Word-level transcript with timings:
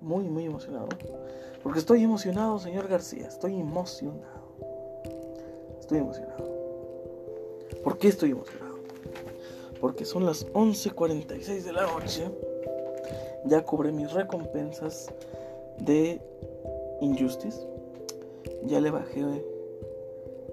Muy, 0.00 0.24
muy 0.24 0.46
emocionado. 0.46 0.88
Porque 1.62 1.78
estoy 1.78 2.02
emocionado, 2.02 2.58
señor 2.58 2.88
García, 2.88 3.28
estoy 3.28 3.60
emocionado. 3.60 4.40
Estoy 5.78 5.98
emocionado. 5.98 6.44
¿Por 7.84 7.98
qué 7.98 8.08
estoy 8.08 8.30
emocionado? 8.30 8.76
Porque 9.80 10.04
son 10.04 10.24
las 10.24 10.46
11.46 10.52 11.62
de 11.62 11.72
la 11.72 11.82
noche. 11.82 12.30
Ya 13.46 13.64
cobré 13.64 13.92
mis 13.92 14.12
recompensas 14.12 15.12
de 15.78 16.20
Injustice. 17.00 17.66
Ya 18.64 18.80
le 18.80 18.90
bajé 18.90 19.24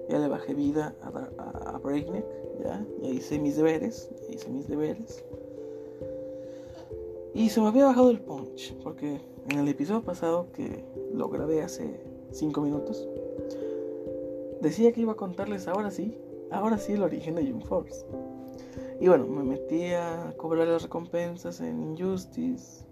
ya 0.08 0.18
le 0.18 0.28
bajé 0.28 0.54
vida 0.54 0.94
a, 1.02 1.78
Breakneck, 1.78 2.24
ya, 2.64 2.84
hice 3.02 3.38
mis 3.38 3.56
deberes, 3.56 4.10
ya 4.26 4.34
hice 4.34 4.48
mis 4.48 4.66
deberes. 4.66 5.22
Y 7.34 7.50
se 7.50 7.60
me 7.60 7.68
había 7.68 7.84
bajado 7.84 8.10
el 8.10 8.20
porque 8.82 9.20
en 9.48 9.58
el 9.58 9.68
episodio 9.68 10.02
pasado 10.02 10.50
que 10.52 10.84
lo 11.12 11.28
grabé 11.28 11.62
hace 11.62 12.00
5 12.32 12.60
minutos, 12.60 13.08
decía 14.60 14.92
que 14.92 15.02
iba 15.02 15.12
a 15.12 15.16
contarles 15.16 15.68
ahora 15.68 15.90
sí, 15.90 16.18
ahora 16.50 16.78
sí 16.78 16.94
el 16.94 17.02
origen 17.02 17.36
de 17.36 17.46
Young 17.46 17.64
Force. 17.64 18.04
Y 19.00 19.06
bueno, 19.06 19.26
me 19.26 19.44
metí 19.44 19.92
a 19.92 20.34
cobrar 20.36 20.66
las 20.66 20.82
recompensas 20.82 21.60
en 21.60 21.80
Injustice, 21.80 22.84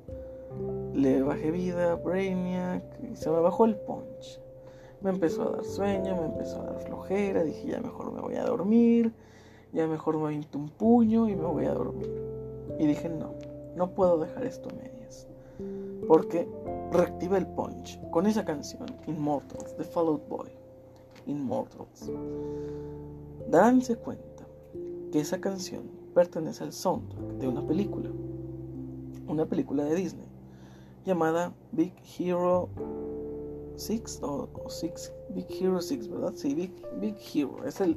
le 0.94 1.22
bajé 1.22 1.50
vida 1.50 1.92
a 1.92 1.94
Brainiac 1.96 2.84
y 3.02 3.16
se 3.16 3.28
me 3.28 3.40
bajó 3.40 3.64
el 3.64 3.74
punch. 3.76 4.40
Me 5.00 5.10
empezó 5.10 5.42
a 5.42 5.50
dar 5.50 5.64
sueño, 5.64 6.16
me 6.16 6.26
empezó 6.26 6.62
a 6.62 6.66
dar 6.66 6.80
flojera, 6.80 7.42
dije 7.42 7.66
ya 7.66 7.80
mejor 7.80 8.12
me 8.12 8.20
voy 8.20 8.36
a 8.36 8.44
dormir, 8.44 9.12
ya 9.72 9.88
mejor 9.88 10.16
me 10.16 10.26
aviento 10.26 10.58
un 10.58 10.68
puño 10.68 11.28
y 11.28 11.34
me 11.34 11.44
voy 11.44 11.66
a 11.66 11.74
dormir. 11.74 12.08
Y 12.78 12.86
dije 12.86 13.08
no, 13.08 13.34
no 13.74 13.90
puedo 13.90 14.18
dejar 14.18 14.44
esto 14.44 14.68
a 14.70 14.74
medias. 14.74 15.26
Porque 16.06 16.48
reactivé 16.92 17.38
el 17.38 17.46
punch 17.46 18.00
con 18.10 18.26
esa 18.26 18.44
canción, 18.44 18.86
Immortals, 19.06 19.76
The 19.76 19.84
Fallout 19.84 20.28
Boy. 20.28 20.48
Immortals. 21.26 22.10
Daránse 23.48 23.96
cuenta 23.96 24.46
que 25.10 25.20
esa 25.20 25.40
canción 25.40 25.90
pertenece 26.14 26.64
al 26.64 26.72
soundtrack 26.72 27.38
de 27.38 27.48
una 27.48 27.66
película. 27.66 28.10
Una 29.28 29.46
película 29.46 29.84
de 29.84 29.94
Disney 29.96 30.28
llamada 31.04 31.54
Big 31.72 31.92
Hero 32.18 32.68
Six 33.76 34.20
o, 34.22 34.48
Six 34.68 35.12
Big 35.30 35.46
Hero 35.50 35.80
Six, 35.80 36.08
¿verdad? 36.08 36.32
Sí, 36.34 36.54
Big, 36.54 36.72
Big 37.00 37.16
Hero. 37.34 37.64
Es 37.64 37.80
el. 37.80 37.96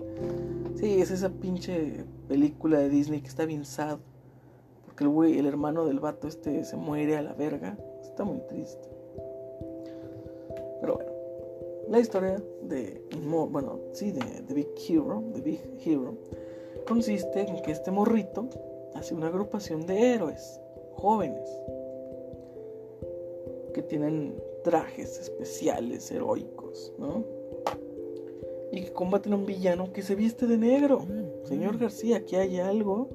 Sí, 0.75 1.01
es 1.01 1.09
esa 1.09 1.29
pinche 1.29 2.05
película 2.27 2.79
de 2.79 2.89
Disney 2.89 3.21
que 3.21 3.27
está 3.27 3.45
bien 3.45 3.65
sad. 3.65 3.99
Porque 4.99 5.07
el 5.07 5.15
güey, 5.15 5.39
el 5.39 5.45
hermano 5.45 5.85
del 5.85 6.01
vato 6.01 6.27
este 6.27 6.65
se 6.65 6.75
muere 6.75 7.15
a 7.15 7.21
la 7.21 7.31
verga. 7.31 7.77
Está 8.01 8.25
muy 8.25 8.39
triste. 8.49 8.85
Pero 10.81 10.95
bueno. 10.95 11.11
La 11.87 11.99
historia 11.99 12.43
de 12.63 13.01
bueno, 13.21 13.79
sí, 13.93 14.11
de, 14.11 14.41
de 14.41 14.53
Big 14.53 14.67
Hero, 14.89 15.23
de 15.33 15.39
Big 15.39 15.61
Hero, 15.85 16.17
consiste 16.85 17.47
en 17.47 17.61
que 17.61 17.71
este 17.71 17.91
morrito 17.91 18.49
hace 18.93 19.15
una 19.15 19.27
agrupación 19.27 19.85
de 19.85 20.15
héroes 20.15 20.59
jóvenes 20.95 21.49
que 23.73 23.81
tienen 23.81 24.35
trajes 24.65 25.17
especiales, 25.17 26.11
heroicos, 26.11 26.93
¿no? 26.99 27.23
Y 28.73 28.81
que 28.81 28.91
combaten 28.91 29.31
a 29.31 29.37
un 29.37 29.45
villano 29.45 29.93
que 29.93 30.01
se 30.01 30.15
viste 30.15 30.45
de 30.45 30.57
negro. 30.57 31.05
Señor 31.45 31.77
García, 31.77 32.17
aquí 32.17 32.35
hay 32.35 32.59
algo. 32.59 33.07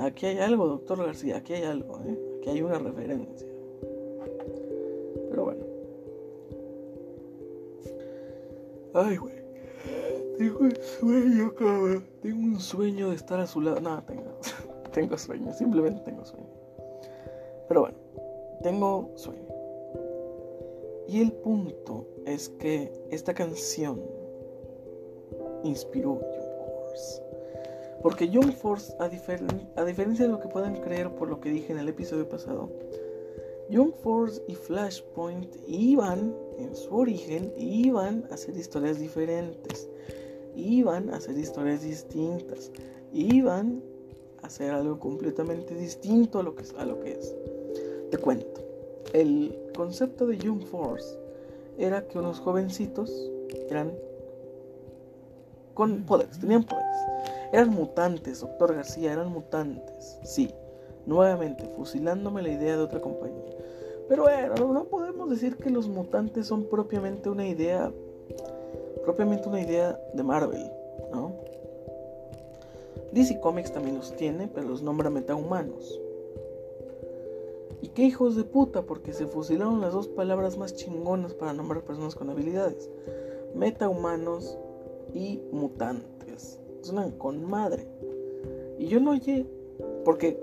Aquí 0.00 0.26
hay 0.26 0.38
algo, 0.38 0.66
doctor 0.66 1.04
García, 1.04 1.36
aquí 1.36 1.52
hay 1.52 1.64
algo, 1.64 2.00
¿eh? 2.06 2.18
Aquí 2.38 2.50
hay 2.50 2.62
una 2.62 2.78
referencia. 2.78 3.46
Pero 5.28 5.44
bueno. 5.44 5.64
Ay, 8.94 9.16
güey. 9.18 9.34
Tengo 10.38 10.60
un 10.60 10.76
sueño, 10.76 11.54
cabrón. 11.54 12.06
Tengo 12.22 12.38
un 12.38 12.60
sueño 12.60 13.10
de 13.10 13.16
estar 13.16 13.40
a 13.40 13.46
su 13.46 13.60
lado. 13.60 13.78
No, 13.80 14.02
tengo, 14.04 14.22
tengo 14.92 15.18
sueño. 15.18 15.52
Simplemente 15.52 16.00
tengo 16.00 16.24
sueño. 16.24 16.48
Pero 17.68 17.82
bueno, 17.82 17.98
tengo 18.62 19.10
sueño. 19.16 19.46
Y 21.08 21.20
el 21.20 21.32
punto 21.32 22.06
es 22.24 22.48
que 22.48 22.90
esta 23.10 23.34
canción 23.34 24.00
inspiró 25.62 26.18
Force. 26.18 27.29
Porque 28.02 28.28
Young 28.28 28.52
Force, 28.52 28.94
a, 28.98 29.04
a, 29.04 29.84
diferencia 29.84 30.24
de 30.24 30.30
lo 30.30 30.40
que 30.40 30.48
puedan 30.48 30.80
creer 30.80 31.10
por 31.14 31.28
lo 31.28 31.40
que 31.40 31.50
dije 31.50 31.72
en 31.72 31.78
el 31.78 31.88
episodio 31.88 32.28
pasado, 32.28 32.70
Young 33.68 33.92
Force 34.02 34.42
y 34.48 34.54
Flashpoint 34.54 35.54
iban, 35.66 36.34
en 36.58 36.74
su 36.74 36.94
origen, 36.96 37.52
iban 37.56 38.24
a 38.30 38.34
hacer 38.34 38.56
historias 38.56 38.98
diferentes. 38.98 39.88
Iban 40.56 41.10
a 41.10 41.16
hacer 41.16 41.38
historias 41.38 41.82
distintas. 41.82 42.70
Iban 43.12 43.82
a 44.42 44.46
hacer 44.46 44.72
algo 44.72 44.98
completamente 44.98 45.74
distinto 45.74 46.40
a 46.40 46.42
lo 46.42 46.54
que, 46.54 46.64
a 46.76 46.84
lo 46.84 46.98
que 47.00 47.12
es. 47.12 47.34
Te 48.10 48.18
cuento 48.18 48.60
el 49.12 49.56
concepto 49.76 50.26
de 50.26 50.38
Young 50.38 50.62
Force 50.62 51.18
era 51.78 52.06
que 52.06 52.18
unos 52.18 52.38
jovencitos 52.40 53.10
eran 53.68 53.92
con 55.74 56.04
poderes, 56.04 56.38
tenían 56.38 56.64
poderes. 56.64 56.96
Eran 57.52 57.70
mutantes, 57.70 58.40
doctor 58.40 58.74
García, 58.74 59.12
eran 59.12 59.32
mutantes. 59.32 60.18
Sí, 60.22 60.50
nuevamente, 61.06 61.64
fusilándome 61.76 62.42
la 62.42 62.50
idea 62.50 62.76
de 62.76 62.82
otra 62.82 63.00
compañía. 63.00 63.50
Pero 64.08 64.24
bueno, 64.24 64.72
no 64.72 64.84
podemos 64.84 65.30
decir 65.30 65.56
que 65.56 65.70
los 65.70 65.88
mutantes 65.88 66.46
son 66.46 66.64
propiamente 66.64 67.30
una 67.30 67.46
idea, 67.46 67.92
propiamente 69.02 69.48
una 69.48 69.60
idea 69.60 70.00
de 70.14 70.22
Marvel, 70.22 70.70
¿no? 71.12 71.32
DC 73.12 73.40
Comics 73.40 73.72
también 73.72 73.96
los 73.96 74.14
tiene, 74.16 74.48
pero 74.48 74.68
los 74.68 74.82
nombra 74.82 75.10
metahumanos. 75.10 76.00
Y 77.82 77.88
qué 77.88 78.02
hijos 78.02 78.36
de 78.36 78.44
puta, 78.44 78.82
porque 78.82 79.12
se 79.12 79.26
fusilaron 79.26 79.80
las 79.80 79.92
dos 79.92 80.08
palabras 80.08 80.58
más 80.58 80.74
chingonas 80.74 81.34
para 81.34 81.52
nombrar 81.52 81.82
personas 81.82 82.14
con 82.14 82.30
habilidades. 82.30 82.90
Metahumanos 83.54 84.58
y 85.14 85.40
mutantes. 85.50 86.58
Suenan 86.82 87.12
con 87.12 87.44
madre. 87.44 87.86
Y 88.78 88.86
yo 88.86 89.00
no 89.00 89.12
oye, 89.12 89.46
porque 90.04 90.40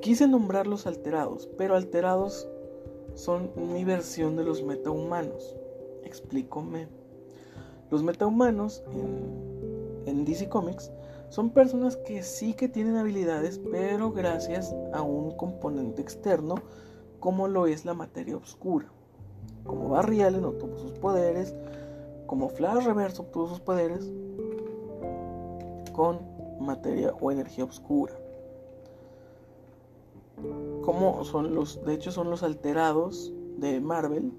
quise 0.00 0.28
nombrar 0.28 0.66
los 0.66 0.86
alterados, 0.86 1.48
pero 1.58 1.74
alterados 1.74 2.48
son 3.14 3.50
mi 3.56 3.84
versión 3.84 4.36
de 4.36 4.44
los 4.44 4.62
metahumanos. 4.62 5.56
Explícome. 6.04 6.86
Los 7.90 8.02
metahumanos 8.02 8.82
en, 10.06 10.24
DC 10.24 10.48
Comics 10.48 10.90
son 11.28 11.50
personas 11.50 11.96
que 11.96 12.22
sí 12.22 12.54
que 12.54 12.68
tienen 12.68 12.96
habilidades, 12.96 13.60
pero 13.70 14.12
gracias 14.12 14.74
a 14.92 15.02
un 15.02 15.32
componente 15.32 16.00
externo 16.00 16.56
como 17.18 17.48
lo 17.48 17.66
es 17.66 17.84
la 17.84 17.94
materia 17.94 18.36
oscura. 18.36 18.90
Como 19.64 19.88
Barry 19.88 20.22
Allen 20.22 20.44
obtuvo 20.44 20.78
sus 20.78 20.92
poderes, 20.92 21.54
como 22.26 22.48
Flash 22.48 22.84
Reverse 22.84 23.20
obtuvo 23.20 23.48
sus 23.48 23.60
poderes 23.60 24.10
con 25.98 26.20
materia 26.60 27.12
o 27.20 27.32
energía 27.32 27.64
oscura. 27.64 28.14
Como 30.82 31.24
son 31.24 31.56
los, 31.56 31.84
de 31.84 31.94
hecho 31.94 32.12
son 32.12 32.30
los 32.30 32.44
alterados 32.44 33.32
de 33.56 33.80
Marvel, 33.80 34.32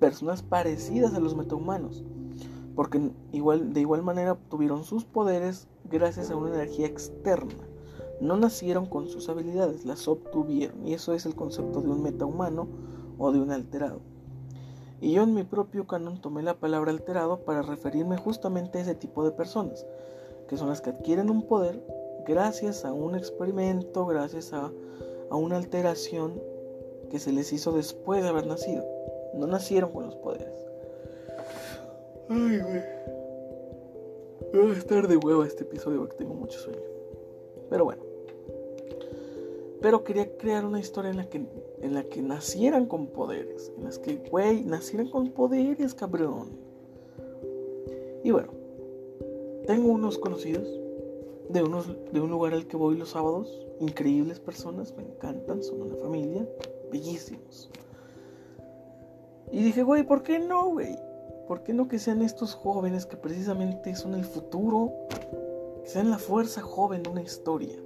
personas 0.00 0.42
parecidas 0.42 1.12
a 1.12 1.20
los 1.20 1.36
metahumanos 1.36 2.02
porque 2.74 3.12
igual, 3.32 3.74
de 3.74 3.80
igual 3.80 4.02
manera 4.02 4.32
obtuvieron 4.32 4.84
sus 4.84 5.04
poderes 5.04 5.68
gracias 5.90 6.30
a 6.30 6.36
una 6.36 6.54
energía 6.54 6.86
externa. 6.86 7.52
No 8.22 8.38
nacieron 8.38 8.86
con 8.86 9.08
sus 9.08 9.28
habilidades, 9.28 9.84
las 9.84 10.08
obtuvieron. 10.08 10.86
Y 10.86 10.94
eso 10.94 11.12
es 11.12 11.26
el 11.26 11.34
concepto 11.34 11.82
de 11.82 11.90
un 11.90 12.02
metahumano 12.02 12.66
o 13.18 13.30
de 13.30 13.40
un 13.40 13.50
alterado. 13.50 14.00
Y 15.00 15.12
yo 15.12 15.22
en 15.22 15.34
mi 15.34 15.42
propio 15.42 15.86
canon 15.86 16.20
tomé 16.20 16.42
la 16.42 16.54
palabra 16.54 16.90
alterado 16.90 17.44
para 17.44 17.62
referirme 17.62 18.16
justamente 18.16 18.78
a 18.78 18.82
ese 18.82 18.94
tipo 18.94 19.24
de 19.24 19.32
personas, 19.32 19.84
que 20.48 20.56
son 20.56 20.68
las 20.68 20.80
que 20.80 20.90
adquieren 20.90 21.30
un 21.30 21.42
poder 21.42 21.80
gracias 22.26 22.84
a 22.84 22.92
un 22.92 23.14
experimento, 23.14 24.06
gracias 24.06 24.52
a, 24.52 24.72
a 25.30 25.36
una 25.36 25.56
alteración 25.56 26.40
que 27.10 27.18
se 27.18 27.32
les 27.32 27.52
hizo 27.52 27.72
después 27.72 28.22
de 28.22 28.28
haber 28.28 28.46
nacido. 28.46 28.84
No 29.34 29.46
nacieron 29.46 29.92
con 29.92 30.06
los 30.06 30.16
poderes. 30.16 30.52
Ay, 32.28 32.58
güey. 32.58 32.82
Voy 34.52 34.70
a 34.70 34.78
estar 34.78 35.08
de 35.08 35.16
huevo 35.16 35.44
este 35.44 35.64
episodio 35.64 35.98
porque 35.98 36.16
tengo 36.16 36.34
mucho 36.34 36.58
sueño. 36.58 36.80
Pero 37.70 37.84
bueno. 37.84 38.02
Pero 39.80 40.04
quería 40.04 40.36
crear 40.38 40.64
una 40.64 40.80
historia 40.80 41.10
en 41.10 41.18
la 41.18 41.28
que, 41.28 41.44
en 41.80 41.94
la 41.94 42.04
que 42.04 42.22
nacieran 42.22 42.86
con 42.86 43.08
poderes. 43.08 43.72
En 43.76 43.84
las 43.84 43.98
que, 43.98 44.16
güey, 44.30 44.64
nacieran 44.64 45.10
con 45.10 45.30
poderes, 45.30 45.94
cabrón. 45.94 46.56
Y 48.22 48.30
bueno. 48.30 48.63
Tengo 49.66 49.92
unos 49.92 50.18
conocidos. 50.18 50.68
de, 51.48 51.62
unos, 51.62 51.86
de 52.12 52.20
un 52.20 52.30
lugar 52.30 52.54
al 52.54 52.66
que 52.66 52.76
voy 52.76 52.96
los 52.96 53.10
sábados. 53.10 53.66
Increíbles 53.80 54.40
personas, 54.40 54.94
me 54.96 55.02
encantan, 55.02 55.62
son 55.62 55.82
una 55.82 55.96
familia, 55.96 56.46
bellísimos. 56.90 57.70
Y 59.50 59.62
dije, 59.62 59.82
güey, 59.82 60.02
¿por 60.04 60.22
qué 60.22 60.38
no, 60.38 60.70
güey? 60.70 60.96
¿Por 61.46 61.62
qué 61.62 61.72
no 61.72 61.88
que 61.88 61.98
sean 61.98 62.22
estos 62.22 62.54
jóvenes 62.54 63.06
que 63.06 63.16
precisamente 63.16 63.94
son 63.94 64.14
el 64.14 64.24
futuro? 64.24 64.92
Que 65.82 65.88
sean 65.88 66.10
la 66.10 66.18
fuerza 66.18 66.60
joven 66.60 67.02
de 67.02 67.10
una 67.10 67.22
historia. 67.22 67.76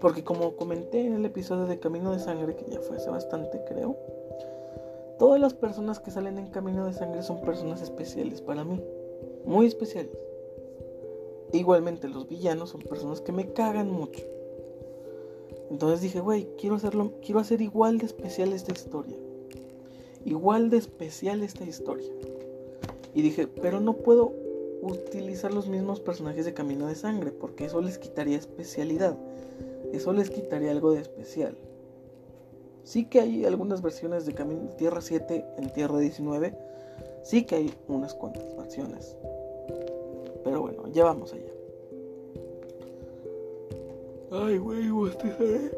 Porque 0.00 0.24
como 0.24 0.56
comenté 0.56 1.06
en 1.06 1.14
el 1.14 1.24
episodio 1.24 1.66
de 1.66 1.78
Camino 1.78 2.12
de 2.12 2.18
Sangre, 2.18 2.56
que 2.56 2.68
ya 2.68 2.80
fue 2.80 2.96
hace 2.96 3.08
bastante 3.08 3.62
creo, 3.64 3.96
todas 5.18 5.40
las 5.40 5.54
personas 5.54 6.00
que 6.00 6.10
salen 6.10 6.38
en 6.38 6.48
Camino 6.48 6.86
de 6.86 6.92
Sangre 6.92 7.22
son 7.22 7.40
personas 7.40 7.80
especiales 7.82 8.40
para 8.40 8.64
mí. 8.64 8.82
Muy 9.44 9.66
especiales. 9.66 10.16
Igualmente 11.52 12.08
los 12.08 12.28
villanos 12.28 12.70
son 12.70 12.82
personas 12.82 13.20
que 13.20 13.32
me 13.32 13.52
cagan 13.52 13.90
mucho. 13.90 14.22
Entonces 15.70 16.00
dije, 16.00 16.20
güey, 16.20 16.48
quiero 16.58 16.76
hacerlo, 16.76 17.12
quiero 17.24 17.40
hacer 17.40 17.60
igual 17.60 17.98
de 17.98 18.06
especial 18.06 18.52
esta 18.52 18.72
historia. 18.72 19.16
Igual 20.24 20.70
de 20.70 20.78
especial 20.78 21.42
esta 21.42 21.64
historia. 21.64 22.10
Y 23.14 23.22
dije, 23.22 23.46
pero 23.46 23.80
no 23.80 23.94
puedo 23.94 24.32
utilizar 24.82 25.52
los 25.52 25.68
mismos 25.68 26.00
personajes 26.00 26.44
de 26.44 26.54
Camino 26.54 26.86
de 26.86 26.94
Sangre, 26.94 27.30
porque 27.30 27.66
eso 27.66 27.80
les 27.80 27.98
quitaría 27.98 28.38
especialidad. 28.38 29.16
Eso 29.92 30.12
les 30.12 30.30
quitaría 30.30 30.70
algo 30.70 30.92
de 30.92 31.00
especial. 31.00 31.56
Sí 32.84 33.04
que 33.04 33.20
hay 33.20 33.44
algunas 33.44 33.80
versiones 33.80 34.26
de 34.26 34.34
Camino 34.34 34.62
de 34.62 34.74
Tierra 34.74 35.00
7 35.00 35.44
en 35.58 35.72
Tierra 35.72 35.98
19. 35.98 36.56
Sí 37.22 37.44
que 37.44 37.56
hay 37.56 37.74
unas 37.88 38.14
cuantas 38.14 38.56
versiones. 38.56 39.16
Pero 40.44 40.60
bueno, 40.62 40.88
ya 40.88 41.04
vamos 41.04 41.32
allá. 41.32 41.52
Ay, 44.30 44.58
güey, 44.58 44.90
usted 44.90 45.36
sabe. 45.36 45.70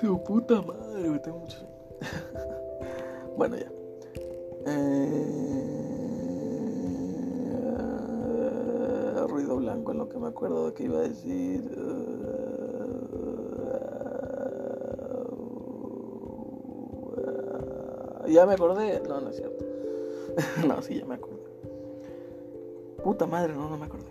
Su 0.00 0.22
puta 0.24 0.62
madre, 0.62 1.08
me 1.08 1.18
tengo 1.18 1.38
mucho 1.38 1.58
bueno, 3.36 3.56
ya. 3.56 3.70
Eh, 4.66 5.66
ruido 9.28 9.56
blanco 9.56 9.92
en 9.92 9.98
lo 9.98 10.08
que 10.08 10.18
me 10.18 10.28
acuerdo 10.28 10.66
de 10.66 10.74
que 10.74 10.84
iba 10.84 10.98
a 10.98 11.02
decir. 11.02 11.62
Eh, 18.26 18.32
ya 18.32 18.46
me 18.46 18.54
acordé. 18.54 19.00
No, 19.08 19.20
no 19.20 19.28
es 19.30 19.36
cierto. 19.36 19.64
no, 20.66 20.82
sí, 20.82 20.98
ya 20.98 21.04
me 21.04 21.14
acordé. 21.16 21.41
Puta 23.02 23.26
madre, 23.26 23.54
no, 23.54 23.68
no 23.68 23.76
me 23.76 23.86
acordé. 23.86 24.10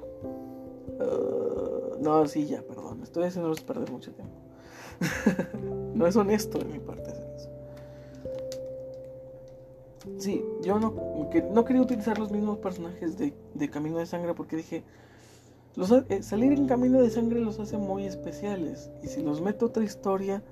Uh, 1.00 2.02
no, 2.02 2.28
sí, 2.28 2.46
ya, 2.46 2.62
perdón. 2.62 3.02
Estoy 3.04 3.26
haciéndolos 3.26 3.62
perder 3.62 3.92
mucho 3.92 4.12
tiempo. 4.12 4.34
no 5.96 6.08
es 6.08 6.16
honesto 6.16 6.60
de 6.60 6.66
mi 6.66 6.80
parte 6.80 7.10
hacer 7.10 7.28
eso. 7.36 7.50
Sí, 10.18 10.44
yo 10.62 10.80
no, 10.80 10.94
no 11.52 11.66
quería 11.66 11.82
utilizar 11.82 12.18
los 12.18 12.32
mismos 12.32 12.58
personajes 12.60 13.18
de, 13.18 13.70
Camino 13.70 14.00
de 14.00 14.06
Sangre 14.06 14.34
porque 14.34 14.56
dije, 14.56 14.84
los, 15.76 15.92
eh, 15.92 16.24
salir 16.24 16.52
en 16.54 16.68
Camino 16.68 17.02
de 17.02 17.10
Sangre 17.10 17.40
los 17.40 17.60
hace 17.60 17.78
muy 17.78 18.06
especiales. 18.06 18.92
Y 19.04 19.08
si 19.08 19.22
los 19.22 19.42
meto 19.42 19.68
otra 19.68 19.84
historia, 19.84 20.44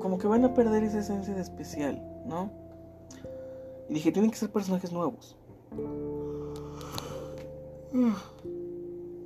como 0.00 0.18
que 0.18 0.26
van 0.26 0.44
a 0.44 0.54
perder 0.54 0.84
esa 0.84 1.00
esencia 1.00 1.34
de 1.34 1.40
especial, 1.40 2.02
¿no? 2.26 2.50
Y 3.88 3.94
dije, 3.94 4.12
tienen 4.12 4.30
que 4.30 4.36
ser 4.36 4.50
personajes 4.50 4.92
nuevos. 4.92 5.36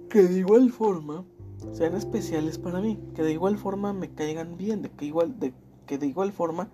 Que 0.09 0.23
de 0.23 0.39
igual 0.39 0.71
forma 0.71 1.25
sean 1.73 1.95
especiales 1.95 2.59
para 2.59 2.81
mí. 2.81 2.99
Que 3.15 3.23
de 3.23 3.33
igual 3.33 3.57
forma 3.59 3.93
me 3.93 4.11
caigan 4.13 4.57
bien. 4.57 4.83
De 4.83 4.91
que, 4.91 5.07
igual, 5.07 5.39
de, 5.39 5.53
que 5.87 5.99
de 5.99 6.07
igual 6.07 6.33
forma 6.33 6.69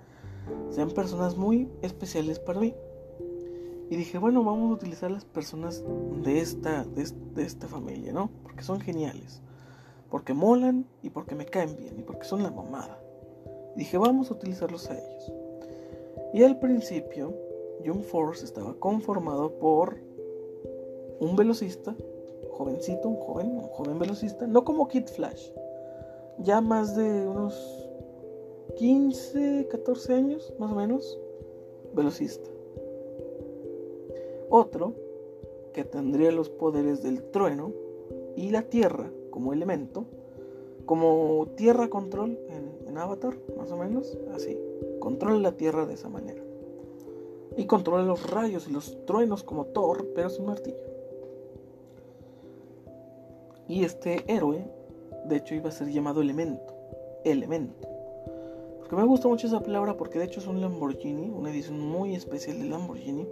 sean 0.71 0.91
personas 0.91 1.37
muy 1.37 1.69
especiales 1.83 2.39
para 2.39 2.61
mí. 2.61 2.75
Y 3.91 3.97
dije, 3.97 4.19
bueno, 4.19 4.45
vamos 4.45 4.71
a 4.71 4.75
utilizar 4.75 5.11
las 5.11 5.25
personas 5.25 5.83
de 6.23 6.41
esta, 6.41 6.85
de, 6.85 7.11
esta 7.43 7.69
familia, 7.69 8.13
¿no? 8.13 8.31
Porque 8.43 8.63
son 8.63 8.81
geniales. 8.81 9.41
Porque 10.11 10.35
molan 10.35 10.87
y 11.03 11.11
porque 11.11 11.35
me 11.35 11.47
caen 11.47 11.75
bien 11.77 11.99
y 11.99 12.03
porque 12.03 12.25
son 12.25 12.43
la 12.43 12.51
mamada. 12.51 13.01
Dije, 13.77 13.97
vamos 13.97 14.31
a 14.31 14.35
utilizarlos 14.35 14.91
a 14.91 14.95
ellos. 14.95 15.33
Y 16.35 16.43
al 16.43 16.59
principio, 16.59 17.35
Young 17.83 18.03
Force 18.03 18.45
estaba 18.45 18.75
conformado 18.75 19.59
por 19.59 19.99
un 21.21 21.37
velocista, 21.37 21.95
jovencito, 22.51 23.09
un 23.09 23.17
joven, 23.17 23.51
un 23.53 23.69
joven 23.69 23.99
velocista, 23.99 24.47
no 24.47 24.65
como 24.65 24.89
Kid 24.89 25.07
Flash, 25.07 25.51
ya 26.39 26.61
más 26.61 26.97
de 26.97 27.27
unos 27.27 27.89
15, 28.77 29.69
14 29.71 30.15
años, 30.15 30.55
más 30.59 30.73
o 30.73 30.75
menos, 30.75 31.19
velocista. 31.95 32.49
Otro 34.51 34.95
que 35.73 35.85
tendría 35.85 36.33
los 36.33 36.49
poderes 36.49 37.03
del 37.03 37.23
trueno 37.31 37.73
y 38.37 38.51
la 38.51 38.63
tierra 38.63 39.11
como 39.31 39.53
elemento, 39.53 40.05
como 40.87 41.49
tierra 41.57 41.89
control 41.89 42.39
en, 42.49 42.89
en 42.89 42.99
Avatar, 42.99 43.37
más 43.57 43.71
o 43.73 43.77
menos, 43.77 44.19
así. 44.33 44.59
Controla 45.01 45.39
la 45.39 45.57
tierra 45.57 45.87
de 45.87 45.95
esa 45.95 46.09
manera. 46.09 46.43
Y 47.57 47.67
controla 47.67 48.05
los 48.05 48.31
rayos 48.31 48.69
y 48.69 48.73
los 48.73 49.05
truenos 49.05 49.43
como 49.43 49.67
Thor, 49.67 50.09
pero 50.15 50.31
sin 50.31 50.47
martillo. 50.47 50.98
Y 53.69 53.85
este 53.85 54.25
héroe, 54.27 54.65
de 55.27 55.37
hecho, 55.37 55.55
iba 55.55 55.69
a 55.69 55.73
ser 55.73 55.89
llamado 55.89 56.23
elemento. 56.23 56.75
Elemento. 57.25 57.87
Que 58.89 58.97
me 58.97 59.05
gusta 59.05 59.29
mucho 59.29 59.47
esa 59.47 59.61
palabra 59.61 59.99
porque 59.99 60.19
de 60.19 60.25
hecho 60.25 60.41
es 60.41 60.47
un 60.47 60.63
Lamborghini, 60.63 61.29
una 61.29 61.51
edición 61.51 61.79
muy 61.79 62.15
especial 62.15 62.59
de 62.59 62.65
Lamborghini, 62.65 63.29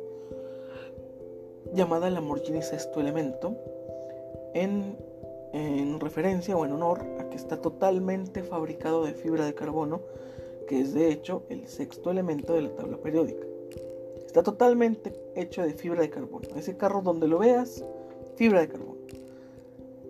llamada 1.73 2.11
Lamborghini 2.11 2.61
Sexto 2.61 3.01
Elemento, 3.01 3.57
en, 4.53 4.99
en 5.55 5.99
referencia 5.99 6.55
o 6.55 6.67
en 6.67 6.73
honor 6.73 7.01
a 7.19 7.31
que 7.31 7.37
está 7.37 7.63
totalmente 7.63 8.43
fabricado 8.43 9.07
de 9.07 9.15
fibra 9.15 9.47
de 9.47 9.55
carbono, 9.55 10.03
que 10.69 10.81
es 10.81 10.93
de 10.93 11.11
hecho 11.11 11.45
el 11.49 11.67
sexto 11.69 12.11
elemento 12.11 12.53
de 12.53 12.63
la 12.63 12.71
tabla 12.77 12.99
periódica. 12.99 13.47
Está 14.27 14.43
totalmente 14.43 15.15
hecho 15.35 15.63
de 15.63 15.73
fibra 15.73 16.03
de 16.03 16.11
carbono. 16.11 16.49
Ese 16.55 16.77
carro 16.77 17.01
donde 17.01 17.29
lo 17.29 17.39
veas, 17.39 17.83
fibra 18.35 18.61
de 18.61 18.69
carbono. 18.69 18.96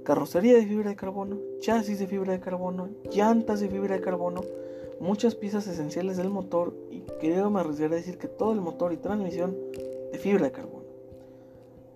Carrocería 0.07 0.55
de 0.55 0.65
fibra 0.65 0.91
de 0.91 0.95
carbono, 0.95 1.37
chasis 1.59 1.99
de 1.99 2.07
fibra 2.07 2.33
de 2.33 2.39
carbono, 2.39 2.91
llantas 3.11 3.59
de 3.59 3.69
fibra 3.69 3.97
de 3.97 4.01
carbono, 4.01 4.41
muchas 5.01 5.35
piezas 5.35 5.67
esenciales 5.67 6.17
del 6.17 6.29
motor 6.29 6.73
y 6.93 7.01
creo 7.19 7.51
me 7.51 7.59
arriesgaré 7.59 7.95
a 7.95 7.99
decir 7.99 8.17
que 8.17 8.29
todo 8.29 8.53
el 8.53 8.61
motor 8.61 8.93
y 8.93 8.99
transmisión 8.99 9.57
de 10.13 10.17
fibra 10.21 10.45
de 10.45 10.53
carbono. 10.53 10.85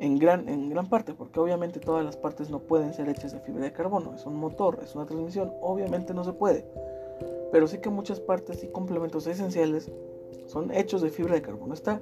En 0.00 0.18
gran, 0.18 0.48
en 0.48 0.68
gran 0.70 0.88
parte, 0.88 1.14
porque 1.14 1.38
obviamente 1.38 1.78
todas 1.78 2.04
las 2.04 2.16
partes 2.16 2.50
no 2.50 2.58
pueden 2.58 2.94
ser 2.94 3.08
hechas 3.08 3.32
de 3.32 3.38
fibra 3.38 3.62
de 3.62 3.72
carbono. 3.72 4.12
Es 4.16 4.26
un 4.26 4.34
motor, 4.34 4.80
es 4.82 4.96
una 4.96 5.06
transmisión, 5.06 5.52
obviamente 5.60 6.12
no 6.12 6.24
se 6.24 6.32
puede. 6.32 6.64
Pero 7.52 7.68
sí 7.68 7.78
que 7.78 7.90
muchas 7.90 8.18
partes 8.18 8.64
y 8.64 8.72
complementos 8.72 9.28
esenciales 9.28 9.88
son 10.46 10.74
hechos 10.74 11.00
de 11.00 11.10
fibra 11.10 11.34
de 11.34 11.42
carbono. 11.42 11.74
Está 11.74 12.00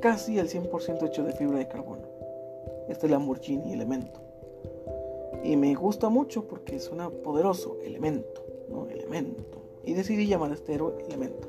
casi 0.00 0.38
al 0.38 0.48
100% 0.48 1.08
hecho 1.08 1.24
de 1.24 1.32
fibra 1.32 1.58
de 1.58 1.66
carbono. 1.66 2.02
Este 2.88 3.08
Lamborghini 3.08 3.72
elemento. 3.72 4.29
Y 5.42 5.56
me 5.56 5.74
gusta 5.74 6.08
mucho 6.08 6.46
porque 6.46 6.78
suena 6.78 7.10
poderoso, 7.10 7.78
elemento, 7.82 8.44
¿no? 8.68 8.88
Elemento 8.88 9.60
y 9.84 9.94
decidí 9.94 10.26
llamar 10.26 10.50
a 10.50 10.54
este 10.54 10.74
héroe 10.74 10.94
Elemento. 11.06 11.48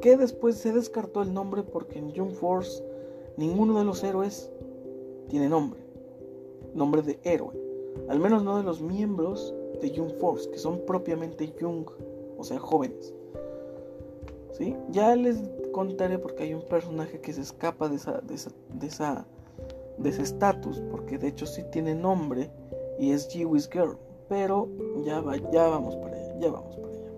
Que 0.00 0.16
después 0.16 0.56
se 0.56 0.72
descartó 0.72 1.22
el 1.22 1.32
nombre 1.32 1.62
porque 1.62 1.98
en 1.98 2.12
Young 2.12 2.32
Force 2.32 2.82
ninguno 3.36 3.78
de 3.78 3.84
los 3.84 4.02
héroes 4.02 4.50
tiene 5.28 5.48
nombre, 5.48 5.80
nombre 6.74 7.02
de 7.02 7.18
héroe, 7.22 7.54
al 8.08 8.20
menos 8.20 8.44
no 8.44 8.56
de 8.56 8.64
los 8.64 8.80
miembros 8.80 9.54
de 9.80 9.90
Young 9.90 10.12
Force, 10.18 10.50
que 10.50 10.58
son 10.58 10.80
propiamente 10.86 11.52
Young, 11.60 11.86
o 12.36 12.44
sea, 12.44 12.58
jóvenes. 12.58 13.14
¿Sí? 14.52 14.76
Ya 14.90 15.16
les 15.16 15.42
contaré 15.72 16.18
porque 16.18 16.44
hay 16.44 16.54
un 16.54 16.62
personaje 16.62 17.20
que 17.20 17.32
se 17.32 17.40
escapa 17.40 17.88
de 17.88 17.96
esa 17.96 18.20
de 18.20 18.34
esa 18.34 18.50
de 18.72 18.86
esa 18.86 19.26
de 19.98 20.10
ese 20.10 20.22
estatus, 20.22 20.80
porque 20.90 21.18
de 21.18 21.28
hecho 21.28 21.46
sí 21.46 21.62
tiene 21.72 21.94
nombre 21.94 22.50
y 22.98 23.10
es 23.10 23.28
Jewish 23.28 23.68
Girl, 23.70 23.98
pero 24.28 24.68
ya 25.04 25.20
va, 25.20 25.36
ya 25.36 25.68
vamos 25.68 25.96
para 25.96 26.16
allá, 26.16 26.38
ya 26.40 26.50
vamos 26.50 26.76
para 26.76 26.88
allá. 26.88 27.12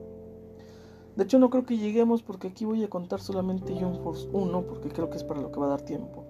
De 1.16 1.25
hecho 1.25 1.38
no 1.38 1.50
creo 1.50 1.64
que 1.64 1.78
lleguemos 1.78 2.23
porque 2.23 2.49
aquí 2.49 2.64
voy 2.64 2.85
a 2.85 2.90
contar 2.90 3.21
solamente 3.21 3.75
Young 3.75 4.02
Force 4.02 4.28
1 4.33 4.62
porque 4.66 4.90
creo 4.90 5.09
que 5.09 5.16
es 5.16 5.25
para 5.25 5.40
lo 5.40 5.50
que 5.50 5.61
va 5.61 5.66
a 5.66 5.71
dar 5.71 5.83
tiempo. 5.83 6.25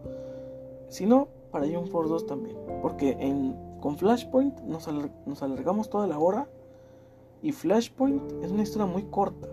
Si 0.88 1.06
no, 1.06 1.28
para 1.50 1.66
Young 1.66 1.88
Force 1.88 2.10
2 2.10 2.26
también. 2.26 2.56
Porque 2.82 3.16
en, 3.18 3.56
con 3.80 3.96
Flashpoint 3.96 4.60
nos, 4.60 4.86
alargamos 5.42 5.90
toda 5.90 6.06
la 6.06 6.18
hora 6.18 6.48
y 7.42 7.52
Flashpoint 7.52 8.22
es 8.42 8.50
una 8.50 8.62
historia 8.62 8.86
muy 8.86 9.04
corta. 9.04 9.48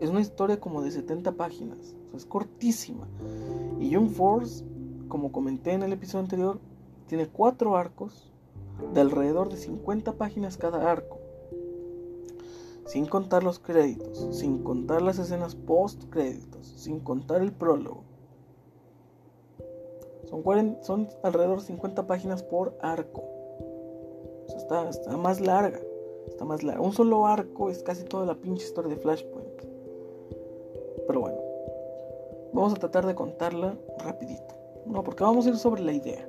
Es 0.00 0.10
una 0.10 0.20
historia 0.20 0.60
como 0.60 0.82
de 0.82 0.90
70 0.90 1.32
páginas. 1.32 1.96
Es 2.14 2.26
cortísima. 2.26 3.08
Y 3.80 3.90
Young 3.90 4.10
Force, 4.10 4.64
como 5.08 5.32
comenté 5.32 5.72
en 5.72 5.82
el 5.82 5.92
episodio 5.92 6.24
anterior, 6.24 6.60
tiene 7.06 7.26
cuatro 7.26 7.76
arcos 7.76 8.32
de 8.92 9.00
alrededor 9.00 9.48
de 9.48 9.56
50 9.56 10.12
páginas 10.12 10.56
cada 10.56 10.90
arco, 10.90 11.18
sin 12.86 13.06
contar 13.06 13.42
los 13.42 13.58
créditos, 13.58 14.28
sin 14.36 14.62
contar 14.62 15.02
las 15.02 15.18
escenas 15.18 15.54
post 15.54 16.04
créditos, 16.10 16.66
sin 16.66 17.00
contar 17.00 17.42
el 17.42 17.52
prólogo. 17.52 18.04
Son, 20.82 21.08
alrededor 21.22 21.60
de 21.60 21.66
50 21.66 22.06
páginas 22.06 22.42
por 22.42 22.76
arco. 22.80 23.22
está, 24.56 24.88
está 24.88 25.16
más 25.16 25.40
larga. 25.40 25.80
Está 26.28 26.44
más 26.44 26.62
larga. 26.62 26.82
Un 26.82 26.92
solo 26.92 27.26
arco 27.26 27.70
es 27.70 27.82
casi 27.82 28.04
toda 28.04 28.26
la 28.26 28.34
pinche 28.34 28.64
historia 28.64 28.94
de 28.94 29.00
Flashpoint. 29.00 29.62
Pero 31.06 31.20
bueno, 31.20 31.38
vamos 32.52 32.72
a 32.72 32.76
tratar 32.76 33.06
de 33.06 33.14
contarla 33.14 33.76
rapidito. 33.98 34.54
No, 34.86 35.02
porque 35.02 35.22
vamos 35.22 35.46
a 35.46 35.50
ir 35.50 35.56
sobre 35.56 35.82
la 35.82 35.92
idea, 35.92 36.28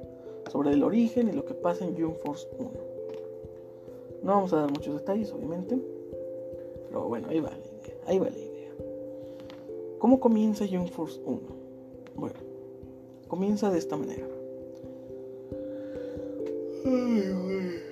sobre 0.51 0.71
el 0.71 0.83
origen 0.83 1.29
y 1.29 1.31
lo 1.31 1.45
que 1.45 1.53
pasa 1.53 1.85
en 1.85 1.95
June 1.95 2.15
Force 2.23 2.47
1. 2.57 2.69
No 4.23 4.33
vamos 4.33 4.53
a 4.53 4.57
dar 4.57 4.71
muchos 4.71 4.95
detalles, 4.95 5.31
obviamente. 5.31 5.77
Pero 6.87 7.07
bueno, 7.07 7.27
ahí 7.29 7.39
va 7.39 7.51
la 7.51 7.57
idea. 7.57 7.97
Ahí 8.05 8.19
va 8.19 8.29
la 8.29 8.37
idea. 8.37 8.71
¿Cómo 9.99 10.19
comienza 10.19 10.65
June 10.67 10.87
Force 10.87 11.19
1? 11.25 11.39
Bueno, 12.15 12.35
comienza 13.27 13.69
de 13.71 13.79
esta 13.79 13.95
manera. 13.97 14.27
Ay, 16.85 17.33
güey. 17.33 17.87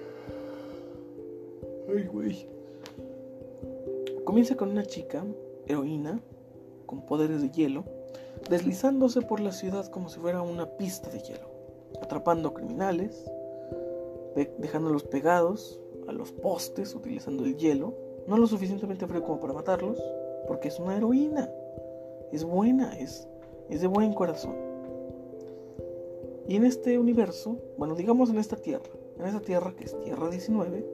Ay, 1.90 2.08
güey. 2.08 2.48
Comienza 4.24 4.56
con 4.56 4.70
una 4.72 4.86
chica, 4.86 5.24
heroína, 5.68 6.20
con 6.86 7.06
poderes 7.06 7.42
de 7.42 7.50
hielo, 7.50 7.84
deslizándose 8.50 9.22
por 9.22 9.40
la 9.40 9.52
ciudad 9.52 9.88
como 9.88 10.10
si 10.10 10.20
fuera 10.20 10.42
una 10.42 10.66
pista 10.78 11.10
de 11.10 11.20
hielo, 11.20 11.48
atrapando 12.02 12.54
criminales, 12.54 13.30
dejándolos 14.58 15.04
pegados 15.04 15.80
a 16.08 16.12
los 16.12 16.32
postes 16.32 16.94
utilizando 16.94 17.46
el 17.46 17.58
hielo, 17.58 17.94
no 18.28 18.38
lo 18.38 18.48
suficientemente 18.48 19.08
frío 19.08 19.24
como 19.24 19.40
para 19.40 19.54
matarlos, 19.54 20.02
porque 20.48 20.68
es 20.68 20.80
una 20.80 20.98
heroína, 20.98 21.50
es 22.32 22.44
buena, 22.44 22.98
es, 22.98 23.28
es 23.70 23.82
de 23.82 23.88
buen 23.88 24.14
corazón. 24.14 24.56
Y 26.48 26.56
en 26.58 26.66
este 26.66 27.00
universo, 27.00 27.58
bueno, 27.78 27.96
digamos 27.96 28.30
en 28.30 28.38
esta 28.38 28.56
tierra, 28.56 28.92
en 29.20 29.26
esta 29.26 29.40
tierra 29.40 29.74
que 29.76 29.86
es 29.86 30.00
Tierra 30.02 30.30
19, 30.30 30.86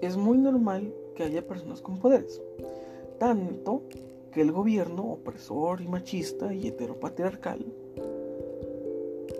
es 0.00 0.16
muy 0.16 0.38
normal 0.38 0.94
que 1.14 1.24
haya 1.24 1.46
personas 1.46 1.82
con 1.82 1.98
poderes. 1.98 2.40
Tanto 3.18 3.82
que 4.32 4.40
el 4.40 4.52
gobierno 4.52 5.12
opresor 5.12 5.80
y 5.80 5.88
machista 5.88 6.52
y 6.52 6.68
heteropatriarcal 6.68 7.64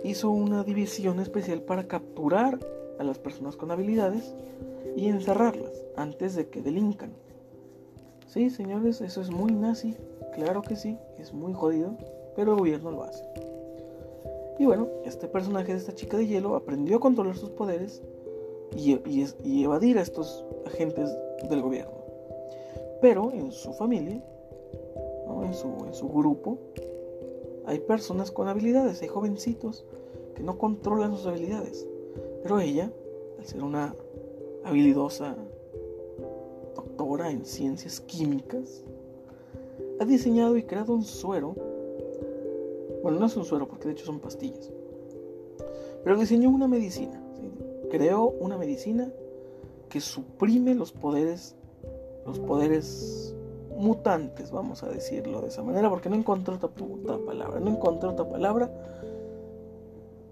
hizo 0.05 0.29
una 0.29 0.63
división 0.63 1.19
especial 1.19 1.61
para 1.61 1.87
capturar 1.87 2.59
a 2.99 3.03
las 3.03 3.19
personas 3.19 3.55
con 3.55 3.71
habilidades 3.71 4.35
y 4.95 5.07
encerrarlas 5.07 5.83
antes 5.95 6.35
de 6.35 6.47
que 6.47 6.61
delincan. 6.61 7.11
Sí, 8.27 8.49
señores, 8.49 9.01
eso 9.01 9.21
es 9.21 9.31
muy 9.31 9.51
nazi, 9.53 9.95
claro 10.33 10.61
que 10.61 10.75
sí, 10.75 10.97
es 11.17 11.33
muy 11.33 11.53
jodido, 11.53 11.97
pero 12.35 12.53
el 12.53 12.59
gobierno 12.59 12.91
lo 12.91 13.03
hace. 13.03 13.23
Y 14.59 14.65
bueno, 14.65 14.87
este 15.05 15.27
personaje 15.27 15.73
de 15.73 15.79
esta 15.79 15.93
chica 15.93 16.17
de 16.17 16.27
hielo 16.27 16.55
aprendió 16.55 16.97
a 16.97 16.99
controlar 16.99 17.35
sus 17.35 17.49
poderes 17.49 18.01
y, 18.75 19.63
evadir 19.63 19.97
a 19.97 20.01
estos 20.01 20.45
agentes 20.65 21.09
del 21.49 21.61
gobierno. 21.61 21.93
Pero 23.01 23.31
en 23.31 23.51
su 23.51 23.73
familia 23.73 24.21
su, 25.53 25.67
en 25.85 25.93
su 25.93 26.09
grupo, 26.09 26.57
hay 27.65 27.79
personas 27.79 28.31
con 28.31 28.47
habilidades, 28.47 29.01
hay 29.01 29.07
jovencitos 29.07 29.85
que 30.35 30.43
no 30.43 30.57
controlan 30.57 31.15
sus 31.15 31.25
habilidades. 31.25 31.87
Pero 32.43 32.59
ella, 32.59 32.91
al 33.39 33.45
ser 33.45 33.63
una 33.63 33.95
habilidosa 34.63 35.35
doctora 36.75 37.31
en 37.31 37.45
ciencias 37.45 37.99
químicas, 38.01 38.83
ha 39.99 40.05
diseñado 40.05 40.57
y 40.57 40.63
creado 40.63 40.93
un 40.93 41.03
suero. 41.03 41.55
Bueno, 43.01 43.19
no 43.19 43.25
es 43.25 43.37
un 43.37 43.45
suero 43.45 43.67
porque 43.67 43.87
de 43.87 43.93
hecho 43.93 44.05
son 44.05 44.19
pastillas. 44.19 44.71
Pero 46.03 46.19
diseñó 46.19 46.49
una 46.49 46.67
medicina. 46.67 47.21
Creó 47.89 48.25
una 48.39 48.57
medicina 48.57 49.11
que 49.89 50.01
suprime 50.01 50.75
los 50.75 50.91
poderes, 50.91 51.55
los 52.25 52.39
poderes 52.39 53.35
mutantes, 53.77 54.51
vamos 54.51 54.83
a 54.83 54.89
decirlo 54.89 55.41
de 55.41 55.47
esa 55.47 55.63
manera, 55.63 55.89
porque 55.89 56.09
no 56.09 56.15
encontré 56.15 56.55
otra 56.55 56.69
palabra, 57.25 57.59
no 57.59 57.71
encontré 57.71 58.09
otra 58.09 58.27
palabra 58.27 58.71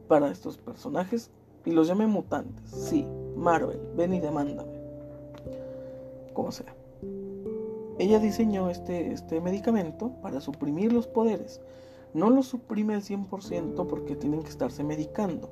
para 0.08 0.30
estos 0.30 0.58
personajes 0.58 1.32
y 1.66 1.72
los 1.72 1.88
llamé 1.88 2.08
mutantes. 2.08 2.70
Sí, 2.70 3.06
Marvel, 3.36 3.80
ven 3.96 4.14
y 4.14 4.20
demándame. 4.20 4.72
Como 6.34 6.52
sea. 6.52 6.76
Ella 8.00 8.20
diseñó 8.20 8.70
este, 8.70 9.14
este 9.14 9.40
medicamento 9.40 10.12
para 10.22 10.42
suprimir 10.42 10.92
los 10.92 11.08
poderes. 11.08 11.62
No 12.14 12.30
los 12.30 12.48
suprime 12.48 12.96
al 12.96 13.02
100% 13.02 13.88
porque 13.88 14.16
tienen 14.16 14.44
que 14.44 14.50
estarse 14.50 14.84
medicando, 14.84 15.50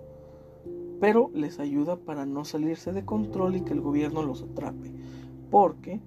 pero 1.00 1.32
les 1.34 1.60
ayuda 1.60 1.96
para 1.96 2.26
no 2.26 2.46
salirse 2.46 2.94
de 2.94 3.06
control 3.06 3.56
y 3.56 3.62
que 3.62 3.74
el 3.74 3.82
gobierno 3.82 4.22
los 4.22 4.44
atrape. 4.44 4.92
Porque 5.50 6.00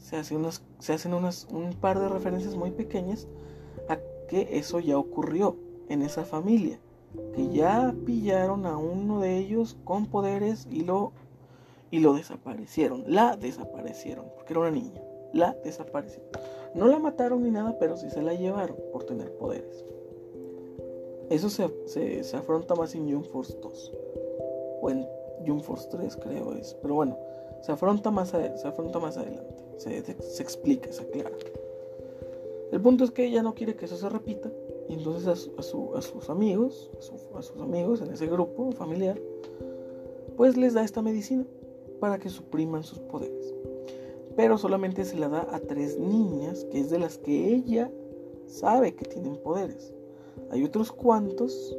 se, 0.00 0.16
hace 0.16 0.34
unas, 0.34 0.62
se 0.78 0.92
hacen 0.92 1.14
unas, 1.14 1.46
un 1.52 1.72
par 1.74 2.00
de 2.00 2.08
referencias 2.08 2.56
muy 2.56 2.70
pequeñas 2.70 3.28
a 3.88 3.98
que 4.28 4.58
eso 4.58 4.80
ya 4.80 4.98
ocurrió 4.98 5.56
en 5.88 6.02
esa 6.02 6.24
familia. 6.24 6.80
Que 7.34 7.48
ya 7.48 7.94
pillaron 8.06 8.66
a 8.66 8.76
uno 8.76 9.20
de 9.20 9.36
ellos 9.36 9.76
con 9.84 10.06
poderes 10.06 10.66
y 10.70 10.82
lo, 10.82 11.12
y 11.90 11.98
lo 12.00 12.14
desaparecieron. 12.14 13.04
La 13.06 13.36
desaparecieron, 13.36 14.26
porque 14.36 14.52
era 14.52 14.60
una 14.60 14.70
niña. 14.70 15.00
La 15.32 15.56
desaparecieron. 15.64 16.28
No 16.74 16.86
la 16.86 16.98
mataron 16.98 17.42
ni 17.42 17.50
nada, 17.50 17.76
pero 17.78 17.96
sí 17.96 18.10
se 18.10 18.22
la 18.22 18.34
llevaron 18.34 18.76
por 18.92 19.04
tener 19.04 19.36
poderes. 19.36 19.84
Eso 21.30 21.50
se, 21.50 22.22
se, 22.22 22.36
afronta 22.36 22.74
más 22.74 22.94
en 22.94 23.10
June 23.12 23.24
Force 23.24 23.56
2. 23.60 23.92
O 24.82 24.90
en 24.90 25.06
June 25.46 25.62
Force 25.62 25.88
3 25.90 26.16
creo 26.16 26.52
es. 26.54 26.74
Pero 26.80 26.94
bueno, 26.94 27.18
se 27.60 27.72
afronta 27.72 28.10
más, 28.12 28.30
se 28.30 28.68
afronta 28.68 29.00
más 29.00 29.16
adelante 29.16 29.69
se, 29.80 30.42
explica, 30.42 30.92
se 30.92 31.02
aclara. 31.02 31.30
El 32.70 32.80
punto 32.80 33.04
es 33.04 33.10
que 33.10 33.24
ella 33.24 33.42
no 33.42 33.54
quiere 33.54 33.74
que 33.74 33.86
eso 33.86 33.96
se 33.96 34.08
repita 34.08 34.52
y 34.88 34.94
entonces 34.94 35.26
a, 35.26 35.62
sus 35.62 36.30
amigos, 36.30 36.90
a, 37.34 37.42
sus 37.42 37.60
amigos 37.60 38.00
en 38.02 38.12
ese 38.12 38.26
grupo 38.26 38.72
familiar, 38.72 39.18
pues 40.36 40.56
les 40.56 40.74
da 40.74 40.84
esta 40.84 41.02
medicina 41.02 41.46
para 41.98 42.18
que 42.18 42.28
supriman 42.28 42.84
sus 42.84 42.98
poderes. 42.98 43.54
Pero 44.36 44.58
solamente 44.58 45.04
se 45.04 45.16
la 45.16 45.28
da 45.28 45.48
a 45.50 45.60
tres 45.60 45.98
niñas, 45.98 46.64
que 46.70 46.80
es 46.80 46.90
de 46.90 46.98
las 46.98 47.18
que 47.18 47.54
ella 47.54 47.90
sabe 48.46 48.94
que 48.94 49.04
tienen 49.04 49.36
poderes. 49.38 49.94
Hay 50.50 50.64
otros 50.64 50.92
cuantos 50.92 51.76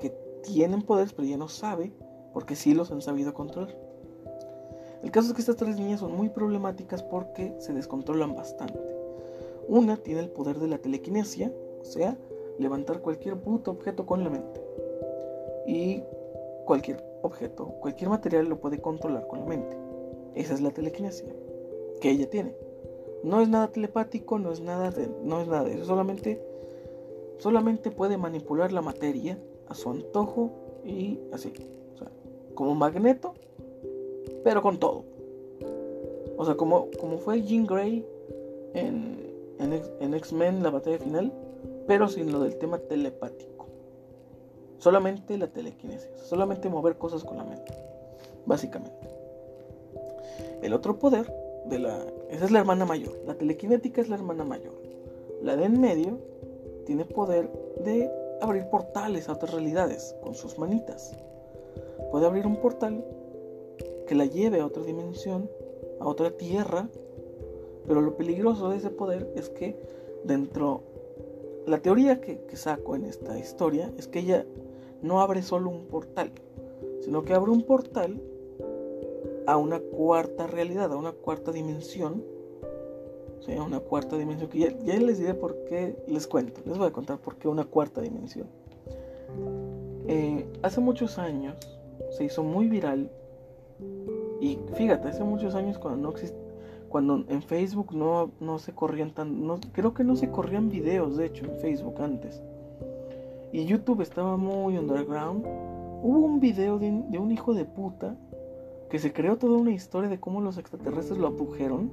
que 0.00 0.10
tienen 0.42 0.82
poderes, 0.82 1.12
pero 1.12 1.28
ella 1.28 1.36
no 1.36 1.48
sabe, 1.48 1.92
porque 2.32 2.56
sí 2.56 2.74
los 2.74 2.90
han 2.90 3.02
sabido 3.02 3.34
controlar. 3.34 3.83
El 5.04 5.10
caso 5.10 5.28
es 5.28 5.34
que 5.34 5.42
estas 5.42 5.56
tres 5.56 5.76
niñas 5.76 6.00
son 6.00 6.16
muy 6.16 6.30
problemáticas 6.30 7.02
porque 7.02 7.54
se 7.58 7.74
descontrolan 7.74 8.34
bastante. 8.34 8.80
Una 9.68 9.98
tiene 9.98 10.20
el 10.20 10.30
poder 10.30 10.58
de 10.58 10.66
la 10.66 10.78
telequinesia, 10.78 11.52
o 11.82 11.84
sea, 11.84 12.16
levantar 12.58 13.02
cualquier 13.02 13.36
puto 13.36 13.70
objeto 13.70 14.06
con 14.06 14.24
la 14.24 14.30
mente. 14.30 14.62
Y 15.66 16.02
cualquier 16.64 17.04
objeto, 17.20 17.66
cualquier 17.80 18.08
material 18.08 18.48
lo 18.48 18.58
puede 18.58 18.80
controlar 18.80 19.26
con 19.26 19.40
la 19.40 19.46
mente. 19.46 19.76
Esa 20.34 20.54
es 20.54 20.62
la 20.62 20.70
telequinesia 20.70 21.28
que 22.00 22.10
ella 22.10 22.28
tiene. 22.30 22.56
No 23.22 23.42
es 23.42 23.48
nada 23.48 23.68
telepático, 23.68 24.38
no 24.38 24.52
es 24.52 24.60
nada 24.60 24.90
de, 24.90 25.08
no 25.22 25.40
es 25.42 25.48
nada 25.48 25.68
eso, 25.70 25.84
solamente 25.84 26.40
solamente 27.38 27.90
puede 27.90 28.16
manipular 28.16 28.72
la 28.72 28.80
materia 28.80 29.38
a 29.68 29.74
su 29.74 29.90
antojo 29.90 30.50
y 30.82 31.20
así, 31.32 31.52
o 31.94 31.98
sea, 31.98 32.10
como 32.54 32.74
magneto 32.74 33.34
pero 34.44 34.62
con 34.62 34.78
todo. 34.78 35.04
O 36.36 36.44
sea, 36.44 36.54
como, 36.54 36.88
como 37.00 37.18
fue 37.18 37.42
Jean 37.42 37.66
Grey 37.66 38.06
en, 38.74 39.18
en, 39.58 40.14
X-Men, 40.14 40.62
la 40.62 40.70
batalla 40.70 40.98
final, 40.98 41.32
pero 41.86 42.08
sin 42.08 42.30
lo 42.30 42.40
del 42.40 42.56
tema 42.58 42.78
telepático. 42.78 43.66
Solamente 44.78 45.38
la 45.38 45.46
telequinesis, 45.46 46.10
solamente 46.22 46.68
mover 46.68 46.98
cosas 46.98 47.24
con 47.24 47.38
la 47.38 47.44
mente, 47.44 47.72
básicamente. 48.44 49.08
El 50.62 50.72
otro 50.74 50.98
poder 50.98 51.32
de 51.66 51.78
la... 51.78 51.98
Esa 52.28 52.44
es 52.44 52.50
la 52.50 52.58
hermana 52.58 52.84
mayor. 52.84 53.16
La 53.26 53.34
telequinética 53.34 54.00
es 54.00 54.08
la 54.08 54.16
hermana 54.16 54.44
mayor. 54.44 54.74
La 55.42 55.56
de 55.56 55.64
en 55.64 55.80
medio 55.80 56.18
tiene 56.84 57.04
poder 57.04 57.50
de 57.84 58.10
abrir 58.40 58.66
portales 58.68 59.28
a 59.28 59.32
otras 59.32 59.52
realidades 59.52 60.14
con 60.22 60.34
sus 60.34 60.58
manitas. 60.58 61.16
Puede 62.10 62.26
abrir 62.26 62.46
un 62.46 62.56
portal 62.56 63.04
que 64.06 64.14
la 64.14 64.26
lleve 64.26 64.60
a 64.60 64.66
otra 64.66 64.82
dimensión, 64.82 65.50
a 66.00 66.06
otra 66.06 66.30
tierra. 66.30 66.88
Pero 67.86 68.00
lo 68.00 68.16
peligroso 68.16 68.70
de 68.70 68.78
ese 68.78 68.90
poder 68.90 69.30
es 69.36 69.48
que 69.48 69.76
dentro... 70.24 70.82
La 71.66 71.78
teoría 71.78 72.20
que, 72.20 72.44
saco 72.56 72.94
en 72.94 73.04
esta 73.04 73.38
historia 73.38 73.90
es 73.96 74.06
que 74.06 74.18
ella 74.18 74.44
no 75.00 75.22
abre 75.22 75.42
solo 75.42 75.70
un 75.70 75.86
portal, 75.86 76.30
sino 77.00 77.24
que 77.24 77.32
abre 77.32 77.50
un 77.50 77.62
portal 77.62 78.20
a 79.46 79.56
una 79.56 79.80
cuarta 79.80 80.46
realidad, 80.46 80.92
a 80.92 80.96
una 80.96 81.12
cuarta 81.12 81.52
dimensión. 81.52 82.22
Una 83.46 83.80
cuarta 83.80 84.16
dimensión 84.16 84.48
que 84.48 84.58
ya, 84.58 84.98
les 84.98 85.18
diré 85.18 85.34
por 85.34 85.64
qué, 85.64 85.94
les 86.06 86.26
cuento, 86.26 86.62
les 86.64 86.78
voy 86.78 86.88
a 86.88 86.92
contar 86.92 87.18
por 87.18 87.36
qué 87.36 87.46
una 87.46 87.64
cuarta 87.64 88.00
dimensión. 88.00 88.46
Eh, 90.08 90.46
hace 90.62 90.80
muchos 90.80 91.18
años 91.18 91.56
se 92.10 92.24
hizo 92.24 92.42
muy 92.42 92.68
viral 92.68 93.10
y 94.44 94.58
fíjate, 94.74 95.08
hace 95.08 95.24
muchos 95.24 95.54
años 95.54 95.78
cuando 95.78 96.10
no 96.10 96.14
cuando 96.88 97.24
en 97.28 97.42
Facebook 97.42 97.92
no, 97.94 98.30
no 98.40 98.58
se 98.58 98.72
corrían 98.72 99.10
tan, 99.10 99.46
no, 99.46 99.58
creo 99.72 99.94
que 99.94 100.04
no 100.04 100.14
se 100.14 100.30
corrían 100.30 100.68
videos 100.68 101.16
de 101.16 101.26
hecho 101.26 101.44
en 101.44 101.58
Facebook 101.58 102.00
antes 102.00 102.40
y 103.54 103.66
YouTube 103.66 104.00
estaba 104.00 104.36
muy 104.36 104.76
underground, 104.76 105.46
hubo 105.46 106.26
un 106.26 106.40
video 106.40 106.80
de, 106.80 106.88
un 106.90 107.30
hijo 107.30 107.54
de 107.54 107.64
puta 107.64 108.16
que 108.90 108.98
se 108.98 109.12
creó 109.12 109.36
toda 109.36 109.56
una 109.56 109.70
historia 109.70 110.10
de 110.10 110.18
cómo 110.18 110.40
los 110.40 110.58
extraterrestres 110.58 111.20
lo 111.20 111.28
abdujeron. 111.28 111.92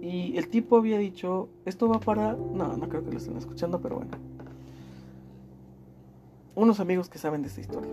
Y 0.00 0.38
el 0.38 0.48
tipo 0.48 0.78
había 0.78 0.96
dicho, 0.96 1.50
esto 1.66 1.86
va 1.86 2.00
para... 2.00 2.32
No, 2.32 2.78
no 2.78 2.88
creo 2.88 3.04
que 3.04 3.12
lo 3.12 3.18
estén 3.18 3.36
escuchando, 3.36 3.78
pero 3.82 3.96
bueno. 3.96 4.12
Unos 6.54 6.80
amigos 6.80 7.10
que 7.10 7.18
saben 7.18 7.42
de 7.42 7.48
esta 7.48 7.60
historia. 7.60 7.92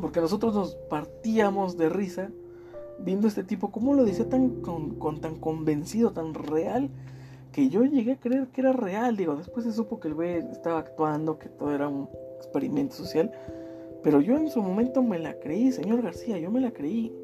Porque 0.00 0.20
nosotros 0.20 0.54
nos 0.54 0.74
partíamos 0.74 1.76
de 1.76 1.88
risa 1.88 2.30
viendo 2.98 3.28
este 3.28 3.44
tipo, 3.44 3.70
cómo 3.70 3.94
lo 3.94 4.04
dice 4.04 4.24
tan, 4.24 4.60
con 4.60 5.20
tan 5.20 5.36
convencido, 5.36 6.12
tan 6.12 6.34
real 6.34 6.90
que 7.56 7.70
yo 7.70 7.84
llegué 7.84 8.12
a 8.12 8.20
creer 8.20 8.48
que 8.48 8.60
era 8.60 8.72
real. 8.72 9.16
Digo, 9.16 9.34
después 9.34 9.64
se 9.64 9.72
supo 9.72 9.98
que 9.98 10.08
el 10.08 10.14
güey 10.14 10.44
estaba 10.52 10.78
actuando, 10.78 11.38
que 11.38 11.48
todo 11.48 11.74
era 11.74 11.88
un 11.88 12.06
experimento 12.36 12.94
social. 12.94 13.32
Pero 14.02 14.20
yo 14.20 14.36
en 14.36 14.50
su 14.50 14.60
momento 14.60 15.02
me 15.02 15.18
la 15.18 15.38
creí, 15.40 15.72
señor 15.72 16.02
García, 16.02 16.38
yo 16.38 16.50
me 16.50 16.60
la 16.60 16.72
creí. 16.72 17.16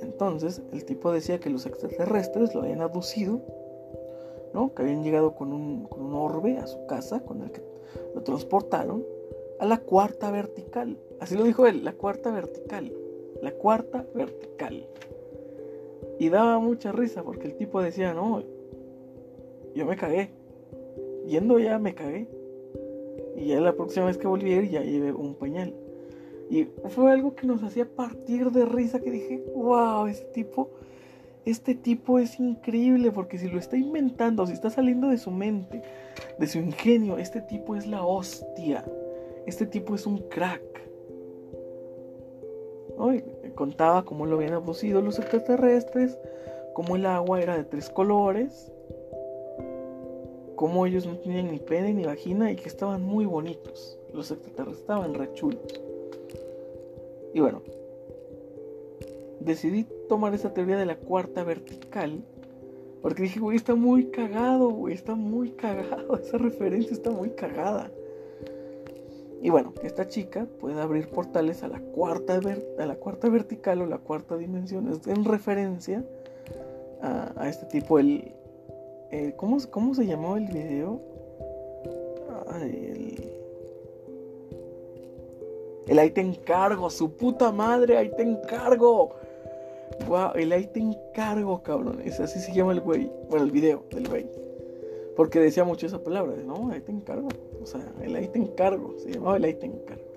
Entonces, 0.00 0.62
el 0.72 0.84
tipo 0.84 1.10
decía 1.10 1.40
que 1.40 1.50
los 1.50 1.66
extraterrestres 1.66 2.54
lo 2.54 2.62
habían 2.62 2.82
aducido, 2.82 3.40
¿no? 4.54 4.72
Que 4.74 4.82
habían 4.82 5.02
llegado 5.02 5.34
con 5.34 5.52
un, 5.52 5.86
con 5.88 6.04
un 6.04 6.14
orbe 6.14 6.58
a 6.58 6.68
su 6.68 6.86
casa, 6.86 7.18
con 7.24 7.42
el 7.42 7.50
que 7.50 7.62
lo 8.14 8.22
transportaron, 8.22 9.04
a 9.62 9.64
la 9.64 9.78
cuarta 9.78 10.32
vertical. 10.32 10.98
Así 11.20 11.36
lo 11.36 11.44
dijo 11.44 11.68
él, 11.68 11.84
la 11.84 11.92
cuarta 11.92 12.32
vertical. 12.32 12.92
La 13.42 13.52
cuarta 13.52 14.04
vertical. 14.12 14.88
Y 16.18 16.30
daba 16.30 16.58
mucha 16.58 16.90
risa 16.90 17.22
porque 17.22 17.46
el 17.46 17.54
tipo 17.54 17.80
decía, 17.80 18.12
no, 18.12 18.42
yo 19.72 19.86
me 19.86 19.96
cagué. 19.96 20.30
Yendo 21.28 21.60
ya 21.60 21.78
me 21.78 21.94
cagué. 21.94 22.28
Y 23.36 23.46
ya 23.46 23.60
la 23.60 23.72
próxima 23.74 24.06
vez 24.06 24.18
que 24.18 24.26
volví 24.26 24.52
a 24.52 24.56
ir 24.56 24.68
ya 24.68 24.82
llevé 24.82 25.12
un 25.12 25.36
pañal. 25.36 25.72
Y 26.50 26.64
fue 26.88 27.12
algo 27.12 27.36
que 27.36 27.46
nos 27.46 27.62
hacía 27.62 27.88
partir 27.88 28.50
de 28.50 28.64
risa 28.64 28.98
que 28.98 29.12
dije, 29.12 29.44
wow, 29.54 30.08
este 30.08 30.24
tipo, 30.32 30.70
este 31.44 31.76
tipo 31.76 32.18
es 32.18 32.40
increíble 32.40 33.12
porque 33.12 33.38
si 33.38 33.48
lo 33.48 33.60
está 33.60 33.76
inventando, 33.76 34.44
si 34.44 34.54
está 34.54 34.70
saliendo 34.70 35.06
de 35.06 35.18
su 35.18 35.30
mente, 35.30 35.82
de 36.36 36.46
su 36.48 36.58
ingenio, 36.58 37.16
este 37.16 37.40
tipo 37.42 37.76
es 37.76 37.86
la 37.86 38.04
hostia. 38.04 38.84
Este 39.46 39.66
tipo 39.66 39.94
es 39.94 40.06
un 40.06 40.18
crack 40.28 40.72
contaba 43.54 44.04
cómo 44.04 44.26
lo 44.26 44.36
habían 44.36 44.54
abducido 44.54 45.00
los 45.00 45.18
extraterrestres, 45.18 46.18
cómo 46.74 46.96
el 46.96 47.06
agua 47.06 47.40
era 47.40 47.56
de 47.56 47.64
tres 47.64 47.90
colores, 47.90 48.72
cómo 50.56 50.86
ellos 50.86 51.06
no 51.06 51.16
tenían 51.18 51.50
ni 51.50 51.58
pene 51.58 51.92
ni 51.92 52.04
vagina 52.04 52.50
y 52.50 52.56
que 52.56 52.68
estaban 52.68 53.02
muy 53.02 53.24
bonitos. 53.24 53.98
Los 54.12 54.30
extraterrestres 54.30 54.80
estaban 54.80 55.14
rechulos. 55.14 55.80
Y 57.34 57.40
bueno, 57.40 57.62
decidí 59.40 59.86
tomar 60.08 60.34
esa 60.34 60.52
teoría 60.52 60.76
de 60.76 60.86
la 60.86 60.96
cuarta 60.96 61.44
vertical. 61.44 62.22
Porque 63.00 63.24
dije, 63.24 63.40
güey, 63.40 63.56
está 63.56 63.74
muy 63.74 64.06
cagado, 64.10 64.70
güey, 64.70 64.94
está 64.94 65.16
muy 65.16 65.50
cagado. 65.50 66.16
Esa 66.22 66.38
referencia 66.38 66.92
está 66.92 67.10
muy 67.10 67.30
cagada. 67.30 67.90
Y 69.42 69.50
bueno, 69.50 69.74
esta 69.82 70.06
chica 70.06 70.46
puede 70.60 70.80
abrir 70.80 71.08
portales 71.08 71.64
a 71.64 71.68
la 71.68 71.80
cuarta, 71.80 72.40
a 72.78 72.86
la 72.86 72.94
cuarta 72.94 73.28
vertical 73.28 73.82
o 73.82 73.86
la 73.86 73.98
cuarta 73.98 74.36
dimensión. 74.36 74.88
Es 74.88 75.04
en 75.08 75.24
referencia 75.24 76.04
a, 77.02 77.48
este 77.48 77.66
tipo. 77.66 77.98
El, 77.98 78.32
¿cómo, 79.36 79.58
¿Cómo 79.68 79.94
se 79.94 80.06
llamó 80.06 80.36
el 80.36 80.46
video? 80.46 81.00
el, 82.60 83.32
el 85.88 85.98
ahí 85.98 86.10
te 86.10 86.20
encargo, 86.20 86.88
su 86.88 87.16
puta 87.16 87.50
madre, 87.50 87.98
ahí 87.98 88.12
te 88.16 88.22
encargo. 88.22 89.16
Wow, 90.06 90.32
el 90.36 90.52
ahí 90.52 90.66
te 90.66 90.78
encargo, 90.78 91.60
cabrón. 91.64 92.00
Es 92.04 92.20
así 92.20 92.38
se 92.38 92.54
llama 92.54 92.72
el 92.72 92.80
güey. 92.80 93.10
Bueno, 93.28 93.44
el 93.44 93.50
video 93.50 93.82
del 93.90 94.08
güey. 94.08 94.41
Porque 95.16 95.40
decía 95.40 95.64
mucho 95.64 95.86
esa 95.86 96.02
palabra, 96.02 96.34
no, 96.44 96.70
ahí 96.70 96.80
te 96.80 96.92
encargo. 96.92 97.28
O 97.62 97.66
sea, 97.66 97.92
el 98.02 98.16
ahí 98.16 98.28
te 98.28 98.38
encargo, 98.38 98.94
se 98.98 99.12
llamaba 99.12 99.36
el 99.36 99.44
ahí 99.44 99.54
te 99.54 99.66
encargo. 99.66 100.12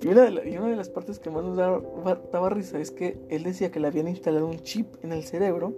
Y 0.00 0.08
una, 0.08 0.30
de 0.30 0.76
las 0.76 0.88
partes 0.88 1.18
que 1.18 1.28
más 1.28 1.42
nos 1.42 1.56
daba, 1.56 2.50
risa 2.50 2.78
es 2.78 2.92
que 2.92 3.18
él 3.30 3.42
decía 3.42 3.72
que 3.72 3.80
le 3.80 3.88
habían 3.88 4.06
instalado 4.06 4.46
un 4.46 4.60
chip 4.60 4.86
en 5.02 5.10
el 5.10 5.24
cerebro 5.24 5.74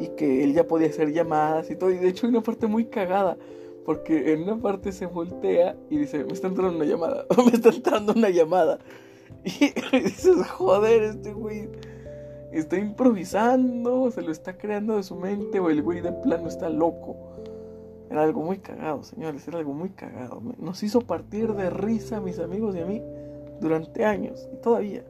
y 0.00 0.08
que 0.08 0.42
él 0.42 0.54
ya 0.54 0.66
podía 0.66 0.88
hacer 0.88 1.12
llamadas 1.12 1.70
y 1.70 1.76
todo. 1.76 1.90
Y 1.90 1.98
de 1.98 2.08
hecho 2.08 2.26
hay 2.26 2.30
una 2.32 2.42
parte 2.42 2.66
muy 2.66 2.86
cagada, 2.86 3.36
porque 3.84 4.32
en 4.32 4.44
una 4.44 4.58
parte 4.58 4.92
se 4.92 5.04
voltea 5.04 5.76
y 5.90 5.98
dice, 5.98 6.24
me 6.24 6.32
está 6.32 6.48
entrando 6.48 6.76
una 6.76 6.86
llamada, 6.86 7.26
me 7.44 7.52
está 7.52 7.68
entrando 7.68 8.12
una 8.14 8.30
llamada. 8.30 8.78
Y 9.44 9.98
dices, 9.98 10.46
joder, 10.50 11.02
este 11.02 11.32
güey 11.32 11.68
está 12.52 12.76
improvisando, 12.76 14.10
se 14.10 14.22
lo 14.22 14.30
está 14.30 14.56
creando 14.56 14.96
de 14.96 15.02
su 15.02 15.16
mente 15.16 15.58
o 15.58 15.70
el 15.70 15.82
güey 15.82 16.00
de 16.00 16.12
plano 16.12 16.48
está 16.48 16.68
loco. 16.68 17.16
Era 18.10 18.22
algo 18.22 18.42
muy 18.42 18.58
cagado, 18.58 19.02
señores, 19.02 19.48
era 19.48 19.58
algo 19.58 19.72
muy 19.72 19.88
cagado. 19.90 20.42
Nos 20.58 20.82
hizo 20.82 21.00
partir 21.00 21.54
de 21.54 21.70
risa 21.70 22.18
a 22.18 22.20
mis 22.20 22.38
amigos 22.38 22.76
y 22.76 22.80
a 22.80 22.86
mí 22.86 23.02
durante 23.60 24.04
años 24.04 24.48
y 24.52 24.56
todavía. 24.56 25.02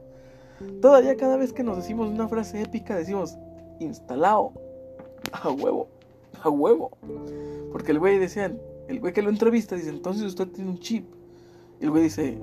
Todavía 0.81 1.17
cada 1.17 1.35
vez 1.35 1.51
que 1.51 1.63
nos 1.63 1.75
decimos 1.75 2.09
una 2.09 2.29
frase 2.29 2.61
épica 2.61 2.95
decimos 2.95 3.37
instalado 3.79 4.53
a 5.33 5.49
huevo, 5.49 5.89
a 6.41 6.49
huevo. 6.49 6.91
Porque 7.73 7.91
el 7.91 7.99
güey 7.99 8.19
decía, 8.19 8.55
el 8.87 8.99
güey 9.01 9.11
que 9.11 9.21
lo 9.21 9.29
entrevista 9.29 9.75
dice, 9.75 9.89
entonces 9.89 10.23
usted 10.23 10.47
tiene 10.47 10.71
un 10.71 10.79
chip. 10.79 11.05
Y 11.81 11.85
el 11.85 11.91
güey 11.91 12.03
dice, 12.03 12.37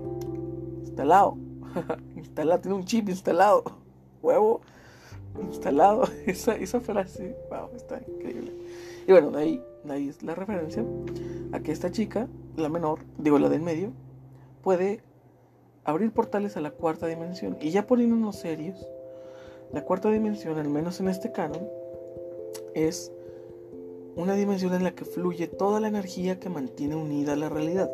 instalado, 0.80 1.38
instalado, 2.16 2.60
tiene 2.60 2.76
un 2.76 2.84
chip 2.84 3.08
instalado, 3.08 3.64
huevo 4.20 4.60
instalado. 5.42 6.04
Esa, 6.26 6.54
esa 6.56 6.80
frase, 6.80 7.36
wow, 7.50 7.68
está 7.74 8.00
increíble. 8.06 8.52
Y 9.06 9.12
bueno, 9.12 9.30
de 9.30 9.42
ahí, 9.42 9.64
de 9.84 9.92
ahí 9.92 10.08
es 10.08 10.22
la 10.22 10.34
referencia 10.34 10.84
a 11.52 11.60
que 11.60 11.72
esta 11.72 11.90
chica, 11.90 12.28
la 12.56 12.68
menor, 12.68 13.00
digo 13.18 13.38
la 13.38 13.48
del 13.48 13.62
medio, 13.62 13.92
puede 14.62 15.00
abrir 15.84 16.12
portales 16.12 16.56
a 16.56 16.60
la 16.60 16.70
cuarta 16.70 17.06
dimensión. 17.06 17.56
Y 17.60 17.70
ya 17.70 17.86
poniéndonos 17.86 18.36
serios, 18.36 18.86
la 19.72 19.84
cuarta 19.84 20.10
dimensión, 20.10 20.58
al 20.58 20.68
menos 20.68 21.00
en 21.00 21.08
este 21.08 21.32
canon, 21.32 21.68
es 22.74 23.12
una 24.16 24.34
dimensión 24.34 24.74
en 24.74 24.84
la 24.84 24.92
que 24.92 25.04
fluye 25.04 25.46
toda 25.46 25.80
la 25.80 25.88
energía 25.88 26.38
que 26.38 26.48
mantiene 26.48 26.96
unida 26.96 27.36
la 27.36 27.48
realidad. 27.48 27.90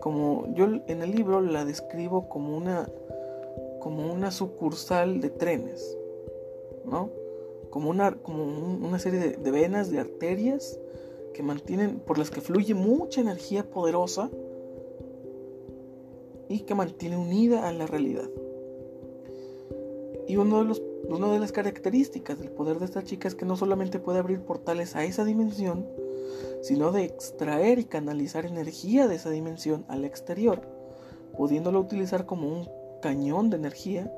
Como 0.00 0.52
yo 0.54 0.66
en 0.86 1.02
el 1.02 1.12
libro 1.12 1.40
la 1.40 1.64
describo 1.64 2.28
como 2.28 2.56
una 2.56 2.88
como 3.80 4.10
una 4.10 4.30
sucursal 4.30 5.20
de 5.20 5.28
trenes. 5.28 5.96
¿No? 6.84 7.10
Como 7.70 7.90
una, 7.90 8.12
como 8.12 8.44
una 8.44 8.98
serie 8.98 9.36
de, 9.36 9.50
venas, 9.50 9.90
de 9.90 9.98
arterias 9.98 10.78
que 11.32 11.42
mantienen, 11.42 11.98
por 11.98 12.18
las 12.18 12.30
que 12.30 12.40
fluye 12.40 12.74
mucha 12.74 13.20
energía 13.20 13.68
poderosa 13.68 14.30
y 16.48 16.60
que 16.60 16.74
mantiene 16.74 17.16
unida 17.16 17.66
a 17.66 17.72
la 17.72 17.86
realidad. 17.86 18.30
Y 20.28 20.36
uno 20.36 20.60
de 20.60 20.64
los, 20.64 20.82
una 21.08 21.32
de 21.32 21.38
las 21.38 21.52
características 21.52 22.38
del 22.38 22.50
poder 22.50 22.78
de 22.78 22.84
esta 22.84 23.02
chica 23.02 23.28
es 23.28 23.34
que 23.34 23.44
no 23.44 23.56
solamente 23.56 23.98
puede 23.98 24.20
abrir 24.20 24.40
portales 24.40 24.94
a 24.94 25.04
esa 25.04 25.24
dimensión, 25.24 25.86
sino 26.62 26.92
de 26.92 27.04
extraer 27.04 27.78
y 27.78 27.84
canalizar 27.84 28.46
energía 28.46 29.08
de 29.08 29.16
esa 29.16 29.30
dimensión 29.30 29.84
al 29.88 30.04
exterior, 30.04 30.62
pudiéndolo 31.36 31.80
utilizar 31.80 32.24
como 32.24 32.48
un 32.48 32.68
cañón 33.02 33.50
de 33.50 33.56
energía 33.56 34.10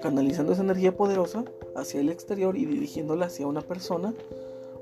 canalizando 0.00 0.52
esa 0.52 0.62
energía 0.62 0.96
poderosa 0.96 1.44
hacia 1.74 2.00
el 2.00 2.08
exterior 2.08 2.56
y 2.56 2.64
dirigiéndola 2.64 3.26
hacia 3.26 3.46
una 3.46 3.62
persona 3.62 4.14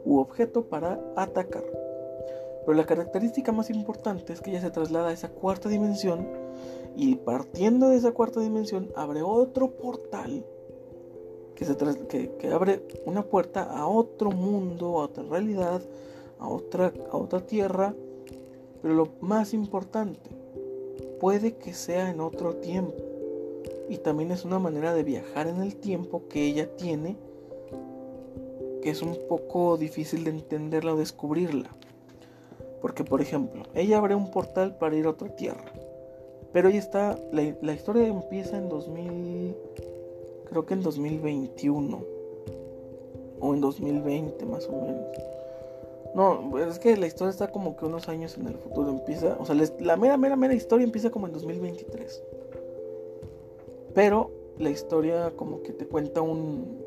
u 0.04 0.18
objeto 0.18 0.64
para 0.64 1.00
atacar. 1.16 1.64
Pero 2.64 2.76
la 2.76 2.86
característica 2.86 3.52
más 3.52 3.70
importante 3.70 4.32
es 4.32 4.40
que 4.40 4.50
ella 4.50 4.60
se 4.60 4.70
traslada 4.70 5.08
a 5.08 5.12
esa 5.12 5.30
cuarta 5.30 5.68
dimensión 5.68 6.28
y 6.96 7.16
partiendo 7.16 7.88
de 7.88 7.96
esa 7.96 8.12
cuarta 8.12 8.40
dimensión 8.40 8.90
abre 8.94 9.22
otro 9.22 9.70
portal 9.70 10.44
que, 11.54 11.64
se 11.64 11.76
que, 11.76 12.52
abre 12.52 12.82
una 13.04 13.22
puerta 13.22 13.64
a 13.64 13.86
otro 13.86 14.30
mundo, 14.30 15.00
a 15.00 15.04
otra 15.04 15.24
realidad, 15.24 15.82
a 16.38 16.48
otra, 16.48 16.92
a 17.10 17.16
otra 17.16 17.40
tierra 17.40 17.94
Pero 18.80 18.94
lo 18.94 19.08
más 19.20 19.54
importante, 19.54 20.30
puede 21.18 21.56
que 21.56 21.72
sea 21.72 22.10
en 22.10 22.20
otro 22.20 22.56
tiempo. 22.56 23.07
Y 23.88 23.98
también 23.98 24.30
es 24.30 24.44
una 24.44 24.58
manera 24.58 24.92
de 24.94 25.02
viajar 25.02 25.46
en 25.46 25.62
el 25.62 25.76
tiempo 25.76 26.28
que 26.28 26.44
ella 26.44 26.76
tiene, 26.76 27.16
que 28.82 28.90
es 28.90 29.02
un 29.02 29.16
poco 29.28 29.76
difícil 29.76 30.24
de 30.24 30.30
entenderla 30.30 30.94
o 30.94 30.96
descubrirla. 30.96 31.70
Porque, 32.82 33.02
por 33.02 33.20
ejemplo, 33.20 33.64
ella 33.74 33.98
abre 33.98 34.14
un 34.14 34.30
portal 34.30 34.76
para 34.76 34.96
ir 34.96 35.06
a 35.06 35.10
otra 35.10 35.34
tierra. 35.34 35.72
Pero 36.52 36.68
ella 36.68 36.78
está, 36.78 37.18
la, 37.32 37.54
la 37.62 37.72
historia 37.72 38.06
empieza 38.06 38.56
en 38.56 38.68
2000, 38.68 39.56
creo 40.48 40.66
que 40.66 40.74
en 40.74 40.82
2021. 40.82 42.18
O 43.40 43.54
en 43.54 43.60
2020 43.60 44.46
más 44.46 44.66
o 44.66 44.72
menos. 44.72 45.06
No, 46.14 46.58
es 46.58 46.78
que 46.78 46.96
la 46.96 47.06
historia 47.06 47.30
está 47.30 47.48
como 47.48 47.76
que 47.76 47.84
unos 47.84 48.08
años 48.08 48.36
en 48.38 48.48
el 48.48 48.56
futuro. 48.56 48.90
Empieza, 48.90 49.36
o 49.38 49.44
sea, 49.44 49.54
la 49.54 49.96
mera, 49.96 50.16
mera, 50.16 50.36
mera 50.36 50.54
historia 50.54 50.84
empieza 50.84 51.10
como 51.10 51.26
en 51.26 51.32
2023. 51.32 52.22
Pero 53.98 54.30
la 54.58 54.70
historia 54.70 55.32
como 55.34 55.60
que 55.64 55.72
te 55.72 55.84
cuenta 55.84 56.22
un... 56.22 56.84